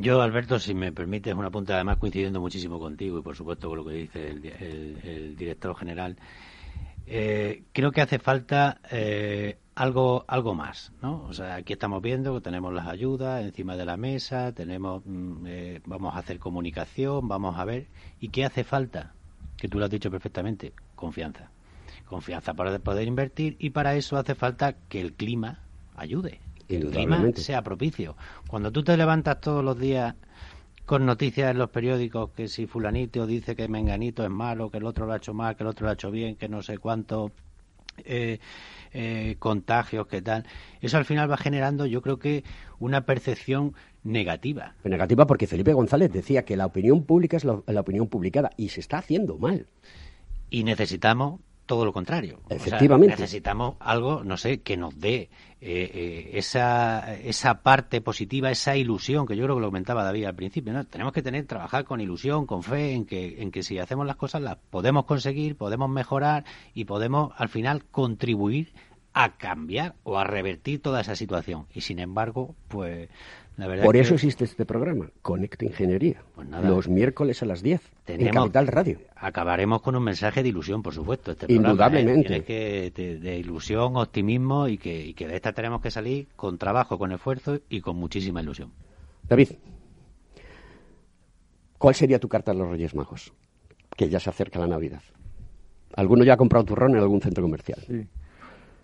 Yo, 0.00 0.22
Alberto, 0.22 0.58
si 0.58 0.72
me 0.72 0.92
permites 0.92 1.34
una 1.34 1.50
punta, 1.50 1.74
además 1.74 1.98
coincidiendo 1.98 2.40
muchísimo 2.40 2.78
contigo 2.78 3.18
y 3.18 3.22
por 3.22 3.36
supuesto 3.36 3.68
con 3.68 3.76
lo 3.76 3.84
que 3.84 3.92
dice 3.92 4.30
el, 4.30 5.36
director 5.36 5.76
general, 5.76 6.16
eh, 7.06 7.64
creo 7.74 7.92
que 7.92 8.00
hace 8.00 8.18
falta 8.18 8.80
eh, 8.90 9.58
algo 9.74 10.24
algo 10.26 10.54
más, 10.54 10.90
¿no? 11.02 11.24
O 11.24 11.34
sea, 11.34 11.56
aquí 11.56 11.74
estamos 11.74 12.00
viendo 12.00 12.32
que 12.32 12.40
tenemos 12.40 12.72
las 12.72 12.86
ayudas 12.86 13.44
encima 13.44 13.76
de 13.76 13.84
la 13.84 13.98
mesa, 13.98 14.52
tenemos, 14.52 15.02
mm, 15.04 15.46
eh, 15.46 15.80
vamos 15.84 16.16
a 16.16 16.20
hacer 16.20 16.38
comunicación, 16.38 17.28
vamos 17.28 17.58
a 17.58 17.66
ver, 17.66 17.86
¿y 18.20 18.30
qué 18.30 18.46
hace 18.46 18.64
falta? 18.64 19.12
Que 19.58 19.68
tú 19.68 19.78
lo 19.78 19.84
has 19.84 19.90
dicho 19.90 20.10
perfectamente, 20.10 20.72
confianza, 20.96 21.50
confianza 22.06 22.54
para 22.54 22.78
poder 22.78 23.06
invertir 23.06 23.54
y 23.58 23.68
para 23.68 23.94
eso 23.96 24.16
hace 24.16 24.34
falta 24.34 24.76
que 24.88 25.02
el 25.02 25.12
clima 25.12 25.58
ayude 25.94 26.40
el 26.76 26.90
clima 26.90 27.24
sea 27.34 27.62
propicio. 27.62 28.16
Cuando 28.46 28.70
tú 28.70 28.82
te 28.82 28.96
levantas 28.96 29.40
todos 29.40 29.64
los 29.64 29.78
días 29.78 30.14
con 30.86 31.06
noticias 31.06 31.50
en 31.50 31.58
los 31.58 31.70
periódicos 31.70 32.30
que 32.30 32.48
si 32.48 32.66
fulanito 32.66 33.26
dice 33.26 33.54
que 33.54 33.68
menganito 33.68 34.24
es 34.24 34.30
malo, 34.30 34.70
que 34.70 34.78
el 34.78 34.84
otro 34.84 35.06
lo 35.06 35.12
ha 35.12 35.18
hecho 35.18 35.34
mal, 35.34 35.56
que 35.56 35.62
el 35.62 35.68
otro 35.68 35.84
lo 35.84 35.90
ha 35.90 35.94
hecho 35.94 36.10
bien, 36.10 36.34
que 36.34 36.48
no 36.48 36.62
sé 36.62 36.78
cuánto 36.78 37.30
eh, 38.04 38.40
eh, 38.92 39.36
contagios, 39.38 40.08
que 40.08 40.20
tal, 40.20 40.46
eso 40.80 40.96
al 40.96 41.04
final 41.04 41.30
va 41.30 41.36
generando 41.36 41.86
yo 41.86 42.02
creo 42.02 42.18
que 42.18 42.42
una 42.80 43.06
percepción 43.06 43.74
negativa. 44.02 44.74
Negativa 44.82 45.26
porque 45.26 45.46
Felipe 45.46 45.72
González 45.72 46.12
decía 46.12 46.44
que 46.44 46.56
la 46.56 46.66
opinión 46.66 47.04
pública 47.04 47.36
es 47.36 47.44
la 47.44 47.80
opinión 47.80 48.08
publicada 48.08 48.50
y 48.56 48.70
se 48.70 48.80
está 48.80 48.98
haciendo 48.98 49.38
mal. 49.38 49.68
Y 50.50 50.64
necesitamos 50.64 51.40
todo 51.70 51.84
lo 51.84 51.92
contrario. 51.92 52.40
Efectivamente. 52.48 53.14
necesitamos 53.16 53.76
algo, 53.78 54.24
no 54.24 54.36
sé, 54.36 54.60
que 54.60 54.76
nos 54.76 54.98
dé 54.98 55.30
eh, 55.60 55.90
eh, 55.94 56.30
esa, 56.32 57.14
esa 57.14 57.62
parte 57.62 58.00
positiva, 58.00 58.50
esa 58.50 58.74
ilusión, 58.76 59.24
que 59.24 59.36
yo 59.36 59.44
creo 59.44 59.54
que 59.54 59.60
lo 59.60 59.68
comentaba 59.68 60.02
David 60.02 60.24
al 60.24 60.34
principio, 60.34 60.72
¿no? 60.72 60.84
Tenemos 60.84 61.12
que 61.12 61.22
tener, 61.22 61.46
trabajar 61.46 61.84
con 61.84 62.00
ilusión, 62.00 62.44
con 62.44 62.64
fe, 62.64 62.92
en 62.94 63.06
que, 63.06 63.40
en 63.40 63.52
que 63.52 63.62
si 63.62 63.78
hacemos 63.78 64.04
las 64.04 64.16
cosas 64.16 64.42
las 64.42 64.56
podemos 64.56 65.04
conseguir, 65.04 65.56
podemos 65.56 65.88
mejorar 65.88 66.44
y 66.74 66.86
podemos 66.86 67.32
al 67.36 67.48
final 67.48 67.84
contribuir 67.84 68.72
a 69.12 69.36
cambiar 69.36 69.94
o 70.02 70.18
a 70.18 70.24
revertir 70.24 70.82
toda 70.82 71.02
esa 71.02 71.14
situación. 71.14 71.66
Y 71.72 71.82
sin 71.82 72.00
embargo, 72.00 72.56
pues 72.66 73.08
por 73.82 73.96
eso 73.96 74.14
existe 74.14 74.44
este 74.44 74.64
programa, 74.64 75.10
Conecta 75.22 75.64
Ingeniería. 75.64 76.22
Pues 76.34 76.48
los 76.48 76.88
miércoles 76.88 77.42
a 77.42 77.46
las 77.46 77.62
10 77.62 77.80
en 78.06 78.28
Capital 78.28 78.66
Radio. 78.66 78.98
Acabaremos 79.16 79.82
con 79.82 79.96
un 79.96 80.02
mensaje 80.02 80.42
de 80.42 80.48
ilusión, 80.48 80.82
por 80.82 80.94
supuesto. 80.94 81.32
Este 81.32 81.46
¿eh? 81.46 81.54
Indudablemente. 81.54 82.42
que, 82.44 82.92
de, 82.94 83.38
ilusión, 83.38 83.96
optimismo 83.96 84.68
y 84.68 84.78
que, 84.78 85.06
y 85.06 85.14
que 85.14 85.26
de 85.26 85.36
esta 85.36 85.52
tenemos 85.52 85.80
que 85.80 85.90
salir 85.90 86.28
con 86.36 86.58
trabajo, 86.58 86.98
con 86.98 87.12
esfuerzo 87.12 87.60
y 87.68 87.80
con 87.80 87.96
muchísima 87.96 88.42
ilusión. 88.42 88.72
David, 89.28 89.50
¿cuál 91.78 91.94
sería 91.94 92.18
tu 92.18 92.28
carta 92.28 92.52
a 92.52 92.54
los 92.54 92.68
Reyes 92.68 92.94
Majos? 92.94 93.32
Que 93.96 94.08
ya 94.08 94.20
se 94.20 94.30
acerca 94.30 94.58
la 94.58 94.66
Navidad. 94.66 95.02
¿Alguno 95.94 96.24
ya 96.24 96.34
ha 96.34 96.36
comprado 96.36 96.64
turrón 96.64 96.92
en 96.92 97.02
algún 97.02 97.20
centro 97.20 97.42
comercial? 97.42 97.82
Sí. 97.86 98.06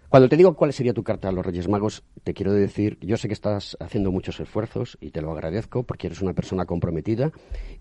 Cuando 0.09 0.29
te 0.29 0.37
digo 0.37 0.55
cuál 0.55 0.73
sería 0.73 0.95
tu 0.95 1.03
carta 1.03 1.29
a 1.29 1.33
los 1.33 1.45
Reyes 1.45 1.69
Magos, 1.69 2.05
te 2.23 2.33
quiero 2.33 2.53
decir, 2.53 2.97
yo 3.01 3.17
sé 3.17 3.27
que 3.27 3.35
estás 3.35 3.77
haciendo 3.81 4.13
muchos 4.13 4.39
esfuerzos 4.39 4.97
y 5.01 5.11
te 5.11 5.21
lo 5.21 5.33
agradezco 5.33 5.83
porque 5.83 6.07
eres 6.07 6.23
una 6.23 6.33
persona 6.33 6.65
comprometida 6.65 7.33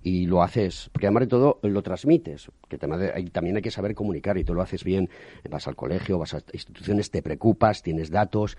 y 0.01 0.25
lo 0.25 0.41
haces, 0.41 0.89
porque 0.91 1.05
además 1.05 1.21
de 1.21 1.27
todo 1.27 1.59
lo 1.61 1.83
transmites, 1.83 2.51
que 2.67 2.79
también 2.79 3.55
hay 3.55 3.61
que 3.61 3.71
saber 3.71 3.93
comunicar 3.93 4.39
y 4.39 4.43
tú 4.43 4.55
lo 4.55 4.63
haces 4.63 4.83
bien, 4.83 5.09
vas 5.49 5.67
al 5.67 5.75
colegio, 5.75 6.17
vas 6.17 6.33
a 6.33 6.41
instituciones, 6.51 7.11
te 7.11 7.21
preocupas, 7.21 7.83
tienes 7.83 8.09
datos, 8.09 8.57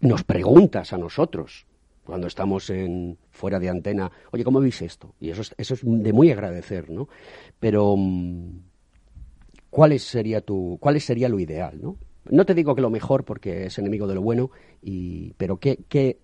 nos 0.00 0.22
preguntas 0.22 0.92
a 0.92 0.98
nosotros 0.98 1.66
cuando 2.04 2.28
estamos 2.28 2.70
en, 2.70 3.18
fuera 3.30 3.58
de 3.58 3.70
antena, 3.70 4.10
oye, 4.32 4.44
¿cómo 4.44 4.60
veis 4.60 4.82
esto? 4.82 5.14
Y 5.20 5.30
eso 5.30 5.42
es, 5.42 5.54
eso 5.58 5.74
es 5.74 5.80
de 5.84 6.12
muy 6.12 6.30
agradecer, 6.30 6.90
¿no? 6.90 7.08
Pero, 7.58 7.94
mm, 7.96 8.58
¿cuál 9.68 9.98
sería, 9.98 10.40
tu, 10.40 10.78
¿cuál 10.80 11.00
sería 11.00 11.28
lo 11.28 11.38
ideal, 11.38 11.80
no? 11.80 11.98
No 12.30 12.44
te 12.46 12.54
digo 12.54 12.74
que 12.74 12.82
lo 12.82 12.90
mejor 12.90 13.24
porque 13.24 13.66
es 13.66 13.78
enemigo 13.78 14.06
de 14.06 14.14
lo 14.14 14.22
bueno, 14.22 14.50
y, 14.82 15.34
pero 15.34 15.58
¿qué, 15.58 15.80
qué, 15.88 16.18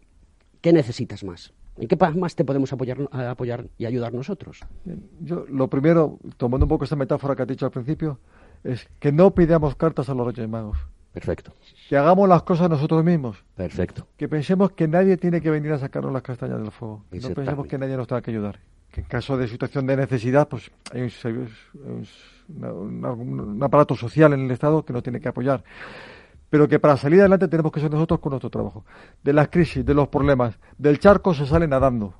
qué 0.60 0.72
necesitas 0.72 1.24
más? 1.24 1.52
¿En 1.78 1.88
qué 1.88 1.96
más 2.16 2.34
te 2.34 2.44
podemos 2.44 2.72
apoyar, 2.72 2.98
apoyar 3.12 3.66
y 3.76 3.84
ayudar 3.84 4.14
nosotros? 4.14 4.60
Yo, 5.20 5.44
lo 5.48 5.68
primero, 5.68 6.18
tomando 6.36 6.64
un 6.64 6.68
poco 6.68 6.84
esa 6.84 6.96
metáfora 6.96 7.36
que 7.36 7.42
has 7.42 7.48
dicho 7.48 7.66
al 7.66 7.72
principio, 7.72 8.18
es 8.64 8.88
que 8.98 9.12
no 9.12 9.34
pidamos 9.34 9.76
cartas 9.76 10.08
a 10.08 10.14
los 10.14 10.26
Reyes 10.26 10.48
Magos. 10.48 10.78
Perfecto. 11.12 11.54
Que 11.88 11.96
hagamos 11.96 12.28
las 12.28 12.42
cosas 12.42 12.68
nosotros 12.68 13.02
mismos. 13.02 13.42
Perfecto. 13.54 14.06
Que 14.18 14.28
pensemos 14.28 14.72
que 14.72 14.86
nadie 14.86 15.16
tiene 15.16 15.40
que 15.40 15.50
venir 15.50 15.72
a 15.72 15.78
sacarnos 15.78 16.12
las 16.12 16.22
castañas 16.22 16.60
del 16.60 16.70
fuego. 16.70 17.04
No 17.10 17.30
pensemos 17.30 17.66
que 17.66 17.78
nadie 17.78 17.96
nos 17.96 18.06
tenga 18.06 18.20
que 18.20 18.30
ayudar. 18.30 18.60
Que 18.92 19.00
en 19.00 19.06
caso 19.06 19.36
de 19.38 19.48
situación 19.48 19.86
de 19.86 19.96
necesidad, 19.96 20.46
pues 20.46 20.70
hay 20.92 21.02
un, 21.02 21.48
un, 21.74 22.06
aparato 23.60 23.96
social 23.96 24.32
en 24.32 24.40
el 24.46 24.50
Estado 24.50 24.84
que 24.84 24.92
nos 24.92 25.02
tiene 25.02 25.20
que 25.20 25.28
apoyar. 25.28 25.64
Pero 26.48 26.68
que 26.68 26.78
para 26.78 26.96
salir 26.96 27.20
adelante 27.20 27.48
tenemos 27.48 27.72
que 27.72 27.80
ser 27.80 27.90
nosotros 27.90 28.20
con 28.20 28.30
nuestro 28.30 28.50
trabajo. 28.50 28.84
De 29.22 29.32
las 29.32 29.48
crisis, 29.48 29.84
de 29.84 29.94
los 29.94 30.08
problemas, 30.08 30.58
del 30.78 30.98
charco 30.98 31.34
se 31.34 31.46
sale 31.46 31.66
nadando. 31.66 32.14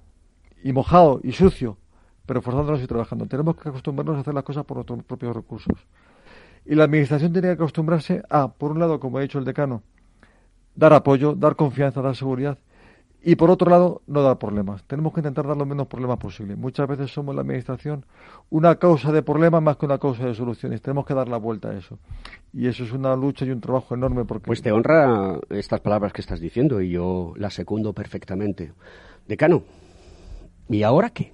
Y 0.63 0.73
mojado 0.73 1.21
y 1.23 1.33
sucio, 1.33 1.79
pero 2.27 2.43
forzándonos 2.43 2.83
y 2.83 2.87
trabajando. 2.87 3.27
Tenemos 3.27 3.57
que 3.57 3.69
acostumbrarnos 3.69 4.17
a 4.17 4.21
hacer 4.21 4.35
las 4.35 4.43
cosas 4.43 4.65
por 4.65 4.79
nuestros 4.79 5.05
propios 5.05 5.35
recursos. 5.35 5.79
Y 6.65 6.75
la 6.75 6.85
Administración 6.85 7.33
tiene 7.33 7.49
que 7.49 7.55
acostumbrarse 7.55 8.23
a, 8.29 8.49
por 8.49 8.73
un 8.73 8.81
lado, 8.81 8.99
como 8.99 9.19
ha 9.19 9.21
dicho 9.21 9.39
el 9.39 9.45
decano, 9.45 9.83
dar 10.75 10.93
apoyo, 10.93 11.35
dar 11.35 11.55
confianza, 11.55 12.03
dar 12.03 12.17
seguridad, 12.17 12.59
y 13.29 13.35
por 13.35 13.51
otro 13.51 13.69
lado, 13.69 14.03
no 14.07 14.23
dar 14.23 14.39
problemas. 14.39 14.85
Tenemos 14.85 15.13
que 15.13 15.19
intentar 15.19 15.49
dar 15.49 15.57
los 15.57 15.67
menos 15.67 15.89
problemas 15.89 16.17
posible. 16.17 16.55
Muchas 16.55 16.87
veces 16.87 17.11
somos 17.11 17.35
la 17.35 17.41
Administración 17.41 18.07
una 18.51 18.77
causa 18.77 19.11
de 19.11 19.21
problemas 19.21 19.61
más 19.61 19.79
que 19.79 19.85
una 19.85 19.99
causa 19.99 20.27
de 20.27 20.35
soluciones. 20.37 20.81
Tenemos 20.81 21.05
que 21.05 21.13
dar 21.13 21.27
la 21.27 21.37
vuelta 21.37 21.71
a 21.71 21.77
eso. 21.77 21.99
Y 22.53 22.69
eso 22.69 22.85
es 22.85 22.93
una 22.93 23.17
lucha 23.17 23.45
y 23.45 23.51
un 23.51 23.61
trabajo 23.61 23.97
enorme. 23.97 24.25
Porque... 24.25 24.47
Pues 24.47 24.63
te 24.63 24.71
honra 24.71 25.41
estas 25.51 25.81
palabras 25.81 26.13
que 26.13 26.21
estás 26.21 26.39
diciendo 26.39 26.81
y 26.81 26.91
yo 26.91 27.33
las 27.37 27.55
secundo 27.55 27.93
perfectamente. 27.93 28.73
Decano, 29.27 29.65
¿y 30.69 30.85
ahora 30.85 31.11
qué? 31.11 31.33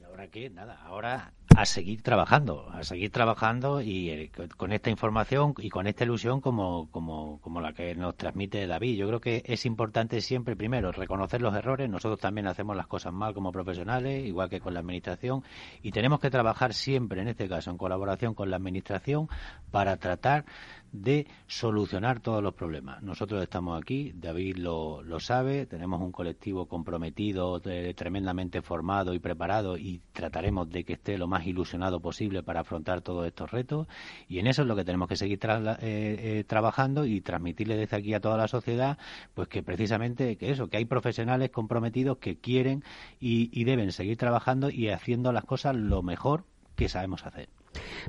¿Y 0.00 0.04
ahora 0.04 0.28
qué? 0.28 0.50
Nada, 0.50 0.78
ahora 0.84 1.32
a 1.58 1.66
seguir 1.66 2.02
trabajando, 2.02 2.70
a 2.72 2.84
seguir 2.84 3.10
trabajando 3.10 3.80
y 3.80 4.10
eh, 4.10 4.30
con 4.56 4.70
esta 4.70 4.90
información 4.90 5.54
y 5.58 5.70
con 5.70 5.88
esta 5.88 6.04
ilusión 6.04 6.40
como, 6.40 6.88
como, 6.92 7.40
como 7.40 7.60
la 7.60 7.72
que 7.72 7.96
nos 7.96 8.16
transmite 8.16 8.64
David. 8.68 8.96
Yo 8.96 9.08
creo 9.08 9.20
que 9.20 9.42
es 9.44 9.66
importante 9.66 10.20
siempre, 10.20 10.54
primero, 10.54 10.92
reconocer 10.92 11.42
los 11.42 11.52
errores. 11.56 11.90
Nosotros 11.90 12.20
también 12.20 12.46
hacemos 12.46 12.76
las 12.76 12.86
cosas 12.86 13.12
mal 13.12 13.34
como 13.34 13.50
profesionales, 13.50 14.24
igual 14.24 14.48
que 14.48 14.60
con 14.60 14.72
la 14.72 14.78
Administración, 14.78 15.42
y 15.82 15.90
tenemos 15.90 16.20
que 16.20 16.30
trabajar 16.30 16.74
siempre, 16.74 17.22
en 17.22 17.26
este 17.26 17.48
caso, 17.48 17.72
en 17.72 17.76
colaboración 17.76 18.34
con 18.34 18.50
la 18.50 18.56
Administración, 18.56 19.28
para 19.72 19.96
tratar 19.96 20.44
de 20.92 21.26
solucionar 21.46 22.20
todos 22.20 22.42
los 22.42 22.54
problemas. 22.54 23.02
Nosotros 23.02 23.42
estamos 23.42 23.80
aquí, 23.80 24.12
David 24.14 24.56
lo, 24.56 25.02
lo 25.02 25.20
sabe, 25.20 25.66
tenemos 25.66 26.00
un 26.00 26.12
colectivo 26.12 26.66
comprometido, 26.66 27.60
tremendamente 27.60 28.62
formado 28.62 29.14
y 29.14 29.18
preparado 29.18 29.76
y 29.76 30.00
trataremos 30.12 30.68
de 30.70 30.84
que 30.84 30.94
esté 30.94 31.18
lo 31.18 31.26
más 31.26 31.46
ilusionado 31.46 32.00
posible 32.00 32.42
para 32.42 32.60
afrontar 32.60 33.00
todos 33.02 33.26
estos 33.26 33.50
retos 33.50 33.86
y 34.28 34.38
en 34.38 34.46
eso 34.46 34.62
es 34.62 34.68
lo 34.68 34.76
que 34.76 34.84
tenemos 34.84 35.08
que 35.08 35.16
seguir 35.16 35.38
eh, 35.42 35.76
eh, 35.80 36.44
trabajando 36.46 37.04
y 37.04 37.20
transmitirle 37.20 37.76
desde 37.76 37.96
aquí 37.96 38.14
a 38.14 38.20
toda 38.20 38.36
la 38.36 38.48
sociedad 38.48 38.98
pues 39.34 39.48
que 39.48 39.62
precisamente 39.62 40.36
que 40.36 40.50
eso, 40.50 40.68
que 40.68 40.78
hay 40.78 40.84
profesionales 40.84 41.50
comprometidos 41.50 42.18
que 42.18 42.38
quieren 42.38 42.82
y 43.20 43.64
deben 43.64 43.92
seguir 43.92 44.16
trabajando 44.16 44.70
y 44.70 44.88
haciendo 44.88 45.32
las 45.32 45.44
cosas 45.44 45.76
lo 45.76 46.02
mejor 46.02 46.44
que 46.76 46.88
sabemos 46.88 47.26
hacer. 47.26 47.57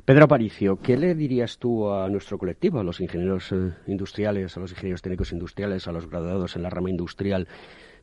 Pedro 0.04 0.24
Aparicio, 0.24 0.76
¿qué 0.80 0.96
le 0.96 1.14
dirías 1.14 1.58
tú 1.58 1.90
a 1.90 2.08
nuestro 2.08 2.38
colectivo, 2.38 2.80
a 2.80 2.84
los 2.84 3.00
ingenieros 3.00 3.52
eh, 3.52 3.72
industriales, 3.86 4.56
a 4.56 4.60
los 4.60 4.70
ingenieros 4.70 5.02
técnicos 5.02 5.32
industriales, 5.32 5.86
a 5.88 5.92
los 5.92 6.08
graduados 6.08 6.56
en 6.56 6.62
la 6.62 6.70
rama 6.70 6.90
industrial, 6.90 7.48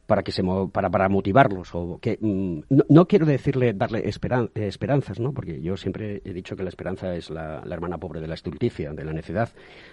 para 0.07 0.23
que 0.23 0.31
se 0.31 0.41
para, 0.71 0.89
para 0.89 1.09
motivarlos 1.09 1.75
o 1.75 1.99
que 2.01 2.17
mm, 2.19 2.59
no, 2.89 3.07
quiero 3.07 3.25
decirle 3.25 3.73
darle 3.73 4.07
esperanzas 4.07 5.19
no 5.19 5.33
porque 5.33 5.61
yo 5.61 5.77
siempre 5.77 6.21
he 6.23 6.33
dicho 6.33 6.55
que 6.55 6.63
la 6.63 6.69
esperanza 6.69 7.13
es 7.15 7.29
la, 7.29 7.61
hermana 7.69 7.97
pobre 7.97 8.21
de 8.21 8.27
la 8.27 8.33
estulticia 8.33 8.93
de 8.93 9.03
la 9.03 9.13
necedad. 9.13 9.49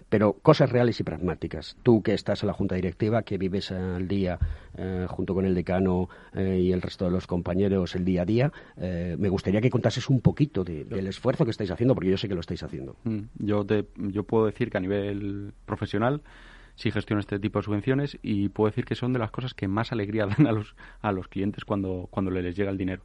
Pero 0.09 0.35
cosas 0.35 0.71
reales 0.71 1.01
y 1.01 1.03
pragmáticas. 1.03 1.77
Tú 1.83 2.03
que 2.03 2.15
estás 2.15 2.43
en 2.43 2.47
la 2.47 2.53
junta 2.53 2.77
directiva 2.77 3.23
que 3.23 3.37
vives 3.37 3.73
al 3.73 4.07
día 4.07 4.39
eh, 4.79 5.07
junto 5.09 5.35
con 5.35 5.45
el 5.45 5.55
decano 5.55 6.09
eh, 6.35 6.61
y 6.63 6.73
el 6.73 6.81
resto 6.81 7.05
de 7.05 7.11
los 7.11 7.27
compañeros 7.27 7.95
el 7.97 8.05
día 8.05 8.23
a 8.23 8.25
día 8.25 8.53
eh, 8.77 9.17
me 9.19 9.29
gustaría 9.29 9.61
que 9.61 9.71
contases 9.71 10.09
un 10.09 10.21
poquito 10.21 10.65
del 10.65 11.07
esfuerzo 11.07 11.45
que 11.45 11.51
estáis 11.51 11.71
haciendo 11.71 11.95
porque 11.95 12.11
yo 12.11 12.17
sé 12.17 12.29
que 12.29 12.35
lo 12.35 12.41
estáis 12.41 12.63
haciendo. 12.63 12.97
Mm, 13.05 13.21
yo 13.41 13.67
te, 13.67 13.87
yo 13.97 14.23
puedo 14.23 14.47
decir 14.47 14.71
que 14.71 14.79
a 14.79 14.81
nivel 14.81 15.53
profesional 15.67 16.23
sí 16.77 16.91
gestiono 16.91 17.21
este 17.21 17.39
tipo 17.39 17.59
de 17.59 17.65
subvenciones 17.65 18.19
y 18.23 18.49
puedo 18.49 18.71
decir 18.71 18.85
que 18.85 18.95
son 18.95 19.13
de 19.13 19.19
las 19.19 19.31
cosas 19.31 19.55
que 19.55 19.69
más 19.69 19.93
alegría 19.93 20.27
dan 20.39 20.47
a 20.47 20.53
los, 20.53 20.75
a 21.01 21.13
los 21.13 21.29
clientes 21.29 21.65
cuando, 21.65 22.09
cuando 22.11 22.31
les 22.31 22.57
llega 22.57 22.71
el 22.71 22.79
dinero. 22.79 23.03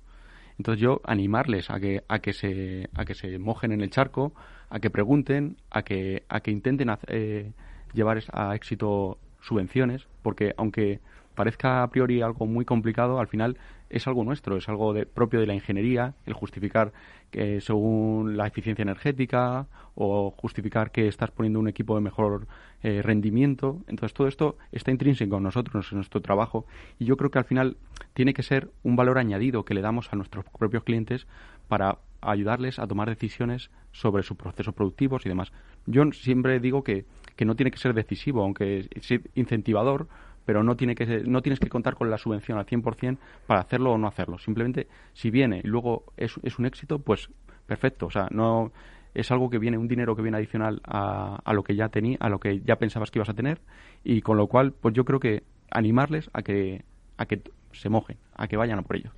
Entonces 0.58 0.82
yo 0.82 1.02
animarles 1.06 1.70
a 1.70 1.80
que, 1.80 2.04
a 2.10 2.20
que 2.20 2.34
se, 2.34 2.90
a 2.94 3.06
que 3.06 3.16
se 3.16 3.40
mojen 3.40 3.72
en 3.72 3.82
el 3.82 3.90
charco, 3.90 4.34
a 4.70 4.80
que 4.80 4.90
pregunten, 4.90 5.56
a 5.72 5.84
que, 5.84 6.24
a 6.28 6.42
que 6.42 6.52
intenten 6.52 6.92
eh, 7.08 7.54
llevar 7.94 8.22
a 8.34 8.56
éxito 8.56 9.18
subvenciones, 9.42 10.08
porque 10.22 10.54
aunque 10.58 11.00
parezca 11.34 11.82
a 11.82 11.90
priori 11.90 12.22
algo 12.22 12.46
muy 12.46 12.66
complicado, 12.66 13.22
al 13.22 13.28
final 13.28 13.58
es 13.90 14.06
algo 14.08 14.26
nuestro, 14.26 14.58
es 14.58 14.68
algo 14.68 14.94
de, 14.94 15.06
propio 15.06 15.40
de 15.40 15.48
la 15.48 15.54
ingeniería, 15.54 16.14
el 16.26 16.34
justificar 16.34 16.92
que 17.32 17.62
según 17.62 18.38
la 18.38 18.48
eficiencia 18.48 18.84
energética 18.84 19.68
o 19.96 20.32
justificar 20.32 20.92
que 20.92 21.08
estás 21.08 21.32
poniendo 21.32 21.60
un 21.60 21.68
equipo 21.68 21.96
de 21.96 22.02
mejor 22.02 22.48
eh, 22.82 23.02
rendimiento. 23.02 23.82
Entonces 23.88 24.14
todo 24.14 24.28
esto 24.28 24.58
está 24.72 24.92
intrínseco 24.92 25.38
en 25.38 25.44
nosotros, 25.44 25.92
en 25.92 25.98
nuestro 25.98 26.22
trabajo 26.22 26.66
y 26.98 27.06
yo 27.06 27.18
creo 27.18 27.32
que 27.32 27.40
al 27.40 27.46
final 27.46 27.78
tiene 28.14 28.34
que 28.34 28.44
ser 28.44 28.72
un 28.84 28.96
valor 28.96 29.18
añadido 29.18 29.66
que 29.66 29.74
le 29.74 29.82
damos 29.82 30.12
a 30.12 30.16
nuestros 30.16 30.46
propios 30.58 30.84
clientes 30.84 31.28
para 31.68 32.00
ayudarles 32.22 32.80
a 32.80 32.88
tomar 32.88 33.10
decisiones 33.10 33.70
sobre 33.92 34.24
sus 34.24 34.38
procesos 34.38 34.74
productivos 34.74 35.26
y 35.26 35.30
demás. 35.30 35.52
Yo 35.86 36.04
siempre 36.12 36.60
digo 36.60 36.84
que, 36.84 37.06
que 37.36 37.46
no 37.46 37.56
tiene 37.56 37.72
que 37.72 37.78
ser 37.78 37.94
decisivo, 37.94 38.44
aunque 38.44 38.90
es 38.92 39.22
incentivador, 39.36 40.08
pero 40.46 40.64
no, 40.64 40.76
tiene 40.76 40.96
que 40.96 41.06
no 41.26 41.42
tienes 41.42 41.60
que 41.60 41.70
contar 41.70 41.96
con 41.96 42.10
la 42.10 42.18
subvención 42.18 42.58
al 42.58 42.66
100% 42.66 43.18
para 43.48 43.62
hacerlo 43.62 43.94
o 43.94 43.98
no 43.98 44.08
hacerlo. 44.08 44.38
Simplemente, 44.38 44.88
si 45.14 45.30
viene 45.30 45.62
y 45.64 45.68
luego 45.68 46.06
es, 46.18 46.36
es 46.44 46.60
un 46.60 46.66
éxito, 46.66 47.00
pues 47.00 47.30
perfecto. 47.66 48.08
O 48.08 48.12
sea, 48.12 48.28
no 48.32 48.72
es 49.14 49.32
algo 49.32 49.50
que 49.50 49.60
viene, 49.60 49.78
un 49.78 49.88
dinero 49.88 50.16
que 50.16 50.22
viene 50.22 50.38
adicional 50.38 50.82
a, 50.86 51.40
a 51.44 51.54
lo 51.54 51.64
que 51.64 51.76
ya 51.76 51.90
tenía, 51.90 52.18
a 52.20 52.30
lo 52.30 52.40
que 52.40 52.62
ya 52.62 52.78
pensabas 52.78 53.12
que 53.12 53.20
ibas 53.20 53.30
a 53.30 53.34
tener, 53.34 53.62
y 54.04 54.22
con 54.22 54.38
lo 54.38 54.48
cual, 54.48 54.74
pues 54.74 54.94
yo 54.94 55.06
creo 55.06 55.20
que 55.20 55.44
animarles 55.72 56.30
a 56.34 56.42
que, 56.42 56.84
a 57.18 57.26
que 57.26 57.42
se 57.74 57.90
mojen, 57.90 58.18
a 58.36 58.48
que 58.48 58.58
vayan 58.58 58.80
a 58.80 58.82
por 58.82 58.98
ello. 58.98 59.12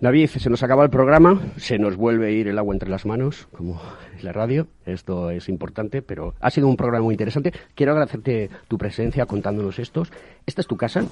David, 0.00 0.28
se 0.28 0.50
nos 0.50 0.62
acaba 0.62 0.84
el 0.84 0.90
programa, 0.90 1.40
se 1.56 1.78
nos 1.78 1.96
vuelve 1.96 2.26
a 2.26 2.30
ir 2.30 2.48
el 2.48 2.58
agua 2.58 2.74
entre 2.74 2.88
las 2.88 3.06
manos, 3.06 3.48
como 3.52 3.80
la 4.22 4.32
radio, 4.32 4.66
esto 4.86 5.30
es 5.30 5.48
importante, 5.48 6.02
pero 6.02 6.34
ha 6.40 6.50
sido 6.50 6.68
un 6.68 6.76
programa 6.76 7.04
muy 7.04 7.14
interesante. 7.14 7.52
Quiero 7.74 7.92
agradecerte 7.92 8.50
tu 8.68 8.78
presencia 8.78 9.26
contándonos 9.26 9.78
estos. 9.78 10.12
Esta 10.46 10.60
es 10.60 10.66
tu 10.66 10.76
casa, 10.76 11.04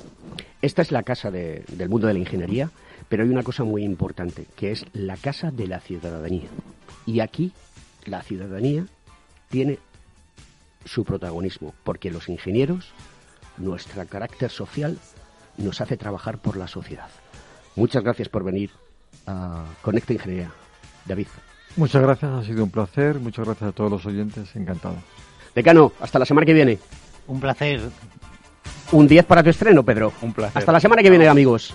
esta 0.60 0.82
es 0.82 0.92
la 0.92 1.02
casa 1.02 1.30
del 1.30 1.88
mundo 1.88 2.06
de 2.06 2.14
la 2.14 2.20
ingeniería, 2.20 2.70
pero 3.08 3.22
hay 3.22 3.28
una 3.28 3.42
cosa 3.42 3.64
muy 3.64 3.84
importante, 3.84 4.46
que 4.56 4.70
es 4.70 4.84
la 4.92 5.16
casa 5.16 5.50
de 5.50 5.66
la 5.66 5.80
ciudadanía. 5.80 6.48
Y 7.06 7.20
aquí 7.20 7.52
la 8.06 8.22
ciudadanía 8.22 8.86
tiene 9.48 9.78
su 10.84 11.04
protagonismo, 11.04 11.74
porque 11.84 12.10
los 12.10 12.28
ingenieros, 12.28 12.92
nuestro 13.58 14.04
carácter 14.06 14.50
social, 14.50 14.98
nos 15.56 15.80
hace 15.80 15.96
trabajar 15.96 16.38
por 16.38 16.56
la 16.56 16.66
sociedad. 16.66 17.08
Muchas 17.76 18.02
gracias 18.02 18.28
por 18.28 18.44
venir 18.44 18.70
a 19.26 19.64
Conecta 19.82 20.12
Ingeniería. 20.12 20.50
David. 21.04 21.28
Muchas 21.76 22.02
gracias, 22.02 22.30
ha 22.30 22.44
sido 22.44 22.64
un 22.64 22.70
placer. 22.70 23.18
Muchas 23.18 23.46
gracias 23.46 23.70
a 23.70 23.72
todos 23.72 23.90
los 23.90 24.04
oyentes, 24.06 24.54
encantado. 24.54 24.96
Decano, 25.54 25.92
hasta 26.00 26.18
la 26.18 26.24
semana 26.24 26.46
que 26.46 26.52
viene. 26.52 26.78
Un 27.26 27.40
placer. 27.40 27.80
Un 28.92 29.08
10 29.08 29.24
para 29.24 29.42
tu 29.42 29.50
estreno, 29.50 29.82
Pedro. 29.82 30.12
Un 30.22 30.32
placer. 30.32 30.58
Hasta 30.58 30.72
la 30.72 30.80
semana 30.80 31.02
que 31.02 31.10
viene, 31.10 31.28
amigos. 31.28 31.74